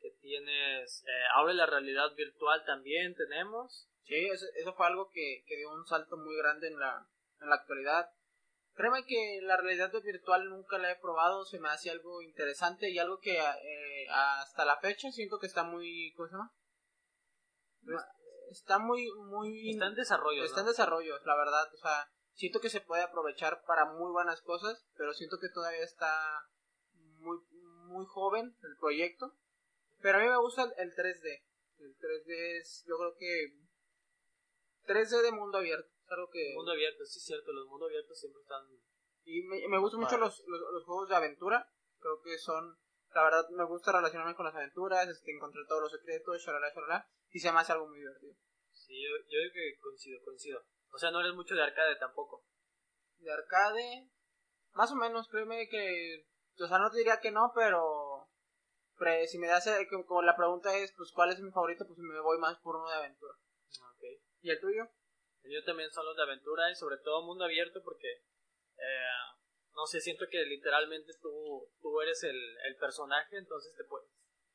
que 0.01 0.11
tienes 0.21 1.05
eh, 1.07 1.25
ahora 1.35 1.53
la 1.53 1.67
realidad 1.67 2.15
virtual 2.15 2.65
también 2.65 3.15
tenemos. 3.15 3.89
Sí, 4.05 4.15
eso, 4.15 4.75
fue 4.75 4.87
algo 4.87 5.11
que, 5.11 5.45
dio 5.47 5.73
un 5.73 5.87
salto 5.87 6.17
muy 6.17 6.37
grande 6.37 6.69
en 6.69 6.79
la, 6.79 7.09
en 7.41 7.49
la 7.49 7.57
actualidad. 7.57 8.09
Créeme 8.75 9.05
que 9.05 9.41
la 9.43 9.57
realidad 9.57 9.91
virtual 10.03 10.49
nunca 10.49 10.79
la 10.79 10.93
he 10.93 10.97
probado, 10.97 11.45
se 11.45 11.59
me 11.59 11.71
hace 11.71 11.91
algo 11.91 12.21
interesante 12.23 12.91
y 12.91 12.99
algo 12.99 13.19
que 13.19 13.37
eh, 13.39 14.07
hasta 14.11 14.65
la 14.65 14.77
fecha 14.79 15.11
siento 15.11 15.39
que 15.39 15.47
está 15.47 15.65
muy... 15.65 16.13
¿Cómo 16.15 16.29
se 16.29 16.35
llama? 16.35 16.55
Pues, 17.85 18.03
está 18.51 18.79
muy... 18.79 19.11
muy 19.13 19.71
está 19.71 19.87
en 19.87 19.95
desarrollo. 19.95 20.45
Está 20.45 20.61
en 20.61 20.67
desarrollo, 20.67 21.19
la 21.25 21.37
verdad. 21.37 21.73
O 21.73 21.77
sea, 21.79 22.09
siento 22.35 22.61
que 22.61 22.69
se 22.69 22.83
puede 22.83 23.03
aprovechar 23.03 23.63
para 23.67 23.87
muy 23.87 24.13
buenas 24.13 24.43
cosas, 24.43 24.87
pero 24.97 25.15
siento 25.15 25.39
que 25.41 25.49
todavía 25.49 25.83
está 25.83 26.47
muy, 26.93 27.39
muy 27.87 28.05
joven 28.07 28.57
el 28.63 28.77
proyecto. 28.79 29.33
Pero 30.01 30.19
a 30.19 30.21
mí 30.21 30.29
me 30.29 30.39
gusta 30.39 30.63
el 30.77 30.95
3D. 30.95 31.43
El 31.79 31.97
3D 31.97 32.59
es, 32.59 32.85
yo 32.87 32.97
creo 32.97 33.15
que 33.17 33.67
3D 34.87 35.23
de 35.23 35.33
mundo 35.33 35.59
abierto. 35.59 35.89
Es 36.05 36.13
algo 36.13 36.31
que... 36.31 36.55
Mundo 36.55 36.73
abierto, 36.73 37.05
sí 37.05 37.19
es 37.19 37.25
cierto, 37.25 37.53
los 37.53 37.67
mundos 37.67 37.89
abiertos 37.89 38.19
siempre 38.19 38.41
están... 38.43 38.65
Y 39.25 39.43
me, 39.43 39.67
me 39.69 39.79
gustan 39.79 40.01
mucho 40.01 40.17
los, 40.19 40.45
los, 40.47 40.85
juegos 40.85 41.09
de 41.09 41.17
aventura. 41.17 41.69
Creo 41.99 42.23
que 42.23 42.39
son... 42.39 42.79
La 43.13 43.25
verdad 43.25 43.49
me 43.51 43.65
gusta 43.65 43.93
relacionarme 43.93 44.35
con 44.35 44.47
las 44.47 44.55
aventuras, 44.55 45.09
este, 45.09 45.33
encontrar 45.33 45.65
todos 45.67 45.83
los 45.83 45.93
secretos, 45.93 46.43
shalala, 46.43 46.73
shalala. 46.73 47.09
Y 47.31 47.41
se 47.41 47.51
me 47.51 47.59
hace 47.59 47.73
algo 47.73 47.89
muy 47.89 47.99
divertido. 47.99 48.35
Sí, 48.71 49.03
yo, 49.03 49.17
yo 49.17 49.39
creo 49.41 49.53
que 49.53 49.79
coincido, 49.81 50.21
coincido. 50.25 50.63
O 50.93 50.99
sea, 50.99 51.11
no 51.11 51.21
eres 51.21 51.35
mucho 51.35 51.55
de 51.55 51.63
arcade 51.63 51.97
tampoco. 51.97 52.45
De 53.19 53.33
arcade... 53.33 54.11
Más 54.75 54.93
o 54.93 54.97
menos, 54.97 55.29
créeme 55.29 55.69
que... 55.69 56.29
O 56.61 56.67
sea, 56.69 56.79
no 56.79 56.91
te 56.91 56.99
diría 56.99 57.19
que 57.21 57.31
no, 57.31 57.51
pero 57.55 58.06
si 59.27 59.39
me 59.39 59.47
das, 59.47 59.67
eh, 59.67 59.87
como 60.07 60.23
la 60.23 60.37
pregunta 60.37 60.77
es, 60.77 60.93
pues, 60.97 61.13
¿cuál 61.13 61.31
es 61.31 61.41
mi 61.41 61.51
favorito? 61.51 61.87
Pues 61.87 61.99
me 61.99 62.21
voy 62.21 62.39
más 62.39 62.59
por 62.59 62.77
uno 62.77 62.89
de 62.89 62.97
aventura. 62.97 63.35
Okay. 63.97 64.21
¿Y 64.41 64.51
el 64.51 64.61
tuyo? 64.61 64.89
Yo 65.45 65.63
también 65.65 65.91
son 65.91 66.07
los 66.07 66.17
de 66.17 66.23
aventura 66.23 66.71
y 66.71 66.75
sobre 66.75 66.99
todo 66.99 67.25
mundo 67.25 67.45
abierto 67.45 67.81
porque, 67.85 68.09
eh, 68.11 69.23
no 69.75 69.87
sé, 69.87 70.01
siento 70.01 70.27
que 70.29 70.45
literalmente 70.45 71.13
tú, 71.21 71.71
tú 71.81 72.01
eres 72.01 72.23
el, 72.25 72.37
el 72.67 72.77
personaje, 72.77 73.37
entonces 73.37 73.75
te 73.77 73.85
puedes... 73.85 74.09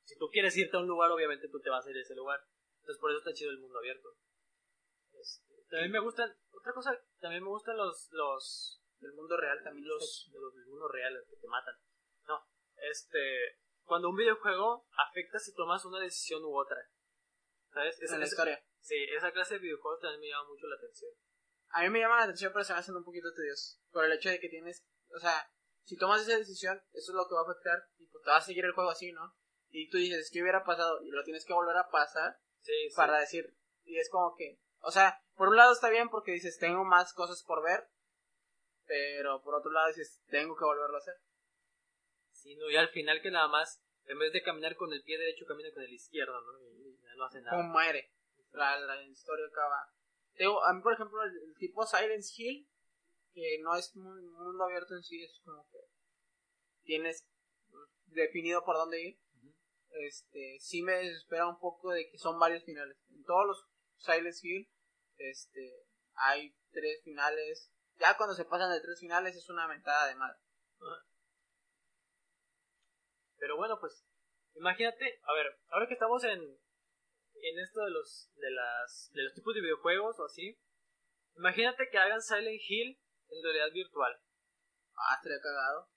Si 0.03 0.17
tú 0.17 0.29
quieres 0.29 0.57
irte 0.57 0.75
a 0.75 0.79
un 0.81 0.87
lugar, 0.87 1.11
obviamente 1.11 1.47
tú 1.47 1.61
te 1.61 1.69
vas 1.69 1.85
a 1.85 1.91
ir 1.91 1.97
a 1.97 2.01
ese 2.01 2.15
lugar. 2.15 2.41
Entonces 2.79 2.99
por 2.99 3.11
eso 3.11 3.19
está 3.19 3.33
chido 3.33 3.51
el 3.51 3.59
mundo 3.59 3.77
abierto. 3.77 4.09
Este, 5.13 5.53
también 5.69 5.91
me 5.91 5.99
gustan, 5.99 6.35
otra 6.51 6.73
cosa, 6.73 6.99
también 7.19 7.43
me 7.43 7.49
gustan 7.49 7.77
los, 7.77 8.09
los 8.11 8.81
del 8.99 9.13
mundo 9.13 9.37
real, 9.37 9.63
también 9.63 9.87
los, 9.87 10.29
los 10.33 10.55
del 10.55 10.65
mundo 10.65 10.87
real, 10.87 11.23
que 11.29 11.35
te 11.35 11.47
matan. 11.47 11.75
No, 12.27 12.43
este, 12.75 13.60
cuando 13.83 14.09
un 14.09 14.15
videojuego 14.15 14.87
afecta 14.97 15.39
si 15.39 15.53
tomas 15.53 15.83
una 15.85 15.99
decisión 15.99 16.43
u 16.43 16.57
otra. 16.57 16.77
¿Sabes? 17.73 18.01
Esa, 18.01 18.15
en 18.15 18.19
la 18.21 18.27
historia. 18.27 18.63
Sí, 18.79 18.95
esa 19.15 19.31
clase 19.31 19.55
de 19.55 19.61
videojuegos 19.61 20.01
también 20.01 20.21
me 20.21 20.27
llama 20.29 20.49
mucho 20.49 20.67
la 20.67 20.75
atención. 20.75 21.11
A 21.69 21.81
mí 21.83 21.89
me 21.89 21.99
llama 21.99 22.17
la 22.17 22.23
atención, 22.23 22.51
pero 22.51 22.65
se 22.65 22.73
me 22.73 22.79
hacen 22.79 22.95
un 22.95 23.05
poquito 23.05 23.33
tediosos. 23.33 23.81
Por 23.91 24.05
el 24.05 24.11
hecho 24.11 24.29
de 24.29 24.39
que 24.39 24.49
tienes, 24.49 24.85
o 25.15 25.19
sea, 25.19 25.49
si 25.83 25.97
tomas 25.97 26.21
esa 26.21 26.37
decisión, 26.37 26.81
eso 26.91 27.11
es 27.11 27.15
lo 27.15 27.27
que 27.27 27.35
va 27.35 27.41
a 27.41 27.51
afectar 27.51 27.87
y 27.97 28.07
pues 28.07 28.23
te 28.23 28.29
va 28.29 28.37
a 28.37 28.41
seguir 28.41 28.65
el 28.65 28.73
juego 28.73 28.89
así, 28.89 29.11
¿no? 29.11 29.35
Y 29.69 29.89
tú 29.89 29.97
dices, 29.97 30.29
¿qué 30.31 30.41
hubiera 30.41 30.63
pasado? 30.63 31.01
Y 31.01 31.09
lo 31.09 31.23
tienes 31.23 31.45
que 31.45 31.53
volver 31.53 31.77
a 31.77 31.89
pasar 31.89 32.37
sí, 32.61 32.89
para 32.95 33.19
decir, 33.19 33.55
y 33.83 33.97
es 33.97 34.09
como 34.09 34.35
que, 34.35 34.59
o 34.79 34.91
sea, 34.91 35.21
por 35.35 35.47
un 35.47 35.55
lado 35.55 35.73
está 35.73 35.89
bien 35.89 36.09
porque 36.09 36.31
dices, 36.31 36.57
tengo 36.59 36.83
más 36.83 37.13
cosas 37.13 37.43
por 37.43 37.63
ver, 37.63 37.87
Pero 38.85 39.41
por 39.41 39.55
otro 39.55 39.71
lado 39.71 39.87
dices, 39.87 40.21
tengo 40.27 40.55
que 40.57 40.65
volverlo 40.65 40.97
a 40.97 40.99
hacer. 40.99 41.15
Sí, 42.41 42.55
no, 42.55 42.69
y 42.71 42.75
al 42.75 42.89
final 42.89 43.21
que 43.21 43.29
nada 43.29 43.47
más, 43.47 43.83
en 44.05 44.17
vez 44.17 44.33
de 44.33 44.41
caminar 44.41 44.75
con 44.75 44.91
el 44.91 45.03
pie 45.03 45.19
derecho, 45.19 45.45
camina 45.45 45.71
con 45.71 45.83
el 45.83 45.93
izquierdo, 45.93 46.41
¿no? 46.41 46.59
Y 46.59 46.97
no 47.15 47.25
hace 47.25 47.39
nada. 47.41 47.55
Como 47.55 47.69
muere. 47.69 48.11
La, 48.51 48.79
la 48.79 49.03
historia 49.03 49.45
acaba. 49.45 49.93
Tengo, 50.33 50.63
a 50.63 50.73
mí, 50.73 50.81
por 50.81 50.93
ejemplo, 50.93 51.21
el, 51.23 51.37
el 51.37 51.55
tipo 51.57 51.85
Silence 51.85 52.33
Hill, 52.35 52.67
que 53.33 53.59
no 53.61 53.75
es 53.75 53.95
muy 53.95 54.23
mundo 54.23 54.63
abierto 54.63 54.95
en 54.95 55.03
sí, 55.03 55.23
es 55.23 55.39
como 55.45 55.69
que 55.69 55.77
tienes 56.83 57.27
definido 58.07 58.65
por 58.65 58.75
dónde 58.75 59.01
ir. 59.01 59.19
Ujú. 59.35 59.53
Este, 59.91 60.57
sí 60.59 60.81
me 60.81 60.93
desespera 60.93 61.47
un 61.47 61.59
poco 61.59 61.91
de 61.91 62.09
que 62.09 62.17
son 62.17 62.39
varios 62.39 62.63
finales. 62.63 62.97
En 63.11 63.23
todos 63.23 63.45
los 63.45 63.67
Silence 63.97 64.45
Hill, 64.45 64.67
este, 65.17 65.85
hay 66.15 66.55
tres 66.71 67.03
finales. 67.03 67.71
Ya 67.99 68.17
cuando 68.17 68.33
se 68.33 68.45
pasan 68.45 68.71
de 68.71 68.81
tres 68.81 68.99
finales 68.99 69.35
es 69.35 69.47
una 69.47 69.67
mentada 69.67 70.07
de 70.07 70.15
madre. 70.15 70.39
Pero 73.41 73.57
bueno, 73.57 73.79
pues, 73.79 74.05
imagínate, 74.53 75.19
a 75.23 75.33
ver, 75.33 75.47
ahora 75.69 75.87
que 75.87 75.95
estamos 75.95 76.23
en, 76.23 76.39
en 76.39 77.59
esto 77.59 77.81
de 77.81 77.89
los, 77.89 78.29
de 78.35 78.51
las, 78.51 79.09
de 79.13 79.23
los 79.23 79.33
tipos 79.33 79.55
de 79.55 79.61
videojuegos 79.61 80.19
o 80.19 80.25
así, 80.25 80.61
imagínate 81.37 81.89
que 81.91 81.97
hagan 81.97 82.21
Silent 82.21 82.61
Hill 82.69 83.01
en 83.29 83.43
realidad 83.43 83.73
virtual. 83.73 84.13
Ah, 84.95 85.15
estaría 85.15 85.41
cagado. 85.41 85.89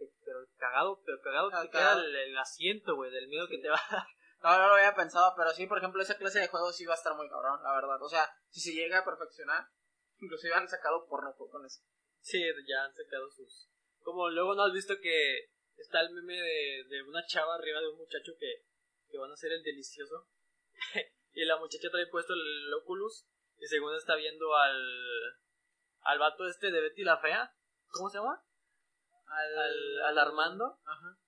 Eh, 0.00 0.08
Pero 0.24 0.38
cagado, 0.56 1.02
pero 1.04 1.20
cagado 1.20 1.50
Ah, 1.52 1.60
te 1.62 1.68
queda 1.68 1.80
cagado. 1.80 2.00
el, 2.06 2.16
el 2.16 2.38
asiento, 2.38 2.96
güey, 2.96 3.10
del 3.10 3.28
miedo 3.28 3.46
que 3.46 3.58
te 3.58 3.68
va 3.68 3.76
a 3.76 3.92
dar. 3.92 4.06
No, 4.42 4.58
no 4.58 4.68
lo 4.68 4.74
había 4.76 4.94
pensado, 4.94 5.34
pero 5.36 5.50
sí, 5.50 5.66
por 5.66 5.76
ejemplo, 5.78 6.00
esa 6.02 6.16
clase 6.16 6.40
de 6.40 6.48
juegos 6.48 6.74
sí 6.76 6.86
va 6.86 6.94
a 6.94 6.96
estar 6.96 7.14
muy 7.14 7.28
cabrón, 7.28 7.62
la 7.62 7.74
verdad. 7.74 8.02
O 8.02 8.08
sea, 8.08 8.26
si 8.48 8.60
se 8.60 8.72
llega 8.72 8.98
a 9.00 9.04
perfeccionar, 9.04 9.66
inclusive 10.18 10.54
han 10.54 10.66
sacado 10.66 11.06
porno 11.06 11.34
con 11.36 11.64
eso. 11.66 11.82
Sí, 12.22 12.42
ya 12.66 12.84
han 12.84 12.94
sacado 12.94 13.28
sus... 13.30 13.68
Como 14.00 14.30
luego 14.30 14.54
no 14.54 14.64
has 14.64 14.72
visto 14.72 14.94
que 15.00 15.51
está 15.76 16.00
el 16.00 16.10
meme 16.10 16.34
de, 16.40 16.84
de 16.88 17.02
una 17.02 17.24
chava 17.26 17.54
arriba 17.54 17.80
de 17.80 17.88
un 17.88 17.98
muchacho 17.98 18.32
que, 18.38 18.64
que 19.08 19.18
van 19.18 19.30
a 19.30 19.34
hacer 19.34 19.52
el 19.52 19.62
delicioso. 19.62 20.28
y 21.32 21.44
la 21.44 21.58
muchacha 21.58 21.88
trae 21.90 22.06
puesto 22.06 22.32
el 22.34 22.72
Oculus 22.74 23.26
y 23.58 23.66
según 23.66 23.94
está 23.94 24.16
viendo 24.16 24.54
al, 24.56 25.40
al 26.02 26.18
vato 26.18 26.46
este 26.46 26.70
de 26.70 26.80
Betty 26.80 27.04
la 27.04 27.18
Fea. 27.18 27.54
¿Cómo 27.88 28.08
se 28.10 28.18
llama? 28.18 28.44
Al, 29.26 29.58
Al, 29.58 30.00
al 30.08 30.18
Armando. 30.18 30.80
Ajá. 30.84 31.18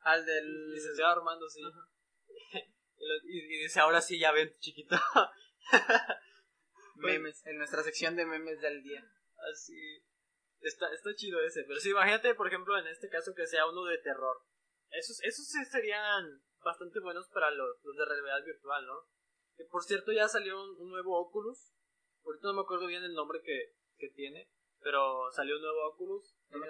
Al 0.00 0.24
del. 0.24 0.70
Licenciado 0.72 1.12
Armando, 1.12 1.48
sí. 1.48 1.62
Ajá. 1.64 1.88
Y, 3.02 3.06
lo- 3.08 3.16
y- 3.24 3.54
y 3.56 3.62
dice, 3.62 3.80
ahora 3.80 4.02
sí, 4.02 4.18
ya 4.18 4.30
ven, 4.30 4.54
chiquito. 4.58 4.94
Memes, 6.96 7.46
en 7.46 7.56
nuestra 7.56 7.82
sección 7.82 8.14
de 8.14 8.26
memes 8.26 8.60
del 8.60 8.82
día. 8.82 9.02
Así. 9.50 10.02
Está, 10.60 10.92
está 10.92 11.14
chido 11.14 11.40
ese. 11.40 11.64
Pero 11.64 11.80
sí, 11.80 11.90
imagínate, 11.90 12.34
por 12.34 12.46
ejemplo, 12.46 12.78
en 12.78 12.86
este 12.86 13.08
caso 13.08 13.34
que 13.34 13.46
sea 13.46 13.66
uno 13.66 13.84
de 13.84 13.98
terror. 13.98 14.36
Esos, 14.90 15.22
esos 15.22 15.46
sí 15.46 15.64
serían 15.64 16.42
bastante 16.62 17.00
buenos 17.00 17.28
para 17.28 17.50
los, 17.50 17.82
los 17.82 17.96
de 17.96 18.04
realidad 18.04 18.44
virtual, 18.44 18.86
¿no? 18.86 19.08
Que 19.56 19.64
por 19.64 19.82
cierto 19.84 20.12
ya 20.12 20.28
salió 20.28 20.62
un, 20.62 20.76
un 20.80 20.90
nuevo 20.90 21.18
Oculus. 21.18 21.72
Ahorita 22.24 22.48
no 22.48 22.54
me 22.54 22.60
acuerdo 22.60 22.86
bien 22.86 23.02
el 23.02 23.14
nombre 23.14 23.40
que, 23.42 23.74
que 23.96 24.10
tiene. 24.10 24.50
Pero 24.80 25.30
salió 25.30 25.56
un 25.56 25.62
nuevo 25.62 25.88
Oculus. 25.88 26.36
Tiene 26.48 26.66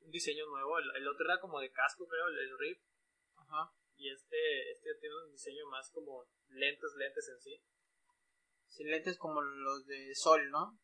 un 0.00 0.10
diseño 0.10 0.46
nuevo. 0.46 0.78
El, 0.78 0.96
el 0.96 1.08
otro 1.08 1.24
era 1.24 1.40
como 1.40 1.60
de 1.60 1.70
casco, 1.72 2.06
creo, 2.06 2.28
el, 2.28 2.38
el 2.38 2.58
Rift. 2.58 2.82
Ajá. 3.36 3.72
Y 3.96 4.10
este, 4.10 4.70
este 4.72 4.94
tiene 5.00 5.14
un 5.24 5.30
diseño 5.30 5.66
más 5.70 5.90
como 5.90 6.28
lentes, 6.48 6.94
lentes 6.96 7.28
en 7.28 7.40
sí. 7.40 7.62
Sin 8.66 8.90
lentes 8.90 9.16
como 9.18 9.40
los 9.40 9.86
de 9.86 10.14
Sol, 10.14 10.50
¿no? 10.50 10.78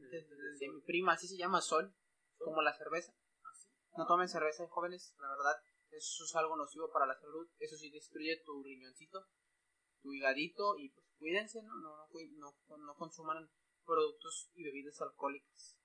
Lentes 0.00 0.28
de, 0.28 0.36
De 0.36 0.52
de 0.52 0.66
Sol. 0.66 0.74
mi 0.74 0.80
prima, 0.82 1.12
así 1.12 1.28
se 1.28 1.36
llama 1.36 1.60
Sol. 1.60 1.94
Como 2.38 2.62
la 2.62 2.72
cerveza. 2.76 3.12
Así. 3.50 3.68
No 3.96 4.06
tomen 4.06 4.28
cerveza, 4.28 4.66
jóvenes, 4.68 5.14
la 5.18 5.28
verdad. 5.28 5.56
Eso 5.90 6.24
es 6.24 6.36
algo 6.36 6.56
nocivo 6.56 6.90
para 6.92 7.06
la 7.06 7.18
salud. 7.18 7.48
Eso 7.58 7.76
sí 7.76 7.90
destruye 7.90 8.42
tu 8.44 8.62
riñoncito, 8.62 9.26
tu 10.02 10.12
higadito. 10.12 10.76
Y 10.78 10.90
pues 10.90 11.06
cuídense, 11.18 11.62
¿no? 11.62 11.74
No, 11.76 12.08
no, 12.08 12.54
no, 12.68 12.76
no 12.78 12.94
consuman 12.94 13.50
productos 13.84 14.50
y 14.54 14.64
bebidas 14.64 15.00
alcohólicas. 15.00 15.78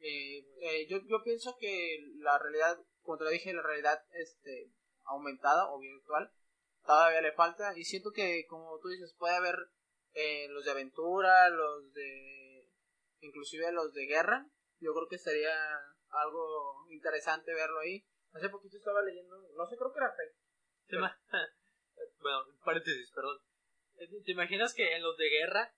Eh, 0.00 0.44
eh, 0.60 0.86
yo, 0.88 0.98
yo 1.06 1.22
pienso 1.22 1.56
que 1.58 1.98
la 2.16 2.38
realidad, 2.38 2.78
como 3.02 3.16
te 3.16 3.24
lo 3.24 3.30
dije, 3.30 3.54
la 3.54 3.62
realidad 3.62 4.04
este, 4.12 4.72
aumentada 5.04 5.70
o 5.70 5.78
virtual 5.78 6.30
todavía 6.84 7.22
le 7.22 7.32
falta. 7.32 7.76
Y 7.78 7.84
siento 7.84 8.10
que, 8.12 8.44
como 8.46 8.78
tú 8.80 8.88
dices, 8.88 9.14
puede 9.18 9.36
haber 9.36 9.56
eh, 10.12 10.48
los 10.48 10.64
de 10.64 10.72
aventura, 10.72 11.48
los. 11.50 11.92
Inclusive 13.24 13.72
los 13.72 13.92
de 13.92 14.06
guerra. 14.06 14.46
Yo 14.80 14.92
creo 14.94 15.08
que 15.08 15.18
sería 15.18 15.54
algo 16.10 16.86
interesante 16.90 17.52
verlo 17.54 17.80
ahí. 17.80 18.04
Hace 18.32 18.48
poquito 18.48 18.76
estaba 18.76 19.02
leyendo, 19.02 19.36
no 19.36 19.66
sé, 19.66 19.76
creo 19.76 19.92
que 19.92 19.98
era 19.98 20.12
fake. 20.14 20.36
¿Te 20.88 20.96
ima- 20.96 21.18
bueno, 22.20 22.44
paréntesis, 22.64 23.10
perdón. 23.14 23.38
Eh, 23.96 24.08
¿Te 24.24 24.32
imaginas 24.32 24.74
que 24.74 24.96
en 24.96 25.02
los 25.02 25.16
de 25.16 25.28
guerra... 25.28 25.72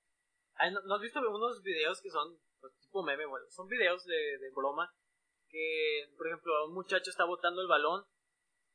Ay, 0.54 0.72
¿no, 0.72 0.80
no 0.82 0.94
has 0.94 1.02
visto 1.02 1.20
unos 1.20 1.62
videos 1.62 2.00
que 2.00 2.10
son 2.10 2.40
pues, 2.60 2.72
tipo 2.78 3.02
meme? 3.02 3.26
Bueno, 3.26 3.44
son 3.50 3.68
videos 3.68 4.04
de, 4.06 4.38
de 4.38 4.50
broma 4.54 4.90
que, 5.48 6.08
por 6.16 6.26
ejemplo, 6.26 6.64
un 6.66 6.74
muchacho 6.74 7.10
está 7.10 7.24
botando 7.24 7.60
el 7.60 7.68
balón 7.68 8.04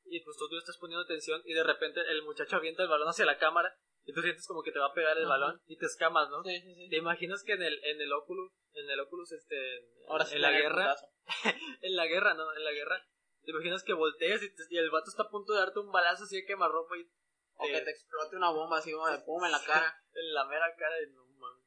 y 0.05 0.23
pues 0.23 0.37
tú, 0.37 0.47
tú 0.47 0.57
estás 0.57 0.77
poniendo 0.77 1.03
atención 1.03 1.41
y 1.45 1.53
de 1.53 1.63
repente 1.63 2.01
el 2.01 2.23
muchacho 2.23 2.55
avienta 2.57 2.83
el 2.83 2.89
balón 2.89 3.07
hacia 3.07 3.25
la 3.25 3.37
cámara 3.39 3.75
y 4.05 4.13
tú 4.13 4.21
sientes 4.21 4.47
como 4.47 4.63
que 4.63 4.71
te 4.71 4.79
va 4.79 4.87
a 4.87 4.93
pegar 4.93 5.17
el 5.17 5.25
Ajá. 5.25 5.31
balón 5.37 5.61
y 5.67 5.77
te 5.77 5.85
escamas, 5.85 6.29
¿no? 6.29 6.43
Sí, 6.43 6.59
sí, 6.61 6.73
sí. 6.75 6.89
¿Te 6.89 6.97
imaginas 6.97 7.43
que 7.43 7.53
en 7.53 7.63
el, 7.63 7.83
en 7.83 8.01
el 8.01 8.11
Oculus, 8.13 8.51
en 8.73 8.89
el 8.89 8.99
Oculus, 8.99 9.31
este, 9.31 9.77
en, 9.77 9.85
Ahora 10.09 10.25
sí 10.25 10.35
en 10.35 10.41
la 10.41 10.51
guerra, 10.51 10.95
en 11.81 11.95
la 11.95 12.05
guerra, 12.07 12.33
¿no? 12.33 12.53
En 12.53 12.63
la 12.63 12.71
guerra, 12.71 13.05
te 13.43 13.51
imaginas 13.51 13.83
que 13.83 13.93
volteas 13.93 14.41
y, 14.43 14.53
te- 14.53 14.63
y 14.69 14.77
el 14.77 14.89
vato 14.89 15.09
está 15.09 15.23
a 15.23 15.29
punto 15.29 15.53
de 15.53 15.59
darte 15.59 15.79
un 15.79 15.91
balazo 15.91 16.23
así 16.23 16.35
de 16.37 16.45
quemarropa 16.45 16.97
y 16.97 17.09
O 17.55 17.65
eh, 17.65 17.71
que 17.73 17.81
te 17.81 17.91
explote 17.91 18.35
una 18.35 18.49
bomba 18.51 18.77
así 18.79 18.91
como 18.91 19.07
de 19.07 19.19
pum 19.25 19.43
en 19.45 19.51
la 19.51 19.63
cara. 19.63 19.95
en 20.13 20.33
la 20.33 20.45
mera 20.45 20.75
cara 20.75 20.95
y 21.01 21.11
no 21.13 21.25
mames, 21.25 21.65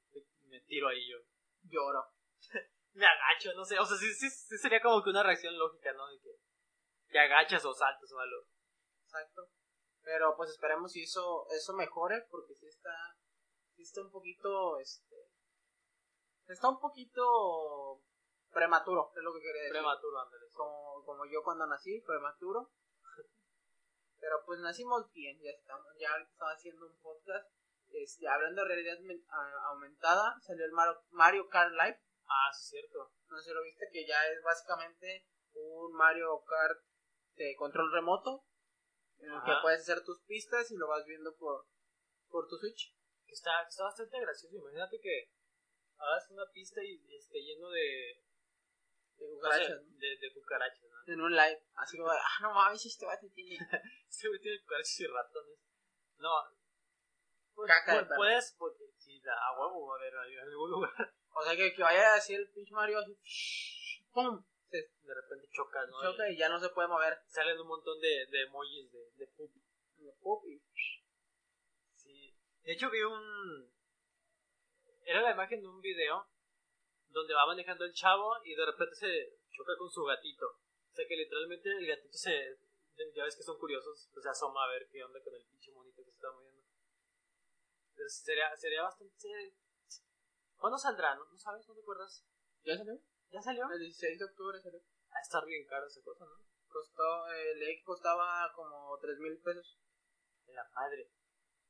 me 0.49 0.61
tiro 0.63 0.89
ahí 0.89 1.09
yo. 1.09 1.19
Lloro. 1.63 2.05
Me 2.93 3.07
agacho, 3.07 3.53
no 3.55 3.65
sé, 3.65 3.77
o 3.79 3.85
sea, 3.85 3.97
sí, 3.97 4.13
sí, 4.15 4.31
sí 4.31 4.57
sería 4.59 4.81
como 4.81 5.03
que 5.03 5.11
una 5.11 5.23
reacción 5.25 5.59
lógica, 5.59 5.93
¿no? 5.95 6.07
De 6.09 6.19
que 6.21 6.31
te 7.11 7.19
agachas 7.19 7.65
o 7.65 7.73
saltas 7.75 8.13
o 8.13 8.19
algo. 8.21 8.47
Exacto. 9.03 9.49
Pero 10.05 10.37
pues 10.37 10.51
esperemos 10.51 10.93
si 10.93 11.03
eso, 11.03 11.47
eso 11.51 11.73
mejore, 11.73 12.27
porque 12.31 12.55
sí 12.55 12.67
está, 12.67 12.95
sí 13.75 13.83
está 13.83 14.03
un 14.03 14.11
poquito, 14.11 14.79
este, 14.79 15.17
está 16.47 16.69
un 16.69 16.79
poquito 16.79 18.03
prematuro, 18.53 19.11
es 19.17 19.23
lo 19.23 19.33
que 19.33 19.41
quería 19.41 19.63
decir. 19.63 19.73
Prematuro, 19.73 20.21
ándale. 20.21 20.47
como, 20.53 21.03
como 21.05 21.25
yo 21.25 21.43
cuando 21.43 21.67
nací, 21.67 22.01
prematuro. 22.07 22.71
Pero 24.21 24.37
pues 24.45 24.61
nacimos 24.61 25.11
bien, 25.13 25.41
ya 25.43 25.51
estamos, 25.51 25.87
ya 25.99 26.11
estaba 26.17 26.53
haciendo 26.53 26.87
un 26.87 27.01
podcast, 27.01 27.49
este, 27.89 28.29
hablando 28.29 28.63
de 28.63 28.69
realidad 28.69 28.99
aumentada, 29.71 30.37
salió 30.43 30.67
el 30.67 30.73
Mario, 30.73 31.03
Mario 31.11 31.49
Kart 31.49 31.73
Live, 31.73 32.01
Ah, 32.27 32.51
sí, 32.53 32.63
es 32.63 32.69
cierto. 32.71 33.13
no 33.29 33.39
sé 33.39 33.45
si 33.45 33.55
lo 33.55 33.63
viste, 33.63 33.89
que 33.93 34.07
ya 34.07 34.27
es 34.29 34.43
básicamente 34.43 35.27
un 35.53 35.93
Mario 35.93 36.43
Kart 36.45 36.81
de 37.37 37.55
control 37.57 37.93
remoto, 37.93 38.45
en 39.19 39.31
el 39.33 39.41
que 39.43 39.53
puedes 39.63 39.81
hacer 39.81 40.03
tus 40.05 40.21
pistas 40.23 40.71
y 40.71 40.77
lo 40.77 40.89
vas 40.89 41.05
viendo 41.07 41.35
por, 41.37 41.67
por 42.29 42.47
tu 42.49 42.57
Switch. 42.57 42.95
Que 43.27 43.33
está, 43.35 43.63
está 43.69 43.85
bastante 43.85 44.21
gracioso. 44.21 44.57
Imagínate 44.57 45.01
que 45.01 45.31
hagas 45.97 46.31
una 46.31 46.45
pista 46.53 46.83
y 46.83 47.01
esté 47.15 47.41
lleno 47.43 47.71
de. 47.71 48.21
De 49.17 49.27
cucarachas, 49.31 49.83
¿no? 49.83 49.99
de, 49.99 50.09
de 50.19 50.33
cucarachas, 50.35 50.83
¿no? 50.91 51.13
En 51.13 51.21
un 51.21 51.31
live, 51.37 51.63
así 51.77 51.97
como, 51.97 52.11
de, 52.11 52.19
ah, 52.19 52.43
no 52.43 52.53
mames, 52.53 52.85
este 52.85 53.07
vato 53.07 53.27
tiene 53.33 53.57
Este 54.09 54.29
güey 54.29 54.41
tiene 54.41 54.61
cucarachas 54.63 55.01
y 55.01 55.07
ratones. 55.07 55.59
No. 56.19 56.31
Pues, 57.55 57.69
Caca 57.71 57.95
de 57.95 58.01
pu- 58.01 58.09
perro. 58.09 58.17
puedes, 58.17 58.55
porque 58.59 58.85
si 58.99 59.21
da 59.21 59.33
a 59.35 59.53
huevo, 59.59 59.95
a 59.95 59.99
ver, 60.01 60.13
en 60.33 60.39
algún 60.41 60.71
lugar. 60.71 61.15
O 61.37 61.43
sea, 61.45 61.57
que, 61.57 61.73
que 61.73 61.83
vaya 61.83 62.15
así 62.15 62.35
el 62.35 62.51
pinche 62.51 62.73
Mario, 62.75 62.99
así, 62.99 63.17
¡pum! 64.13 64.45
De 64.79 65.15
repente 65.15 65.49
choca, 65.53 65.87
¿no? 65.87 66.03
choca 66.03 66.29
y 66.31 66.37
ya 66.37 66.49
no 66.49 66.59
se 66.61 66.69
puede 66.71 66.89
mover. 66.89 67.19
Salen 67.29 67.59
un 67.61 67.69
montón 67.69 68.01
de, 68.01 68.27
de 68.27 68.43
emojis 68.43 68.91
de, 68.93 69.11
de 69.17 69.27
poop. 69.29 69.51
¡Pum! 70.21 70.43
y- 70.51 70.61
Sí. 71.95 72.37
De 72.63 72.73
hecho, 72.73 72.91
vi 72.91 73.03
un. 73.03 73.73
Era 75.05 75.23
la 75.23 75.33
imagen 75.33 75.61
de 75.61 75.67
un 75.69 75.81
video 75.81 76.27
donde 77.09 77.35
va 77.35 77.47
manejando 77.47 77.85
el 77.85 77.93
chavo 77.93 78.35
y 78.45 78.55
de 78.55 78.67
repente 78.67 78.95
se 78.95 79.39
choca 79.53 79.77
con 79.79 79.91
su 79.91 80.03
gatito. 80.05 80.47
O 80.47 80.95
sea 80.95 81.07
que 81.07 81.17
literalmente 81.17 81.71
el 81.71 81.87
gatito 81.87 82.17
se. 82.17 82.59
Ya 83.15 83.25
ves 83.25 83.37
que 83.37 83.43
son 83.43 83.59
curiosos, 83.59 84.09
pues 84.13 84.23
se 84.23 84.31
asoma 84.31 84.65
a 84.65 84.69
ver 84.69 84.89
qué 84.91 85.03
onda 85.03 85.21
con 85.23 85.35
el 85.35 85.45
pinche 85.47 85.73
monito 85.73 86.03
que 86.05 86.11
se 86.11 86.17
está 86.17 86.31
moviendo. 86.31 86.63
Pero 87.97 88.09
sería, 88.09 88.57
sería 88.57 88.83
bastante. 88.83 89.57
¿Cuándo 90.57 90.79
saldrá? 90.79 91.15
¿No, 91.17 91.25
¿No 91.25 91.37
sabes? 91.37 91.67
¿No 91.69 91.75
te 91.75 91.81
acuerdas? 91.81 92.25
¿Ya 92.63 92.77
salió? 92.77 92.99
¿Ya 93.35 93.43
salió? 93.43 93.69
El 93.69 93.81
16 93.81 94.21
de 94.21 94.25
octubre 94.27 94.61
salió. 94.61 94.79
A 95.11 95.21
estar 95.21 95.45
bien 95.45 95.67
caro 95.67 95.87
esa 95.89 96.01
cosa, 96.03 96.25
¿no? 96.25 96.39
Costó, 96.69 97.27
el 97.33 97.61
X 97.65 97.85
costaba 97.85 98.53
como 98.55 98.97
3 99.01 99.19
mil 99.19 99.37
pesos. 99.43 99.77
La 100.47 100.63
madre. 100.77 101.11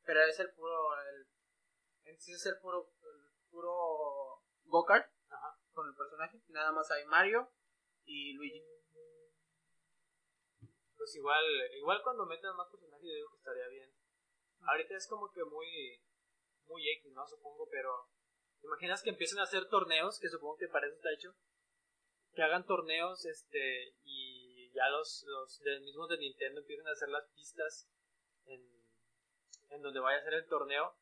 Pero 0.04 0.20
es 0.24 0.38
el 0.40 0.52
puro, 0.52 0.92
el, 1.08 1.26
en 2.04 2.20
sí 2.20 2.32
es 2.32 2.44
el 2.44 2.58
puro, 2.58 2.92
el 3.02 3.48
puro 3.50 4.44
go-kart. 4.64 5.10
Ajá. 5.30 5.58
con 5.72 5.88
el 5.88 5.94
personaje. 5.94 6.38
Nada 6.48 6.70
más 6.70 6.90
hay 6.90 7.06
Mario 7.06 7.50
y 8.04 8.34
Luigi. 8.34 8.62
Pues 10.98 11.16
igual, 11.16 11.44
igual 11.78 12.02
cuando 12.02 12.26
metan 12.26 12.56
más 12.56 12.68
personajes 12.68 13.08
yo 13.08 13.14
digo 13.14 13.30
que 13.30 13.38
estaría 13.38 13.68
bien. 13.68 13.90
Ahorita 14.60 14.96
es 14.96 15.06
como 15.06 15.32
que 15.32 15.42
muy, 15.44 15.98
muy 16.66 16.90
X, 16.98 17.10
¿no? 17.12 17.26
Supongo, 17.26 17.66
pero 17.70 18.10
¿te 18.60 18.66
imaginas 18.66 19.02
que 19.02 19.10
empiecen 19.10 19.38
a 19.38 19.44
hacer 19.44 19.66
torneos? 19.70 20.20
Que 20.20 20.28
supongo 20.28 20.58
que 20.58 20.68
para 20.68 20.86
eso 20.86 20.96
está 20.96 21.10
hecho. 21.10 21.34
Que 22.34 22.42
hagan 22.42 22.66
torneos, 22.66 23.24
este, 23.26 23.94
y 24.02 24.70
ya 24.72 24.88
los, 24.90 25.24
los 25.26 25.60
mismos 25.82 26.08
de 26.08 26.18
Nintendo 26.18 26.60
empiecen 26.60 26.86
a 26.88 26.92
hacer 26.92 27.08
las 27.08 27.28
pistas 27.28 27.88
en, 28.46 28.60
en 29.70 29.82
donde 29.82 30.00
vaya 30.00 30.18
a 30.18 30.24
ser 30.24 30.34
el 30.34 30.48
torneo. 30.48 30.96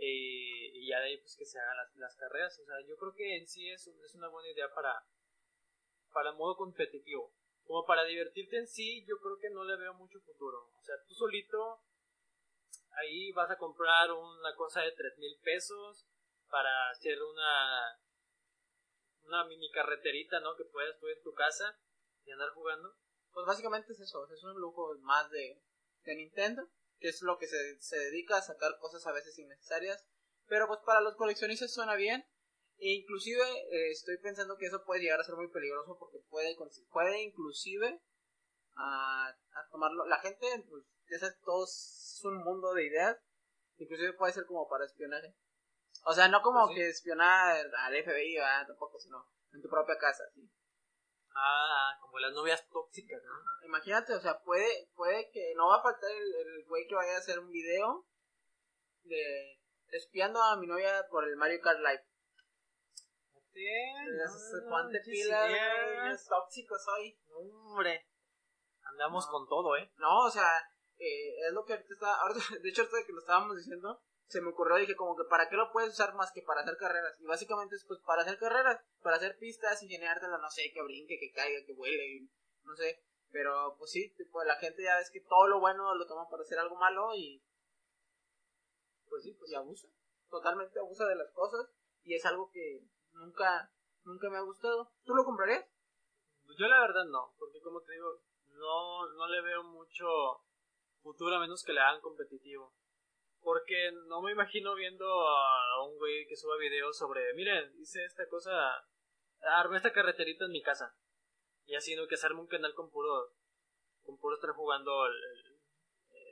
eh, 0.00 0.70
y 0.72 0.88
ya 0.88 0.98
de 1.00 1.06
ahí 1.06 1.18
pues 1.18 1.36
que 1.36 1.44
se 1.44 1.58
hagan 1.60 1.76
las, 1.76 1.94
las 1.96 2.16
carreras. 2.16 2.58
O 2.58 2.64
sea, 2.64 2.76
yo 2.88 2.96
creo 2.96 3.12
que 3.14 3.36
en 3.36 3.46
sí 3.46 3.68
es, 3.70 3.86
es 3.86 4.14
una 4.14 4.28
buena 4.28 4.48
idea 4.48 4.72
para, 4.74 5.04
para 6.12 6.32
modo 6.32 6.56
competitivo. 6.56 7.34
Como 7.64 7.84
para 7.84 8.04
divertirte 8.04 8.56
en 8.56 8.66
sí, 8.66 9.04
yo 9.06 9.18
creo 9.18 9.38
que 9.38 9.50
no 9.50 9.64
le 9.64 9.76
veo 9.76 9.94
mucho 9.94 10.20
futuro. 10.20 10.70
O 10.78 10.82
sea, 10.82 10.96
tú 11.06 11.14
solito 11.14 11.82
ahí 12.92 13.30
vas 13.32 13.50
a 13.50 13.58
comprar 13.58 14.10
una 14.10 14.54
cosa 14.56 14.80
de 14.80 14.92
tres 14.92 15.16
mil 15.18 15.38
pesos 15.42 16.06
para 16.50 16.90
hacer 16.90 17.22
una 17.22 18.00
una 19.30 19.44
mini 19.46 19.70
carreterita, 19.70 20.40
¿no? 20.40 20.56
Que 20.56 20.64
puedas 20.64 20.98
tú 20.98 21.08
en 21.08 21.22
tu 21.22 21.32
casa 21.32 21.78
y 22.24 22.32
andar 22.32 22.50
jugando. 22.50 22.94
Pues 23.32 23.46
básicamente 23.46 23.92
es 23.92 24.00
eso, 24.00 24.28
es 24.30 24.42
un 24.42 24.60
lujo 24.60 24.94
más 25.00 25.30
de, 25.30 25.62
de 26.04 26.14
Nintendo, 26.16 26.68
que 26.98 27.08
es 27.08 27.22
lo 27.22 27.38
que 27.38 27.46
se, 27.46 27.80
se 27.80 27.96
dedica 27.96 28.36
a 28.36 28.42
sacar 28.42 28.76
cosas 28.78 29.06
a 29.06 29.12
veces 29.12 29.38
innecesarias. 29.38 30.04
Pero 30.46 30.66
pues 30.66 30.80
para 30.84 31.00
los 31.00 31.16
coleccionistas 31.16 31.72
suena 31.72 31.94
bien. 31.94 32.24
E 32.78 32.94
inclusive 32.94 33.42
eh, 33.42 33.90
estoy 33.90 34.16
pensando 34.18 34.56
que 34.56 34.66
eso 34.66 34.84
puede 34.84 35.02
llegar 35.02 35.20
a 35.20 35.24
ser 35.24 35.36
muy 35.36 35.48
peligroso 35.48 35.96
porque 35.98 36.18
puede, 36.30 36.56
puede 36.90 37.22
inclusive 37.22 38.00
a, 38.74 39.28
a 39.28 39.68
tomarlo. 39.70 40.06
La 40.06 40.18
gente, 40.20 40.46
pues, 40.68 40.84
ya 41.10 41.18
sabes, 41.18 41.38
todo 41.44 41.64
es 41.64 42.20
un 42.24 42.38
mundo 42.38 42.72
de 42.72 42.86
ideas. 42.86 43.18
Inclusive 43.76 44.14
puede 44.14 44.32
ser 44.32 44.46
como 44.46 44.66
para 44.68 44.86
espionaje. 44.86 45.36
O 46.04 46.12
sea, 46.14 46.28
no 46.28 46.40
como 46.42 46.60
Pues 46.66 46.70
sí. 46.70 46.74
que 46.76 46.88
espionar 46.88 47.56
al 47.78 47.94
FBI, 48.04 48.36
¿verdad? 48.36 48.66
tampoco, 48.66 48.98
sino 48.98 49.26
en 49.52 49.60
tu 49.62 49.68
propia 49.68 49.96
casa. 49.98 50.24
¿sí? 50.34 50.50
Ah, 51.34 51.96
como 52.00 52.18
las 52.18 52.32
novias 52.32 52.66
tóxicas, 52.68 53.22
¿no? 53.22 53.66
Imagínate, 53.66 54.14
o 54.14 54.20
sea, 54.20 54.40
puede, 54.40 54.90
puede 54.94 55.30
que 55.30 55.52
no 55.56 55.68
va 55.68 55.76
a 55.76 55.82
faltar 55.82 56.10
el, 56.10 56.64
güey 56.66 56.86
que 56.88 56.94
vaya 56.94 57.14
a 57.14 57.18
hacer 57.18 57.38
un 57.38 57.50
video 57.50 58.06
de 59.04 59.60
espiando 59.88 60.42
a 60.42 60.56
mi 60.56 60.66
novia 60.66 61.06
por 61.10 61.24
el 61.24 61.36
Mario 61.36 61.60
Kart 61.60 61.78
Live. 61.80 62.04
Es- 63.52 64.62
Ponte 64.68 65.00
pilas, 65.00 65.48
güey, 65.50 65.96
no 65.96 66.12
es 66.12 66.26
tóxico 66.26 66.76
soy. 66.78 67.20
Hombre, 67.34 68.06
andamos 68.82 69.26
No. 69.26 69.32
con 69.32 69.48
todo, 69.48 69.76
¿eh? 69.76 69.92
No, 69.96 70.26
o 70.26 70.30
sea, 70.30 70.48
eh, 70.98 71.46
es 71.46 71.52
lo 71.52 71.64
que 71.64 71.74
ahorita 71.74 71.92
está, 71.94 72.14
ahorita, 72.20 72.40
de 72.62 72.68
hecho 72.68 72.82
ahorita 72.82 73.06
que 73.06 73.12
lo 73.12 73.20
estábamos 73.20 73.56
diciendo, 73.56 74.02
se 74.30 74.40
me 74.40 74.50
ocurrió, 74.50 74.76
dije 74.76 74.94
como 74.94 75.16
que 75.16 75.24
para 75.24 75.48
qué 75.48 75.56
lo 75.56 75.72
puedes 75.72 75.90
usar 75.90 76.14
más 76.14 76.30
que 76.30 76.42
para 76.42 76.60
hacer 76.60 76.76
carreras. 76.76 77.16
Y 77.18 77.26
básicamente 77.26 77.74
es 77.74 77.84
pues 77.84 77.98
para 78.06 78.22
hacer 78.22 78.38
carreras, 78.38 78.80
para 79.02 79.16
hacer 79.16 79.36
pistas, 79.38 79.82
ingeniártela, 79.82 80.38
no 80.38 80.48
sé, 80.48 80.70
que 80.72 80.80
brinque, 80.82 81.18
que 81.18 81.32
caiga, 81.32 81.66
que 81.66 81.74
vuele, 81.74 82.06
y 82.06 82.30
no 82.62 82.76
sé. 82.76 83.02
Pero 83.32 83.74
pues 83.76 83.90
sí, 83.90 84.14
tipo, 84.16 84.44
la 84.44 84.54
gente 84.54 84.84
ya 84.84 84.96
ves 84.98 85.10
que 85.10 85.20
todo 85.20 85.48
lo 85.48 85.58
bueno 85.58 85.96
lo 85.96 86.06
toma 86.06 86.28
para 86.30 86.42
hacer 86.42 86.60
algo 86.60 86.76
malo 86.76 87.12
y 87.16 87.42
pues 89.08 89.24
sí, 89.24 89.34
pues 89.34 89.50
y 89.50 89.56
abusa. 89.56 89.88
Totalmente 90.28 90.78
abusa 90.78 91.06
de 91.06 91.16
las 91.16 91.32
cosas 91.32 91.68
y 92.04 92.14
es 92.14 92.24
algo 92.24 92.52
que 92.52 92.86
nunca, 93.10 93.72
nunca 94.04 94.30
me 94.30 94.36
ha 94.36 94.42
gustado. 94.42 94.92
¿Tú 95.04 95.12
lo 95.12 95.24
comprarías? 95.24 95.66
Yo 96.56 96.68
la 96.68 96.80
verdad 96.82 97.04
no, 97.06 97.34
porque 97.36 97.60
como 97.60 97.80
te 97.82 97.94
digo, 97.94 98.22
no, 98.46 99.12
no 99.12 99.26
le 99.26 99.42
veo 99.42 99.64
mucho 99.64 100.06
futuro 101.02 101.34
a 101.34 101.40
menos 101.40 101.64
que 101.64 101.72
le 101.72 101.80
hagan 101.80 102.00
competitivo. 102.00 102.72
Porque 103.42 103.90
no 104.06 104.20
me 104.22 104.32
imagino 104.32 104.74
viendo 104.74 105.06
a 105.06 105.84
un 105.86 105.96
güey 105.96 106.26
que 106.26 106.36
suba 106.36 106.56
videos 106.58 106.96
sobre, 106.96 107.32
miren, 107.34 107.72
hice 107.80 108.04
esta 108.04 108.28
cosa, 108.28 108.52
armé 109.40 109.78
esta 109.78 109.92
carreterita 109.92 110.44
en 110.44 110.52
mi 110.52 110.62
casa. 110.62 110.94
Y 111.64 111.74
así, 111.74 111.96
¿no? 111.96 112.06
Que 112.06 112.16
se 112.16 112.26
arme 112.26 112.40
un 112.40 112.46
canal 112.48 112.74
con 112.74 112.90
puro, 112.90 113.32
con 114.02 114.18
puro 114.18 114.34
estar 114.36 114.50
jugando 114.50 115.06
el- 115.06 115.12
el- 115.14 115.60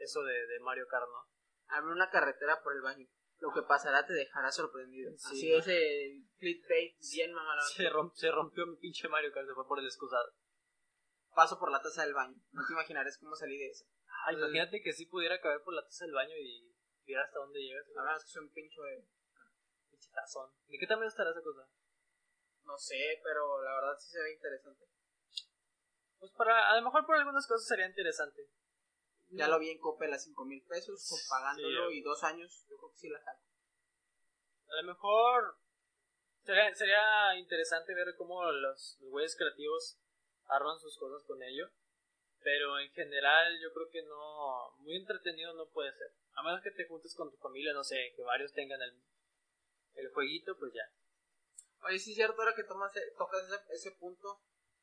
eso 0.02 0.22
de, 0.22 0.46
de 0.46 0.60
Mario 0.60 0.86
Kart, 0.88 1.06
¿no? 1.08 1.28
Hazme 1.68 1.92
una 1.92 2.10
carretera 2.10 2.60
por 2.62 2.74
el 2.74 2.82
baño. 2.82 3.06
Lo 3.40 3.52
que 3.52 3.62
pasará 3.62 4.04
te 4.06 4.12
dejará 4.14 4.50
sorprendido. 4.50 5.12
Sí, 5.16 5.26
Así 5.28 5.52
¿no? 5.52 5.58
ese 5.58 6.24
clickbait 6.38 6.96
bien 7.12 7.32
mamalón. 7.32 7.64
Se, 7.68 7.88
rom- 7.90 8.12
se 8.14 8.30
rompió 8.30 8.66
mi 8.66 8.76
pinche 8.76 9.08
Mario 9.08 9.32
Kart, 9.32 9.46
se 9.46 9.54
fue 9.54 9.66
por 9.66 9.78
el 9.78 9.86
excusado. 9.86 10.32
Paso 11.34 11.58
por 11.58 11.70
la 11.70 11.80
taza 11.80 12.04
del 12.04 12.14
baño. 12.14 12.36
No 12.52 12.62
te 12.66 12.72
imaginarás 12.72 13.16
cómo 13.18 13.34
salí 13.36 13.56
de 13.56 13.68
eso. 13.68 13.84
Ah, 14.26 14.32
imagínate 14.32 14.82
que 14.82 14.92
sí 14.92 15.06
pudiera 15.06 15.40
caber 15.40 15.62
por 15.62 15.72
la 15.74 15.82
taza 15.84 16.04
del 16.04 16.14
baño 16.14 16.34
y 16.36 16.74
hasta 17.14 17.38
dónde 17.38 17.60
llegas. 17.60 17.86
La 17.94 18.02
verdad 18.02 18.16
es 18.16 18.24
que 18.24 18.30
soy 18.30 18.42
un 18.44 18.52
pincho 18.52 18.82
de... 18.82 19.08
Pinche 19.90 20.10
tazón. 20.12 20.50
¿De 20.66 20.78
qué 20.78 20.86
tamaño 20.86 21.08
estará 21.08 21.30
esa 21.30 21.42
cosa? 21.42 21.68
No 22.64 22.76
sé, 22.76 23.20
pero 23.22 23.62
la 23.62 23.74
verdad 23.74 23.96
sí 23.98 24.10
se 24.10 24.22
ve 24.22 24.32
interesante. 24.32 24.84
Pues 26.18 26.32
para, 26.32 26.70
a 26.70 26.76
lo 26.76 26.82
mejor 26.82 27.06
por 27.06 27.16
algunas 27.16 27.46
cosas 27.46 27.66
sería 27.66 27.86
interesante. 27.86 28.50
Ya 29.30 29.48
lo 29.48 29.58
vi 29.58 29.70
en 29.70 29.78
Coppel 29.78 30.12
a 30.12 30.18
5 30.18 30.44
mil 30.44 30.64
pesos, 30.66 31.06
con 31.08 31.18
pagándolo 31.28 31.90
Sí, 31.90 31.98
y 31.98 32.02
dos 32.02 32.24
años. 32.24 32.66
Yo 32.68 32.76
creo 32.76 32.90
que 32.90 32.98
sí 32.98 33.08
la 33.08 33.20
saco. 33.20 33.44
A 34.68 34.82
lo 34.82 34.88
mejor 34.88 35.58
sería, 36.44 36.74
sería 36.74 37.36
interesante 37.38 37.94
ver 37.94 38.14
cómo 38.16 38.42
los, 38.44 38.98
los 39.00 39.10
güeyes 39.10 39.36
creativos 39.36 39.98
arman 40.46 40.78
sus 40.78 40.98
cosas 40.98 41.26
con 41.26 41.42
ello. 41.42 41.70
Pero 42.40 42.78
en 42.78 42.90
general 42.92 43.58
yo 43.60 43.72
creo 43.72 43.90
que 43.90 44.02
no, 44.02 44.72
muy 44.78 44.96
entretenido 44.96 45.52
no 45.54 45.68
puede 45.68 45.92
ser. 45.92 46.14
A 46.38 46.42
menos 46.42 46.62
que 46.62 46.70
te 46.70 46.86
juntes 46.86 47.14
con 47.16 47.30
tu 47.30 47.36
familia, 47.38 47.72
no 47.72 47.82
sé, 47.82 48.12
que 48.14 48.22
varios 48.22 48.52
tengan 48.52 48.80
el, 48.80 48.94
el 49.94 50.08
jueguito, 50.12 50.56
pues 50.56 50.72
ya. 50.72 50.86
Oye, 51.82 51.98
sí 51.98 52.10
es 52.12 52.16
cierto, 52.16 52.40
ahora 52.40 52.54
que 52.54 52.62
tomas, 52.62 52.94
e- 52.96 53.12
tocas 53.18 53.42
ese, 53.42 53.58
ese 53.74 53.90
punto, 53.98 54.40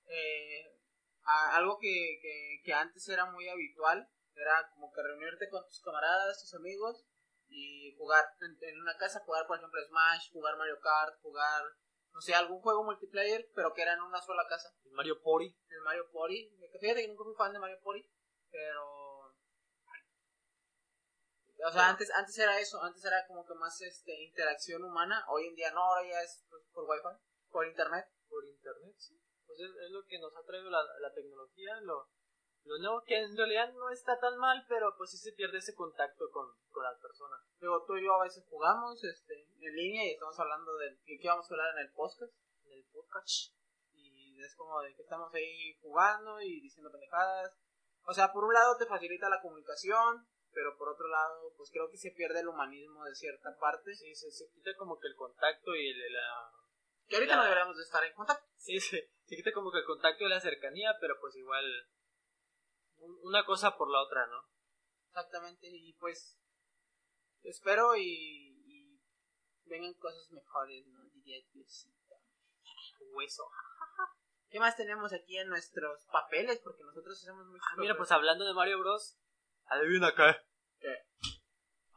eh, 0.07 0.77
a- 1.23 1.55
algo 1.55 1.79
que, 1.79 2.19
que, 2.21 2.61
que 2.63 2.73
antes 2.73 3.07
era 3.07 3.25
muy 3.31 3.47
habitual, 3.47 4.05
era 4.35 4.69
como 4.73 4.91
que 4.91 5.01
reunirte 5.01 5.47
con 5.49 5.65
tus 5.65 5.79
camaradas, 5.81 6.41
tus 6.41 6.53
amigos, 6.55 7.05
y 7.47 7.95
jugar 7.97 8.25
en, 8.41 8.57
en 8.69 8.81
una 8.81 8.97
casa, 8.97 9.21
jugar 9.25 9.47
por 9.47 9.57
ejemplo 9.57 9.79
Smash, 9.87 10.31
jugar 10.33 10.57
Mario 10.57 10.79
Kart, 10.81 11.21
jugar, 11.21 11.63
no 12.11 12.19
sé, 12.19 12.33
algún 12.33 12.59
juego 12.61 12.83
multiplayer, 12.83 13.49
pero 13.55 13.73
que 13.73 13.81
era 13.81 13.93
en 13.93 14.01
una 14.01 14.21
sola 14.21 14.45
casa. 14.49 14.75
El 14.83 14.91
Mario 14.91 15.21
Pori. 15.21 15.55
El 15.69 15.81
Mario 15.81 16.09
Party, 16.11 16.57
que 16.71 16.79
fíjate 16.79 17.01
que 17.01 17.07
nunca 17.07 17.23
fui 17.23 17.35
fan 17.35 17.53
de 17.53 17.59
Mario 17.59 17.79
Party, 17.81 18.03
pero... 18.51 19.04
O 21.63 21.71
sea, 21.71 21.89
antes, 21.89 22.11
antes 22.11 22.37
era 22.37 22.59
eso, 22.59 22.81
antes 22.83 23.03
era 23.05 23.25
como 23.27 23.45
que 23.45 23.53
más 23.55 23.79
este 23.81 24.23
interacción 24.23 24.83
humana, 24.83 25.23
hoy 25.29 25.47
en 25.47 25.55
día 25.55 25.71
no, 25.71 25.81
ahora 25.81 26.07
ya 26.07 26.21
es 26.21 26.45
pues, 26.49 26.63
por 26.73 26.83
wifi, 26.83 27.17
por 27.49 27.65
internet. 27.65 28.05
por 28.27 28.43
internet, 28.45 28.95
sí. 28.97 29.19
Pues 29.45 29.59
es, 29.59 29.69
es 29.69 29.91
lo 29.91 30.03
que 30.05 30.19
nos 30.19 30.35
ha 30.35 30.43
traído 30.43 30.69
la, 30.69 30.83
la 30.99 31.13
tecnología, 31.13 31.79
lo, 31.81 32.09
lo 32.65 32.79
nuevo 32.79 33.03
que 33.05 33.21
en 33.21 33.37
realidad 33.37 33.71
no 33.73 33.89
está 33.91 34.19
tan 34.19 34.37
mal, 34.37 34.65
pero 34.67 34.95
pues 34.97 35.11
sí 35.11 35.17
se 35.17 35.33
pierde 35.33 35.59
ese 35.59 35.75
contacto 35.75 36.25
con, 36.31 36.47
con 36.71 36.83
las 36.83 36.99
personas. 36.99 37.39
Luego 37.59 37.85
tú 37.85 37.95
y 37.95 38.03
yo 38.03 38.15
a 38.15 38.23
veces 38.23 38.43
jugamos 38.49 39.03
este, 39.03 39.47
en 39.59 39.75
línea 39.75 40.05
y 40.05 40.13
estamos 40.13 40.37
hablando 40.39 40.75
de 40.77 40.99
que 41.05 41.19
qué 41.19 41.27
vamos 41.27 41.45
a 41.49 41.53
hablar 41.53 41.73
en 41.77 41.85
el 41.85 41.91
podcast, 41.93 42.33
en 42.65 42.73
el 42.73 42.85
podcast. 42.91 43.53
Y 43.93 44.41
es 44.41 44.55
como 44.55 44.81
de 44.81 44.95
que 44.95 45.03
estamos 45.03 45.31
ahí 45.33 45.77
jugando 45.79 46.41
y 46.41 46.59
diciendo 46.59 46.91
pendejadas. 46.91 47.55
O 48.07 48.13
sea, 48.13 48.33
por 48.33 48.43
un 48.43 48.53
lado 48.53 48.77
te 48.77 48.87
facilita 48.87 49.29
la 49.29 49.41
comunicación, 49.41 50.27
pero 50.55 50.75
por 50.77 50.87
otro 50.89 51.07
lado, 51.09 51.53
pues 51.57 51.69
creo 51.69 51.89
que 51.91 51.97
se 51.97 52.11
pierde 52.11 52.39
el 52.39 52.47
humanismo 52.47 53.03
de 53.03 53.13
cierta 53.13 53.55
parte. 53.59 53.93
Sí, 53.93 54.15
se, 54.15 54.31
se 54.31 54.49
quita 54.51 54.71
como 54.77 54.97
que 54.99 55.07
el 55.09 55.15
contacto 55.15 55.75
y 55.75 55.89
el- 55.89 56.13
la... 56.13 56.49
Que 57.07 57.17
ahorita 57.17 57.33
La- 57.33 57.37
no 57.37 57.43
deberíamos 57.43 57.77
de 57.77 57.83
estar 57.83 58.03
en 58.03 58.13
contacto. 58.15 58.47
Sí, 58.57 58.79
se, 58.79 59.11
se 59.25 59.35
quita 59.35 59.51
como 59.51 59.69
que 59.71 59.79
el 59.79 59.85
contacto 59.85 60.23
y 60.23 60.29
la 60.29 60.39
cercanía, 60.39 60.95
pero 61.01 61.19
pues 61.19 61.35
igual 61.35 61.65
un- 62.95 63.19
una 63.23 63.45
cosa 63.45 63.75
por 63.77 63.91
la 63.91 64.01
otra, 64.01 64.25
¿no? 64.27 64.41
Exactamente. 65.09 65.67
Y 65.69 65.93
pues 65.99 66.39
espero 67.43 67.95
y, 67.95 68.01
y 68.65 68.99
vengan 69.65 69.93
cosas 69.95 70.31
mejores, 70.31 70.87
¿no? 70.87 71.03
Diría 71.09 71.37
Diosito. 71.53 72.15
Hueso. 73.13 73.43
¿Qué 74.49 74.59
más 74.59 74.75
tenemos 74.77 75.11
aquí 75.13 75.37
en 75.37 75.49
nuestros 75.49 76.05
papeles? 76.11 76.59
Porque 76.63 76.83
nosotros 76.83 77.17
hacemos 77.21 77.45
muchos 77.47 77.65
Ah, 77.71 77.75
mira, 77.77 77.97
pues 77.97 78.11
hablando 78.11 78.45
de 78.45 78.53
Mario 78.53 78.79
Bros. 78.79 79.17
Adivina 79.67 80.13
qué. 80.15 80.35
¿Qué? 80.79 80.95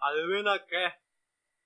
Adivina 0.00 0.66
qué. 0.66 0.92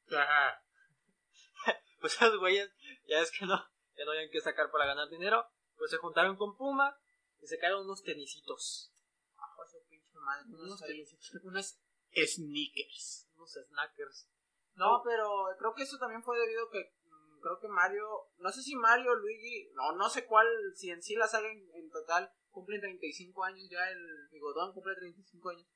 pues 2.01 2.15
esos 2.15 2.39
güeyes, 2.39 2.71
ya 3.07 3.21
es 3.21 3.31
que 3.31 3.47
no, 3.47 3.57
ya 3.97 4.05
no 4.05 4.11
habían 4.13 4.31
que 4.31 4.41
sacar 4.41 4.71
para 4.71 4.87
ganar 4.87 5.09
dinero, 5.09 5.47
pues 5.77 5.91
se 5.91 5.97
juntaron 5.99 6.37
con 6.37 6.57
Puma 6.57 6.99
y 7.41 7.47
se 7.47 7.59
cayeron 7.59 7.85
unos 7.85 8.03
tenisitos. 8.03 8.93
Bajo 9.37 9.67
su 9.67 9.79
pinche 9.89 10.19
madre, 10.19 10.45
Unos 10.49 10.61
unos, 10.63 10.81
tenisitos. 10.81 11.31
unos 11.45 11.79
sneakers. 12.15 13.29
Unos 13.37 13.53
snackers. 13.53 14.29
No, 14.75 15.03
pero 15.05 15.47
creo 15.59 15.75
que 15.75 15.83
eso 15.83 15.99
también 15.99 16.23
fue 16.23 16.39
debido 16.39 16.67
a 16.67 16.71
que 16.71 16.95
mm, 17.05 17.41
creo 17.41 17.59
que 17.61 17.69
Mario, 17.69 18.07
no 18.39 18.51
sé 18.51 18.63
si 18.63 18.75
Mario, 18.75 19.15
Luigi, 19.15 19.71
no, 19.75 19.93
no 19.93 20.09
sé 20.09 20.27
cuál, 20.27 20.47
si 20.75 20.91
en 20.91 21.03
sí 21.03 21.15
la 21.15 21.27
saga 21.27 21.49
en, 21.51 21.91
total 21.91 22.33
cumplen 22.51 22.81
35 22.81 23.45
años 23.45 23.69
ya, 23.71 23.91
el 23.91 24.29
Bigodón 24.31 24.73
cumple 24.73 24.95
35 24.95 25.51
años. 25.51 25.67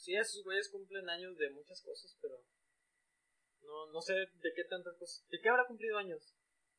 Sí, 0.00 0.16
esos 0.16 0.42
güeyes 0.44 0.70
cumplen 0.70 1.08
años 1.10 1.36
de 1.36 1.50
muchas 1.50 1.82
cosas, 1.82 2.16
pero 2.22 2.42
no, 3.60 3.92
no 3.92 4.00
sé 4.00 4.14
de 4.14 4.52
qué 4.56 4.64
tantas 4.64 4.96
cosas. 4.96 5.28
¿De 5.28 5.38
qué 5.38 5.48
habrá 5.50 5.66
cumplido 5.66 5.98
años? 5.98 6.34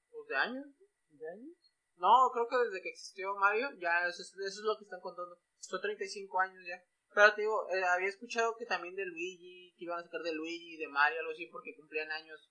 Pues 0.09 0.27
de 0.27 0.35
años. 0.35 0.65
¿De 1.09 1.29
años? 1.29 1.55
No, 1.97 2.31
creo 2.33 2.47
que 2.49 2.57
desde 2.65 2.81
que 2.81 2.89
existió 2.89 3.35
Mario, 3.35 3.69
ya 3.77 4.07
eso 4.07 4.23
es, 4.23 4.33
eso 4.33 4.59
es 4.61 4.65
lo 4.65 4.75
que 4.75 4.85
están 4.85 5.01
contando. 5.01 5.37
Son 5.59 5.79
35 5.79 6.39
años 6.39 6.65
ya. 6.65 6.83
Pero 7.13 7.35
te 7.35 7.41
digo, 7.41 7.69
eh, 7.69 7.83
había 7.83 8.09
escuchado 8.09 8.55
que 8.57 8.65
también 8.65 8.95
de 8.95 9.05
Luigi, 9.05 9.75
que 9.77 9.85
iban 9.85 9.99
a 9.99 10.03
sacar 10.03 10.21
de 10.21 10.33
Luigi, 10.33 10.77
de 10.77 10.87
Mario, 10.87 11.19
algo 11.19 11.33
así, 11.33 11.45
porque 11.45 11.75
cumplían 11.75 12.09
años. 12.09 12.49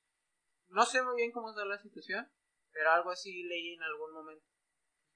No 0.69 0.87
sé 0.87 1.03
muy 1.03 1.17
bien 1.17 1.33
cómo 1.33 1.51
está 1.51 1.65
la 1.65 1.83
situación, 1.83 2.31
pero 2.71 2.93
algo 2.93 3.11
así 3.11 3.43
leí 3.43 3.75
en 3.75 3.83
algún 3.83 4.13
momento. 4.13 4.47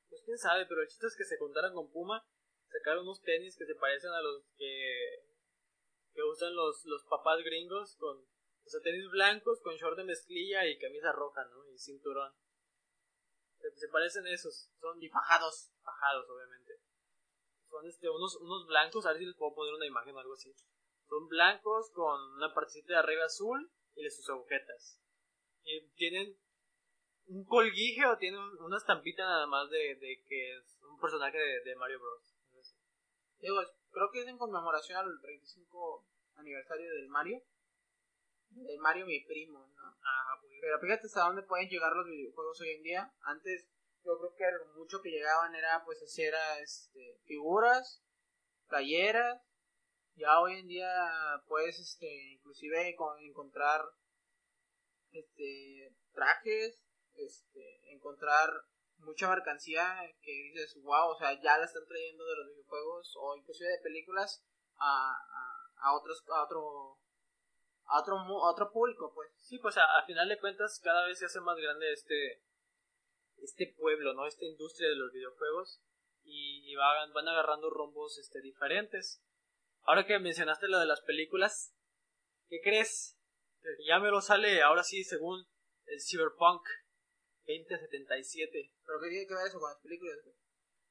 Pues 0.09 0.23
quién 0.25 0.39
sabe, 0.39 0.67
pero 0.67 0.83
el 0.83 0.89
chiste 0.89 1.07
es 1.07 1.17
que 1.17 1.25
se 1.25 1.39
contaran 1.39 1.75
con 1.75 1.93
Puma, 1.93 2.27
sacaron 2.67 3.05
unos 3.05 3.23
tenis 3.23 3.57
que 3.57 3.67
se 3.67 3.77
parecen 3.77 4.11
a 4.11 4.21
los 4.21 4.43
que, 4.57 5.34
que 6.15 6.23
usan 6.23 6.55
los, 6.55 6.85
los 6.87 7.05
papás 7.05 7.43
gringos, 7.45 7.97
con 7.97 8.19
o 8.19 8.69
sea, 8.69 8.81
tenis 8.81 9.11
blancos 9.11 9.61
con 9.61 9.75
short 9.77 9.97
de 9.97 10.05
mezclilla 10.05 10.67
y 10.67 10.79
camisa 10.79 11.13
roja, 11.13 11.45
¿no? 11.45 11.69
Y 11.71 11.79
cinturón. 11.79 12.33
Se, 13.59 13.71
se 13.77 13.89
parecen 13.89 14.27
esos, 14.27 14.71
son 14.81 15.03
y 15.03 15.09
fajados. 15.09 15.71
Fajados, 15.83 16.29
obviamente 16.31 16.85
son 17.75 17.87
este, 17.89 18.09
unos, 18.09 18.37
unos 18.37 18.67
blancos, 18.67 19.05
a 19.05 19.11
ver 19.11 19.19
si 19.19 19.27
les 19.27 19.37
puedo 19.37 19.55
poner 19.55 19.75
una 19.75 19.87
imagen 19.87 20.15
o 20.15 20.21
algo 20.21 20.35
así. 20.35 20.55
Son 21.09 21.29
blancos 21.29 21.91
con 21.93 22.21
una 22.37 22.55
partecita 22.55 22.95
de 22.95 22.99
arriba 23.01 23.25
azul 23.25 23.71
y 23.97 24.05
de 24.05 24.11
sus 24.11 24.29
agujetas. 24.31 25.01
Y 25.65 25.89
tienen 25.95 26.39
un 27.27 27.45
colguije 27.45 28.07
o 28.07 28.17
tienen 28.19 28.41
una 28.61 28.77
estampita 28.77 29.25
nada 29.25 29.47
más 29.47 29.69
de, 29.71 29.97
de 29.97 30.23
que 30.27 30.57
es 30.57 30.79
un 30.83 31.01
personaje 31.01 31.39
de, 31.39 31.77
Mario 31.77 31.99
Bros. 32.01 32.37
Digo, 33.41 33.61
creo 33.95 34.11
que 34.11 34.23
es 34.23 34.29
en 34.29 34.37
conmemoración 34.37 34.99
al 34.99 35.21
35 35.21 36.05
aniversario 36.35 36.91
del 36.95 37.09
Mario. 37.09 37.43
Del 38.51 38.79
Mario 38.79 39.07
mi 39.07 39.25
primo, 39.25 39.67
¿no? 39.75 39.97
Pero 40.61 40.79
fíjate 40.81 41.07
hasta 41.07 41.25
dónde 41.25 41.43
pueden 41.43 41.69
llegar 41.69 41.93
los 41.93 42.07
videojuegos 42.07 42.61
hoy 42.61 42.71
en 42.71 42.83
día. 42.83 43.15
Antes 43.23 43.69
yo 44.05 44.19
creo 44.19 44.35
que 44.37 44.45
lo 44.59 44.75
mucho 44.79 45.01
que 45.01 45.11
llegaban 45.11 45.55
era 45.55 45.83
pues 45.85 46.03
hacer 46.03 46.35
este, 46.63 47.19
figuras, 47.25 48.03
talleras, 48.69 49.41
ya 50.17 50.41
hoy 50.41 50.59
en 50.59 50.69
día 50.69 50.91
puedes 51.49 51.79
este, 51.79 52.07
inclusive 52.33 52.97
encontrar 53.21 53.83
este, 55.11 55.95
trajes, 56.13 56.85
este, 57.15 57.93
encontrar 57.93 58.51
mucha 58.99 59.29
mercancía 59.29 59.97
que 60.23 60.33
dices, 60.33 60.81
wow, 60.83 61.11
o 61.11 61.19
sea, 61.19 61.33
ya 61.41 61.59
la 61.59 61.65
están 61.65 61.87
trayendo 61.87 62.25
de 62.25 62.37
los 62.37 62.49
videojuegos 62.49 63.15
o 63.21 63.37
inclusive 63.37 63.71
de 63.71 63.83
películas 63.83 64.45
a, 64.79 65.15
a, 65.77 65.97
otros, 65.97 66.25
a 66.29 66.45
otro 66.45 66.99
a 67.87 68.01
otro, 68.01 68.17
a 68.17 68.51
otro 68.51 68.73
público, 68.73 69.13
pues. 69.15 69.31
Sí, 69.39 69.59
pues 69.59 69.77
a, 69.77 69.83
a 69.99 70.07
final 70.07 70.29
de 70.29 70.41
cuentas 70.41 70.81
cada 70.83 71.07
vez 71.07 71.19
se 71.19 71.27
hace 71.27 71.41
más 71.41 71.57
grande 71.57 71.93
este 71.93 72.43
este 73.43 73.75
pueblo, 73.79 74.15
¿no? 74.15 74.27
Esta 74.27 74.45
industria 74.45 74.89
de 74.89 74.97
los 74.97 75.13
videojuegos 75.13 75.83
y, 76.25 76.75
van, 76.75 77.13
van 77.13 77.29
agarrando 77.29 77.71
rombos 77.71 78.19
este, 78.19 78.41
diferentes. 78.41 79.23
Ahora 79.83 80.07
que 80.07 80.19
mencionaste 80.19 80.69
lo 80.69 80.79
de 80.79 80.87
las 80.87 81.03
películas, 81.03 81.75
¿qué 82.49 82.61
crees? 82.63 83.19
Ya 83.87 83.99
me 83.99 84.11
lo 84.11 84.21
sale 84.21 84.63
ahora 84.63 84.83
sí 84.83 85.05
según 85.05 85.47
el 85.87 86.01
Cyberpunk 86.01 86.67
2077. 87.47 88.73
¿Pero 88.85 89.01
qué 89.01 89.09
tiene 89.09 89.27
que 89.27 89.35
ver 89.35 89.47
eso 89.47 89.61
con 89.61 89.71
las 89.71 89.81
películas? 89.81 90.19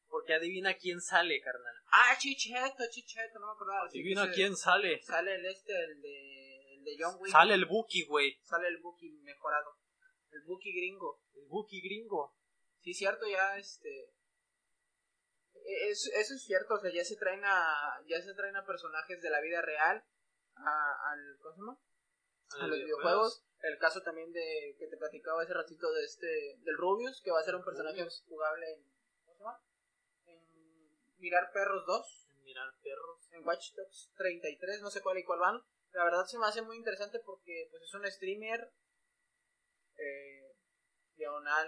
Porque 0.08 0.34
adivina 0.34 0.76
quién 0.78 1.02
sale, 1.02 1.42
carnal. 1.42 1.76
Ah, 1.92 2.16
Chicheto, 2.18 2.84
Chicheto, 2.90 3.40
no 3.40 3.48
me 3.48 3.54
acordaba. 3.54 3.88
Adivina 3.88 4.32
quién 4.32 4.56
sale. 4.56 5.02
Sale 5.02 5.36
el 5.36 5.46
este, 5.46 5.74
el 5.74 6.02
de, 6.02 6.76
el 6.76 6.84
de 6.84 6.96
John 7.00 7.18
Wick. 7.20 7.32
Sale 7.32 7.56
el 7.56 7.66
Buki, 7.66 8.06
güey. 8.06 8.40
Sale 8.44 8.68
el 8.68 8.78
Buki 8.78 9.10
mejorado. 9.24 9.76
El 10.30 10.44
Buki 10.44 10.72
gringo. 10.72 11.24
El 11.34 11.46
Buki 11.48 11.82
gringo. 11.82 12.36
Sí, 12.82 12.94
cierto, 12.94 13.26
ya 13.28 13.58
este. 13.58 14.14
E, 15.56 15.90
eso, 15.90 16.10
eso 16.14 16.36
es 16.36 16.44
cierto, 16.44 16.76
o 16.76 16.80
sea, 16.80 16.92
ya 16.92 17.04
se 17.04 17.16
traen 17.16 17.42
a. 17.44 18.00
Ya 18.06 18.22
se 18.22 18.36
traen 18.36 18.56
a 18.56 18.66
personajes 18.66 19.22
de 19.22 19.30
la 19.30 19.42
vida 19.42 19.62
real 19.62 20.06
a, 20.56 21.12
al. 21.12 21.38
¿Cómo 21.42 21.54
se 21.56 21.62
llama? 21.62 21.80
A, 22.60 22.68
los 22.68 22.78
videojuegos. 22.78 23.44
El 23.62 23.78
caso 23.78 24.02
también 24.02 24.32
de 24.32 24.76
que 24.78 24.88
te 24.88 24.98
platicaba 24.98 25.44
ese 25.44 25.54
ratito 25.54 25.92
de 25.92 26.04
este. 26.04 26.58
Del 26.62 26.78
Rubius, 26.78 27.22
que 27.22 27.32
va 27.32 27.40
a 27.40 27.44
ser 27.44 27.56
un 27.56 27.64
personaje 27.64 28.06
jugable 28.28 28.74
en. 28.74 28.84
¿Cómo 29.26 29.34
se 29.34 29.44
llama? 29.44 29.62
En 30.26 30.40
Mirar 31.18 31.52
Perros 31.54 31.86
2. 31.86 32.28
En 32.36 32.44
Mirar 32.44 32.74
Perros. 32.82 33.30
En 33.32 33.46
Watch 33.46 33.74
Dogs 33.74 34.12
33, 34.18 34.82
no 34.82 34.90
sé 34.90 35.02
cuál 35.02 35.18
y 35.18 35.24
cuál 35.24 35.40
van. 35.40 35.62
La 35.94 36.04
verdad 36.06 36.26
se 36.26 36.40
me 36.40 36.48
hace 36.48 36.62
muy 36.62 36.78
interesante 36.78 37.20
porque 37.20 37.68
pues 37.70 37.84
es 37.84 37.94
un 37.94 38.06
streamer 38.12 38.72
eh, 39.98 40.56
diagonal 41.16 41.68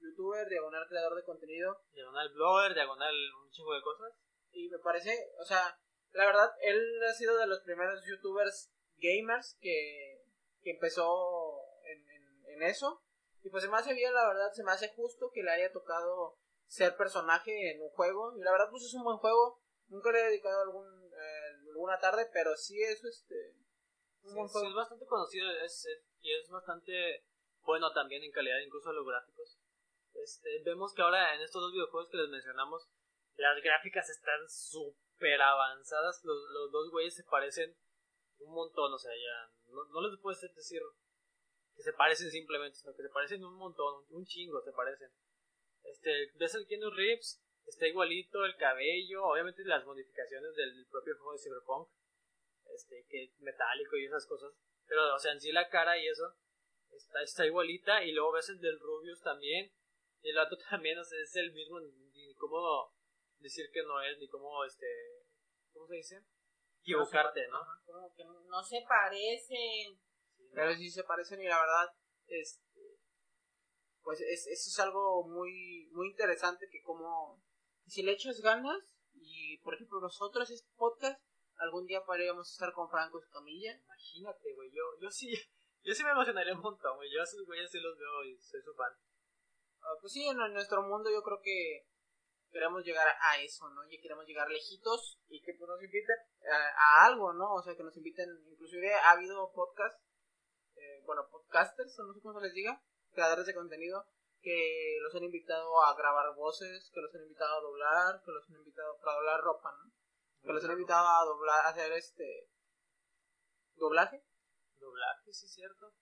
youtuber, 0.00 0.48
diagonal 0.48 0.86
creador 0.88 1.16
de 1.16 1.24
contenido. 1.24 1.82
Diagonal 1.92 2.28
blogger, 2.32 2.74
diagonal 2.74 3.14
un 3.42 3.50
chingo 3.50 3.74
de 3.74 3.82
cosas. 3.82 4.12
Y 4.52 4.68
me 4.68 4.78
parece, 4.78 5.32
o 5.38 5.44
sea, 5.44 5.78
la 6.12 6.26
verdad, 6.26 6.50
él 6.60 7.02
ha 7.04 7.12
sido 7.12 7.36
de 7.36 7.46
los 7.46 7.60
primeros 7.60 8.02
youtubers 8.06 8.72
gamers 8.98 9.56
que, 9.60 10.24
que 10.62 10.70
empezó 10.70 11.60
en, 11.84 12.54
en, 12.54 12.62
eso. 12.62 13.02
Y 13.42 13.50
pues 13.50 13.62
se 13.62 13.70
me 13.70 13.76
hace 13.76 13.94
bien, 13.94 14.12
la 14.12 14.26
verdad, 14.26 14.52
se 14.52 14.64
me 14.64 14.72
hace 14.72 14.88
justo 14.94 15.30
que 15.32 15.42
le 15.42 15.50
haya 15.50 15.72
tocado 15.72 16.38
ser 16.66 16.96
personaje 16.96 17.70
en 17.72 17.82
un 17.82 17.90
juego. 17.90 18.36
Y 18.36 18.42
la 18.42 18.52
verdad, 18.52 18.68
pues 18.70 18.84
es 18.84 18.94
un 18.94 19.04
buen 19.04 19.18
juego. 19.18 19.60
Nunca 19.88 20.10
le 20.10 20.20
he 20.20 20.26
dedicado 20.26 20.62
algún, 20.62 20.86
eh, 21.12 21.68
alguna 21.70 21.98
tarde, 21.98 22.28
pero 22.32 22.56
sí 22.56 22.82
es 22.82 23.04
este. 23.04 23.54
Un 24.22 24.44
es 24.44 24.74
bastante 24.74 25.06
conocido 25.06 25.48
es, 25.62 25.86
y 26.20 26.34
es 26.34 26.48
bastante 26.48 27.24
bueno 27.62 27.92
también 27.92 28.24
en 28.24 28.32
calidad, 28.32 28.58
incluso 28.58 28.92
los 28.92 29.06
gráficos. 29.06 29.58
Este, 30.14 30.62
vemos 30.64 30.92
que 30.94 31.02
ahora 31.02 31.34
en 31.34 31.42
estos 31.42 31.62
dos 31.62 31.72
videojuegos 31.72 32.08
que 32.10 32.16
les 32.16 32.28
mencionamos, 32.28 32.88
las 33.36 33.62
gráficas 33.62 34.08
están 34.08 34.48
súper 34.48 35.40
avanzadas. 35.40 36.20
Los, 36.24 36.38
los, 36.50 36.72
dos 36.72 36.90
güeyes 36.90 37.14
se 37.14 37.24
parecen 37.24 37.76
un 38.38 38.52
montón, 38.52 38.92
o 38.92 38.98
sea, 38.98 39.12
ya 39.12 39.52
no, 39.72 40.08
les 40.08 40.20
puedes 40.20 40.40
decir 40.54 40.80
que 41.74 41.82
se 41.82 41.92
parecen 41.92 42.30
simplemente, 42.30 42.76
sino 42.76 42.94
que 42.94 43.02
se 43.02 43.10
parecen 43.10 43.44
un 43.44 43.56
montón, 43.56 44.04
un 44.10 44.24
chingo 44.24 44.62
se 44.62 44.72
parecen. 44.72 45.10
Este, 45.84 46.32
ves 46.34 46.54
el 46.54 46.66
Keanu 46.66 46.90
Reeves, 46.90 47.42
está 47.66 47.86
igualito, 47.86 48.44
el 48.44 48.56
cabello, 48.56 49.24
obviamente 49.24 49.64
las 49.64 49.84
modificaciones 49.84 50.54
del 50.54 50.86
propio 50.90 51.16
juego 51.16 51.32
de 51.32 51.38
Cyberpunk, 51.38 51.88
este, 52.74 53.06
que 53.08 53.32
metálico 53.38 53.96
y 53.96 54.06
esas 54.06 54.26
cosas, 54.26 54.52
pero, 54.86 55.14
o 55.14 55.18
sea, 55.18 55.32
en 55.32 55.40
sí 55.40 55.52
la 55.52 55.68
cara 55.68 55.98
y 55.98 56.06
eso, 56.06 56.34
está, 56.90 57.22
está 57.22 57.46
igualita, 57.46 58.04
y 58.04 58.12
luego 58.12 58.32
ves 58.32 58.48
el 58.48 58.60
del 58.60 58.78
Rubius 58.80 59.20
también, 59.22 59.72
y 60.22 60.30
el 60.30 60.36
vato 60.36 60.56
también 60.70 60.98
es 60.98 61.36
el 61.36 61.52
mismo, 61.52 61.80
ni 61.80 62.34
cómo 62.34 62.92
decir 63.38 63.70
que 63.72 63.82
no 63.82 64.00
es, 64.02 64.18
ni 64.18 64.28
cómo, 64.28 64.64
este, 64.64 64.86
¿cómo 65.72 65.86
se 65.86 65.96
dice? 65.96 66.24
Equivocarte, 66.86 67.48
¿no? 67.48 67.58
Como 67.84 68.14
que 68.14 68.24
no 68.24 68.62
se 68.62 68.84
parecen. 68.88 70.00
Pero 70.52 70.72
sí 70.74 70.88
se 70.88 71.02
parecen 71.02 71.42
y 71.42 71.48
la 71.48 71.60
verdad, 71.60 71.88
este, 72.28 73.00
pues 74.02 74.20
es, 74.20 74.46
eso 74.46 74.70
es 74.70 74.78
algo 74.78 75.26
muy, 75.26 75.88
muy 75.90 76.10
interesante 76.10 76.68
que 76.70 76.80
como, 76.82 77.42
si 77.86 78.04
le 78.04 78.12
echas 78.12 78.40
ganas, 78.40 78.78
y 79.12 79.58
por 79.58 79.74
ejemplo 79.74 80.00
nosotros 80.00 80.48
este 80.48 80.70
podcast, 80.76 81.20
algún 81.58 81.86
día 81.86 82.04
podríamos 82.04 82.52
estar 82.52 82.72
con 82.72 82.88
Franco 82.88 83.18
Escamilla. 83.18 83.74
Imagínate, 83.74 84.54
güey, 84.54 84.70
yo, 84.70 84.84
yo 85.00 85.10
sí, 85.10 85.32
yo 85.82 85.92
sí 85.92 86.04
me 86.04 86.10
emocionaría 86.10 86.54
un 86.54 86.60
montón, 86.60 86.96
güey, 86.96 87.10
yo 87.12 87.20
a 87.20 87.24
esos 87.24 87.44
güeyes 87.44 87.68
sí 87.68 87.80
los 87.80 87.98
veo 87.98 88.24
y 88.24 88.38
soy 88.40 88.62
su 88.62 88.72
fan. 88.74 88.92
Ah, 89.80 89.98
pues 90.00 90.12
sí, 90.12 90.24
en, 90.24 90.36
nuestro 90.36 90.82
mundo 90.82 91.10
yo 91.10 91.22
creo 91.22 91.40
que 91.42 91.86
queremos 92.56 92.82
llegar 92.84 93.06
a 93.06 93.38
eso, 93.38 93.68
¿no? 93.68 93.84
Y 93.84 94.00
queremos 94.00 94.24
llegar 94.24 94.48
lejitos 94.48 95.20
y 95.28 95.42
que 95.42 95.52
pues, 95.58 95.68
nos 95.68 95.82
inviten 95.82 96.16
a, 96.50 97.04
algo, 97.04 97.34
¿no? 97.34 97.52
O 97.52 97.62
sea, 97.62 97.76
que 97.76 97.84
nos 97.84 97.94
inviten, 97.98 98.26
inclusive 98.48 98.94
ha 98.94 99.10
habido 99.10 99.52
podcast, 99.52 100.00
eh, 100.76 101.02
bueno, 101.04 101.28
podcasters, 101.30 101.98
o 101.98 102.04
no 102.04 102.14
sé 102.14 102.20
cómo 102.22 102.40
se 102.40 102.46
les 102.46 102.54
diga, 102.54 102.82
creadores 103.12 103.44
de 103.44 103.54
contenido, 103.54 104.06
que 104.40 104.96
los 105.02 105.14
han 105.14 105.24
invitado 105.24 105.84
a 105.84 105.94
grabar 105.96 106.34
voces, 106.34 106.90
que 106.94 107.00
los 107.00 107.14
han 107.14 107.24
invitado 107.24 107.58
a 107.58 107.60
doblar, 107.60 108.22
que 108.24 108.30
los 108.30 108.48
han 108.48 108.56
invitado 108.56 108.98
para 109.04 109.16
doblar 109.16 109.40
ropa, 109.42 109.70
¿no? 109.76 109.92
Que 110.42 110.52
los 110.52 110.64
han 110.64 110.72
invitado 110.72 111.06
a 111.06 111.24
doblar, 111.26 111.66
a 111.66 111.68
hacer 111.68 111.92
este 111.92 112.48
doblaje. 113.74 114.24
Doblaje, 114.78 115.32
sí, 115.32 115.46
cierto. 115.46 115.92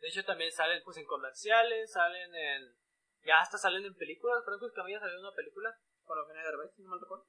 De 0.00 0.08
hecho, 0.08 0.24
también 0.24 0.50
salen 0.50 0.82
pues 0.82 0.96
en 0.96 1.06
comerciales, 1.06 1.92
salen 1.92 2.34
en 2.34 2.80
ya 3.22 3.40
hasta 3.40 3.58
salen 3.58 3.84
en 3.84 3.94
películas. 3.94 4.44
Franco 4.44 4.66
Escamilla 4.66 4.98
salió 4.98 5.14
en 5.14 5.24
una 5.24 5.34
película. 5.34 5.76
Con 6.10 6.18
Eugenio 6.18 6.42
Derbez, 6.42 6.74
si 6.74 6.82
no 6.82 6.90
me 6.90 6.98
recuerdo. 6.98 7.22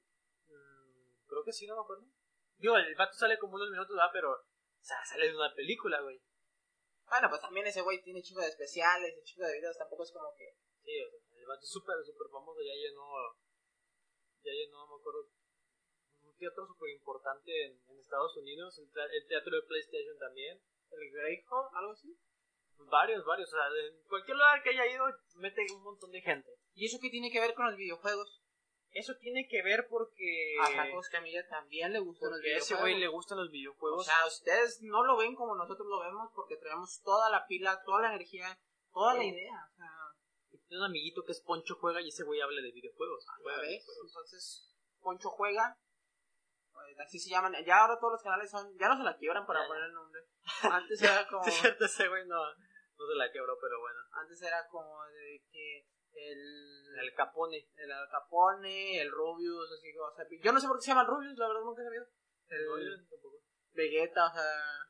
Mm, 0.50 1.22
creo 1.30 1.44
que 1.46 1.52
sí, 1.52 1.68
no 1.70 1.78
me 1.78 1.86
acuerdo. 1.86 2.02
Digo, 2.58 2.74
el 2.76 2.96
vato 2.96 3.14
sale 3.14 3.38
como 3.38 3.54
unos 3.54 3.70
minutos, 3.70 3.94
¿verdad? 3.94 4.10
Pero, 4.10 4.32
o 4.34 4.82
sea, 4.82 4.98
sale 5.06 5.30
en 5.30 5.36
una 5.36 5.54
película, 5.54 6.02
güey. 6.02 6.18
Bueno, 7.06 7.30
pues 7.30 7.40
también 7.40 7.64
ese 7.64 7.82
güey 7.82 8.02
tiene 8.02 8.26
chingo 8.26 8.40
de 8.42 8.48
especiales 8.48 9.14
y 9.14 9.22
chingo 9.22 9.46
de 9.46 9.54
videos, 9.54 9.78
tampoco 9.78 10.02
es 10.02 10.10
como 10.10 10.34
que... 10.34 10.58
Sí, 10.82 10.98
o 10.98 11.08
sea, 11.08 11.20
el 11.30 11.46
vato 11.46 11.62
es 11.62 11.70
súper, 11.70 11.94
súper 12.02 12.26
famoso, 12.26 12.58
ya 12.58 12.74
llenó, 12.74 13.06
ya 14.42 14.50
llenó, 14.50 14.82
no 14.82 14.96
me 14.96 15.00
acuerdo, 15.00 15.30
un 16.22 16.36
teatro 16.36 16.66
súper 16.66 16.90
importante 16.90 17.66
en, 17.66 17.78
en 17.86 17.98
Estados 18.00 18.36
Unidos, 18.36 18.76
el, 18.82 18.90
el 18.90 19.26
teatro 19.28 19.54
de 19.54 19.62
PlayStation 19.62 20.18
también. 20.18 20.60
¿El 20.90 21.08
Greyhound? 21.08 21.70
¿Algo 21.72 21.92
así? 21.92 22.18
Varios, 22.78 23.24
varios, 23.24 23.48
o 23.48 23.56
sea, 23.56 23.68
en 23.78 24.02
cualquier 24.08 24.36
lugar 24.36 24.60
que 24.60 24.70
haya 24.70 24.90
ido, 24.90 25.06
mete 25.36 25.64
un 25.72 25.84
montón 25.84 26.10
de 26.10 26.20
gente. 26.20 26.50
¿Y 26.74 26.86
eso 26.86 26.98
qué 27.00 27.10
tiene 27.10 27.30
que 27.30 27.38
ver 27.38 27.54
con 27.54 27.66
los 27.66 27.76
videojuegos? 27.76 28.41
Eso 28.92 29.14
tiene 29.16 29.48
que 29.48 29.62
ver 29.62 29.86
porque... 29.88 30.54
A 30.60 30.66
Jacobo 30.70 31.00
Escamilla 31.00 31.46
también 31.48 31.92
le 31.92 31.98
gustan 31.98 32.30
los 32.30 32.38
a 32.38 32.42
ese 32.42 32.48
videojuegos. 32.50 32.80
güey 32.82 33.00
le 33.00 33.08
gustan 33.08 33.38
los 33.38 33.50
videojuegos. 33.50 34.00
O 34.00 34.04
sea, 34.04 34.26
ustedes 34.26 34.82
no 34.82 35.02
lo 35.04 35.16
ven 35.16 35.34
como 35.34 35.54
nosotros 35.56 35.86
lo 35.88 36.00
vemos 36.00 36.30
porque 36.34 36.56
traemos 36.56 37.00
toda 37.02 37.30
la 37.30 37.46
pila, 37.46 37.82
toda 37.84 38.02
la 38.02 38.08
energía, 38.08 38.58
toda 38.92 39.14
la 39.14 39.24
idea. 39.24 39.54
O 39.72 39.76
sea, 39.76 39.88
Y 40.50 40.58
tiene 40.68 40.82
un 40.84 40.90
amiguito 40.90 41.24
que 41.24 41.32
es 41.32 41.40
Poncho 41.40 41.76
Juega 41.76 42.00
y 42.02 42.08
ese 42.08 42.24
güey 42.24 42.40
habla 42.40 42.60
de 42.60 42.70
videojuegos. 42.70 43.24
¿ya 43.24 43.42
Juega 43.42 43.62
videojuegos. 43.62 44.06
Entonces, 44.08 44.76
Poncho 45.00 45.30
juega. 45.30 45.78
eh, 46.88 46.96
Así 47.02 47.18
se 47.18 47.30
llaman. 47.30 47.54
Ya 47.64 47.80
ahora 47.80 47.98
todos 47.98 48.12
los 48.12 48.22
canales 48.22 48.50
son. 48.50 48.76
Ya 48.78 48.88
no 48.88 48.96
se 48.98 49.04
la 49.04 49.16
quiebran 49.16 49.46
para 49.46 49.66
poner 49.66 49.84
el 49.84 49.94
nombre. 49.94 50.20
Antes 50.70 51.02
era 51.02 51.26
como. 51.28 51.44
Cierto, 51.44 51.86
ese 51.86 52.08
güey 52.08 52.26
no, 52.26 52.36
no 52.44 53.06
se 53.06 53.14
la 53.16 53.32
quebró, 53.32 53.56
pero 53.60 53.80
bueno. 53.80 53.98
antes 54.12 54.42
era 54.42 54.66
como 54.68 55.02
de 55.06 55.42
que 55.50 55.86
el. 56.14 56.98
El 56.98 57.14
Capone. 57.14 57.68
el 57.76 57.90
Al 57.90 58.08
Capone, 58.10 59.00
el 59.00 59.10
Rubius, 59.10 59.72
así 59.72 59.92
como. 59.94 60.08
O 60.08 60.14
sea, 60.14 60.24
yo 60.28 60.52
no 60.52 60.60
sé 60.60 60.66
por 60.66 60.76
qué 60.78 60.82
se 60.82 60.90
llaman 60.90 61.06
Rubius, 61.06 61.38
la 61.38 61.48
verdad 61.48 61.62
nunca 61.62 61.82
he 61.82 61.84
sabido. 61.84 62.06
El 62.48 63.08
tampoco. 63.08 63.38
Vegeta, 63.72 64.26
o 64.26 64.32
sea. 64.32 64.42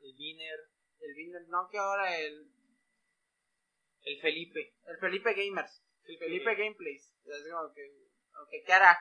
El 0.03 0.14
Viner. 0.14 0.59
El 1.01 1.14
Viner, 1.14 1.43
no, 1.49 1.68
que 1.70 1.79
ahora 1.79 2.18
el. 2.18 2.51
El 4.03 4.20
Felipe. 4.20 4.75
El 4.85 4.99
Felipe 4.99 5.33
Gamers. 5.33 5.83
El 6.05 6.18
Felipe 6.18 6.55
Gameplays. 6.55 7.14
Es 7.25 7.53
como 7.53 7.73
que. 7.73 7.83
Ok, 8.43 8.51
¿qué 8.66 8.73
hará? 8.73 8.99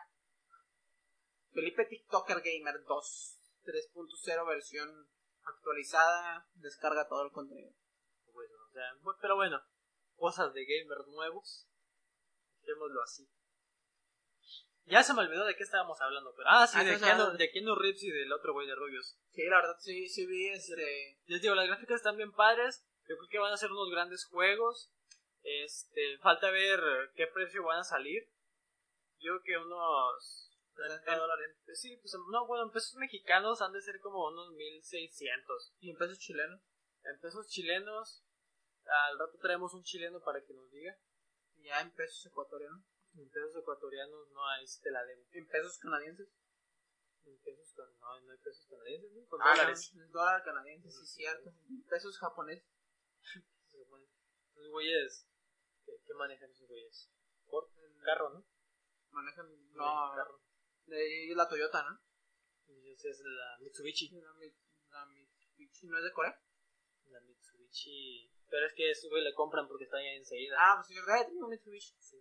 Felipe 1.53 1.85
TikToker 1.85 2.41
Gamer 2.41 2.83
2. 2.83 3.37
3.0 3.63 4.47
versión 4.47 5.09
actualizada. 5.43 6.47
Descarga 6.55 7.07
todo 7.07 7.25
el 7.25 7.31
contenido. 7.31 7.73
Bueno, 8.33 8.53
o 8.67 8.71
sea, 8.71 9.15
pero 9.21 9.35
bueno, 9.35 9.61
cosas 10.15 10.53
de 10.53 10.65
gamers 10.65 11.07
nuevos. 11.07 11.67
Dejémoslo 12.61 13.01
así. 13.01 13.27
Ya 14.85 15.03
se 15.03 15.13
me 15.13 15.21
olvidó 15.21 15.45
de 15.45 15.55
qué 15.55 15.63
estábamos 15.63 16.01
hablando, 16.01 16.33
pero... 16.35 16.49
Ah, 16.49 16.67
sí, 16.67 16.77
Ah, 16.79 16.83
de, 16.83 16.93
estás 16.93 17.15
Keanu, 17.15 17.37
de 17.37 17.51
Keanu 17.51 17.75
Reeves 17.75 18.03
y 18.03 18.11
del 18.11 18.31
otro 18.33 18.53
güey 18.53 18.67
de 18.67 18.75
Rubius. 18.75 19.17
Sí, 19.31 19.43
la 19.45 19.57
verdad, 19.57 19.77
sí, 19.79 20.07
sí 20.09 20.25
vi 20.25 20.49
este. 20.49 21.19
Les 21.27 21.41
digo, 21.41 21.55
las 21.55 21.67
gráficas 21.67 21.97
están 21.97 22.17
bien 22.17 22.31
padres. 22.33 22.83
Yo 23.07 23.15
creo 23.17 23.29
que 23.29 23.39
van 23.39 23.53
a 23.53 23.57
ser 23.57 23.71
unos 23.71 23.89
grandes 23.91 24.25
juegos. 24.25 24.91
Este, 25.43 26.17
falta 26.19 26.49
ver 26.51 26.79
qué 27.15 27.27
precio 27.27 27.63
van 27.63 27.79
a 27.79 27.83
salir. 27.83 28.23
Yo 29.19 29.39
creo 29.41 29.43
que 29.43 29.65
unos... 29.65 30.49
60 30.75 31.13
en- 31.13 31.19
dólares. 31.19 31.57
sí, 31.75 31.95
pues 31.97 32.13
no, 32.31 32.47
bueno, 32.47 32.63
en 32.65 32.71
pesos 32.71 32.95
mexicanos 32.95 33.61
han 33.61 33.71
de 33.73 33.81
ser 33.81 33.99
como 34.01 34.27
unos 34.27 34.51
1600. 34.51 35.73
Y 35.79 35.91
en 35.91 35.97
pesos 35.97 36.17
chilenos. 36.19 36.59
En 37.03 37.19
pesos 37.19 37.47
chilenos, 37.47 38.23
al 38.85 39.19
rato 39.19 39.37
traemos 39.41 39.73
un 39.73 39.83
chileno 39.83 40.21
para 40.21 40.41
que 40.43 40.53
nos 40.53 40.69
diga. 40.71 40.97
Ya 41.63 41.81
en 41.81 41.91
pesos 41.91 42.25
ecuatorianos. 42.25 42.81
En 43.15 43.29
pesos 43.29 43.55
ecuatorianos 43.57 44.29
no 44.31 44.47
hay, 44.47 44.65
te 44.81 44.91
la 44.91 45.03
debo. 45.03 45.23
En 45.31 45.47
pesos 45.47 45.77
canadienses. 45.79 46.29
En 47.25 47.37
pesos 47.41 47.73
can- 47.75 47.99
no, 47.99 48.19
no 48.21 48.31
hay 48.31 48.37
pesos 48.39 48.65
canadienses, 48.67 49.11
¿no? 49.13 49.27
Con 49.27 49.41
Ah, 49.41 49.51
dólares. 49.55 49.91
dólar 50.11 50.43
canadiense, 50.43 50.89
sí, 50.91 51.05
cierto. 51.05 51.53
Pesos 51.89 52.17
japoneses. 52.17 52.65
Los 54.55 54.69
güeyes, 54.71 55.27
¿qué, 55.85 55.93
qué 56.05 56.13
manejan 56.13 56.49
esos 56.51 56.67
güeyes? 56.67 57.11
Por 57.47 57.69
carro, 58.03 58.29
¿no? 58.31 58.45
Manejan. 59.11 59.47
No, 59.73 60.13
carro. 60.15 60.41
de 60.85 61.33
la 61.35 61.47
Toyota, 61.47 61.83
¿no? 61.83 61.99
Y 62.67 62.93
esa 62.93 63.09
es 63.09 63.19
la 63.19 63.57
Mitsubishi. 63.59 64.09
La, 64.11 64.33
la 64.91 65.05
Mitsubishi, 65.05 65.87
¿no 65.87 65.97
es 65.97 66.03
de 66.05 66.11
Corea? 66.13 66.41
La 67.07 67.19
Mitsubishi. 67.21 68.33
Pero 68.51 68.67
es 68.67 68.73
que 68.73 68.91
eso 68.91 69.07
güey 69.09 69.23
le 69.23 69.33
compran 69.33 69.65
porque 69.67 69.85
está 69.85 69.95
ahí 69.95 70.07
enseguida. 70.17 70.57
Ah, 70.59 70.75
pues 70.75 70.89
yo 70.89 71.01
eh, 71.01 71.25
tengo 71.25 71.45
un 71.45 71.51
Mitsubishi. 71.51 71.95
sí. 71.99 72.17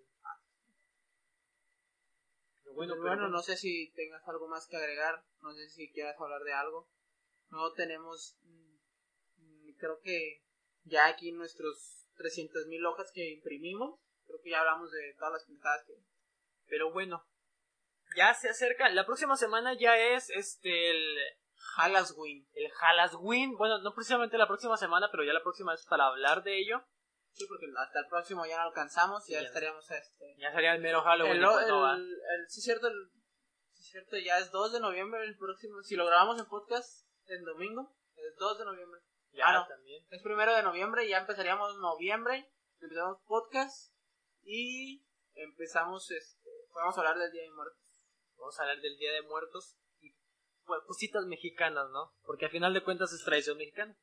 Pero 2.63 2.75
Bueno, 2.75 2.95
bueno, 2.95 3.03
bueno, 3.03 3.23
pero 3.23 3.29
no 3.31 3.43
sé 3.43 3.57
si 3.57 3.91
tengas 3.97 4.27
algo 4.29 4.47
más 4.47 4.69
que 4.69 4.77
agregar. 4.77 5.25
No 5.43 5.53
sé 5.53 5.69
si 5.69 5.91
quieras 5.91 6.19
hablar 6.21 6.43
de 6.45 6.53
algo. 6.53 6.89
No 7.51 7.73
tenemos. 7.73 8.39
mm, 8.43 9.73
Creo 9.79 10.01
que 10.01 10.45
ya 10.85 11.09
aquí 11.09 11.33
nuestros 11.33 12.07
300.000 12.17 12.87
hojas 12.87 13.11
que 13.13 13.29
imprimimos. 13.33 13.99
Creo 14.27 14.41
que 14.41 14.51
ya 14.51 14.61
hablamos 14.61 14.93
de 14.93 15.15
todas 15.19 15.33
las 15.33 15.45
pendejadas 15.45 15.85
que. 15.85 15.95
Pero 16.69 16.93
bueno, 16.93 17.27
ya 18.17 18.35
se 18.35 18.51
acerca. 18.51 18.89
La 18.91 19.05
próxima 19.05 19.37
semana 19.37 19.75
ya 19.77 19.97
es 19.99 20.31
este 20.31 20.91
el, 20.91 21.19
Halloween. 21.77 22.47
el 22.55 22.71
Halloween. 22.73 23.57
Bueno, 23.57 23.79
no 23.79 23.95
precisamente 23.95 24.39
la 24.39 24.47
próxima 24.49 24.77
semana, 24.77 25.09
pero 25.11 25.25
ya 25.25 25.33
la 25.33 25.43
próxima 25.43 25.75
es 25.75 25.85
para 25.87 26.07
hablar 26.07 26.43
de 26.43 26.59
ello. 26.59 26.83
Sí, 27.33 27.47
porque 27.47 27.67
hasta 27.77 28.01
el 28.01 28.07
próximo 28.09 28.45
ya 28.47 28.57
no 28.57 28.63
alcanzamos 28.65 29.23
y 29.25 29.27
Sí, 29.29 29.33
ya, 29.35 29.41
ya. 29.43 29.47
estaríamos 29.49 29.89
este. 29.91 30.35
Ya 30.39 30.53
sería 30.53 30.75
el 30.75 30.81
mero 30.81 31.03
Halloween. 31.03 31.37
El, 31.37 31.45
pues 31.45 31.69
no 31.69 31.81
va. 31.81 31.95
el, 31.95 32.03
el- 32.03 32.49
sí, 32.49 32.61
cierto, 32.61 32.89
el, 32.89 33.11
sí, 33.73 33.83
cierto, 33.85 34.17
ya 34.19 34.39
es 34.39 34.51
2 34.51 34.73
de 34.73 34.81
noviembre 34.81 35.23
el 35.25 35.37
próximo. 35.37 35.83
Si 35.83 35.95
lo 35.97 36.07
grabamos 36.07 36.39
en 36.41 36.47
podcast 36.47 37.07
el 37.27 37.45
domingo, 37.45 37.95
es 38.17 38.35
2 38.37 38.59
de 38.59 38.65
noviembre. 38.65 39.01
Ya 39.33 39.45
ah, 39.47 39.53
no. 39.61 39.67
también. 39.69 40.05
Es 40.11 40.23
primero 40.23 40.53
de 40.55 40.63
noviembre, 40.65 41.09
ya 41.09 41.19
empezaríamos 41.19 41.77
noviembre, 41.79 42.51
empezamos 42.81 43.19
podcast 43.27 43.95
y 44.43 45.07
empezamos, 45.35 46.11
este, 46.11 46.51
vamos 46.75 46.97
a 46.97 47.01
hablar 47.01 47.19
del 47.19 47.31
Día 47.31 47.43
de 47.43 47.51
Muertos. 47.51 48.03
Vamos 48.37 48.59
a 48.59 48.63
hablar 48.63 48.81
del 48.81 48.97
Día 48.97 49.13
de 49.13 49.23
Muertos 49.23 49.77
cositas 50.87 51.27
mexicanas, 51.27 51.91
¿no? 51.91 52.13
Porque 52.25 52.47
al 52.47 52.51
final 52.51 52.75
de 52.75 52.83
cuentas 52.85 53.13
es 53.13 53.25
tradición 53.25 53.59
mexicana. 53.59 53.97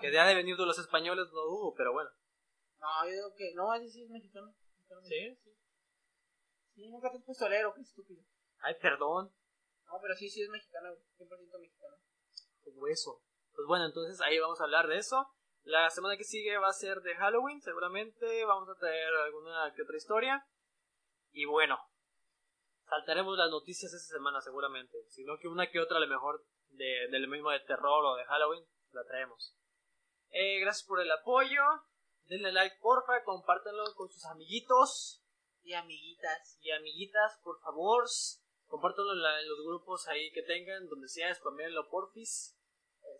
Que 0.00 0.10
de 0.10 0.18
ha 0.18 0.26
de 0.26 0.34
venir 0.34 0.56
de 0.56 0.66
los 0.66 0.78
españoles, 0.78 1.26
no 1.32 1.42
dudo, 1.42 1.74
pero 1.76 1.92
bueno. 1.92 2.10
No, 2.80 3.04
yo 3.04 3.10
digo 3.10 3.34
que, 3.36 3.52
no, 3.54 3.72
ese 3.74 3.88
sí 3.88 4.02
es 4.02 4.10
mexicano. 4.10 4.54
mexicano. 4.76 5.02
Sí, 5.04 5.36
sí. 5.42 5.50
Sí, 6.74 6.88
nunca 6.88 7.10
te 7.10 7.18
has 7.18 7.24
puesto 7.24 7.44
a 7.44 7.48
leer, 7.48 7.66
qué 7.74 7.82
estúpido. 7.82 8.22
Ay, 8.60 8.74
perdón. 8.80 9.32
No, 9.86 9.98
pero 10.00 10.14
sí, 10.14 10.28
sí 10.30 10.42
es 10.42 10.48
mexicano, 10.48 10.88
100% 11.18 11.60
mexicano. 11.60 11.96
Como 12.64 12.86
eso. 12.86 13.22
Pues 13.54 13.66
bueno, 13.66 13.84
entonces 13.84 14.20
ahí 14.22 14.38
vamos 14.38 14.60
a 14.60 14.64
hablar 14.64 14.88
de 14.88 14.98
eso. 14.98 15.28
La 15.64 15.90
semana 15.90 16.16
que 16.16 16.24
sigue 16.24 16.56
va 16.58 16.68
a 16.68 16.72
ser 16.72 17.02
de 17.02 17.14
Halloween, 17.14 17.60
seguramente. 17.60 18.44
Vamos 18.44 18.68
a 18.68 18.78
traer 18.78 19.12
alguna 19.14 19.72
que 19.76 19.82
otra 19.82 19.96
historia. 19.96 20.46
Y 21.32 21.44
bueno, 21.44 21.78
saltaremos 22.92 23.38
las 23.38 23.50
noticias 23.50 23.92
esa 23.92 24.14
semana, 24.16 24.40
seguramente. 24.42 24.98
Si 25.08 25.24
no 25.24 25.38
que 25.38 25.48
una 25.48 25.70
que 25.70 25.80
otra, 25.80 25.96
a 25.96 26.00
lo 26.00 26.06
mejor 26.08 26.44
de, 26.68 27.08
del 27.10 27.26
mismo 27.28 27.50
de 27.50 27.60
terror 27.60 28.04
o 28.04 28.16
de 28.16 28.24
Halloween, 28.26 28.64
la 28.92 29.02
traemos. 29.04 29.56
Eh, 30.30 30.60
gracias 30.60 30.86
por 30.86 31.00
el 31.00 31.10
apoyo. 31.10 31.62
Denle 32.24 32.52
like, 32.52 32.76
porfa. 32.80 33.24
Compártanlo 33.24 33.84
con 33.94 34.10
sus 34.10 34.24
amiguitos 34.26 35.22
Y 35.62 35.72
amiguitas. 35.74 36.58
y 36.60 36.70
amiguitas, 36.72 37.40
por 37.42 37.58
favor. 37.60 38.04
Compártanlo 38.66 39.12
en, 39.12 39.22
la- 39.22 39.40
en 39.40 39.48
los 39.48 39.60
grupos 39.66 40.06
ahí 40.08 40.30
que 40.32 40.42
tengan, 40.42 40.86
donde 40.88 41.08
sea, 41.08 41.34
spaméenlo 41.34 41.88
porfis. 41.88 42.58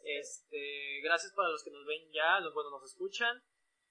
Este, 0.04 1.00
gracias 1.02 1.32
para 1.34 1.48
los 1.48 1.62
que 1.64 1.70
nos 1.70 1.84
ven 1.86 2.10
ya, 2.12 2.40
los 2.40 2.52
bueno 2.54 2.70
nos 2.70 2.84
escuchan. 2.90 3.42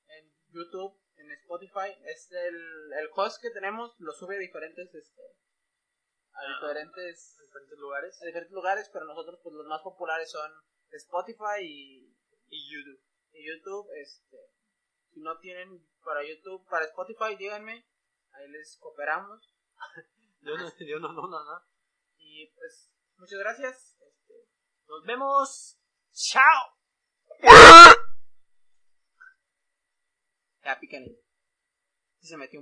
En 0.08 0.32
YouTube, 0.50 1.00
en 1.18 1.32
Spotify, 1.32 1.96
es 2.06 2.30
el, 2.32 2.56
el 3.00 3.10
host 3.16 3.42
que 3.42 3.50
tenemos, 3.52 3.94
lo 4.00 4.12
sube 4.12 4.36
a 4.36 4.40
diferentes, 4.40 4.94
este, 4.94 5.22
a 6.34 6.48
diferentes 6.48 7.38
en 7.40 7.46
diferentes 7.46 7.80
lugares. 7.80 8.22
a 8.22 8.26
diferentes 8.26 8.54
lugares, 8.54 8.90
pero 8.92 9.06
nosotros 9.06 9.40
pues 9.44 9.56
los 9.56 9.66
más 9.68 9.82
populares 9.82 10.32
son 10.32 10.52
Spotify 10.92 11.62
y, 11.62 12.18
Y 12.48 12.72
YouTube. 12.72 13.02
y 13.34 13.48
YouTube. 13.48 13.88
Este, 14.02 14.38
si 15.14 15.20
no 15.22 15.38
tienen 15.40 15.88
para 16.04 16.24
YouTube, 16.24 16.66
para 16.70 16.86
Spotify, 16.86 17.36
díganme, 17.38 17.86
ahí 18.32 18.48
les 18.50 18.78
cooperamos. 18.78 19.56
Yo 20.44 20.58
no, 20.58 20.72
yo 20.80 21.00
no, 21.00 21.14
no, 21.14 21.28
no, 21.28 21.44
no. 21.44 21.66
Y 22.18 22.48
pues 22.56 22.92
muchas 23.18 23.38
gracias. 23.38 23.98
Este, 24.02 24.34
Nos 24.88 25.06
vemos. 25.06 25.78
¡Chao! 26.12 26.78
ya 30.64 30.80
píquenle. 30.80 31.22
Sí 32.20 32.28
se 32.28 32.38
metió 32.38 32.58
un 32.58 32.60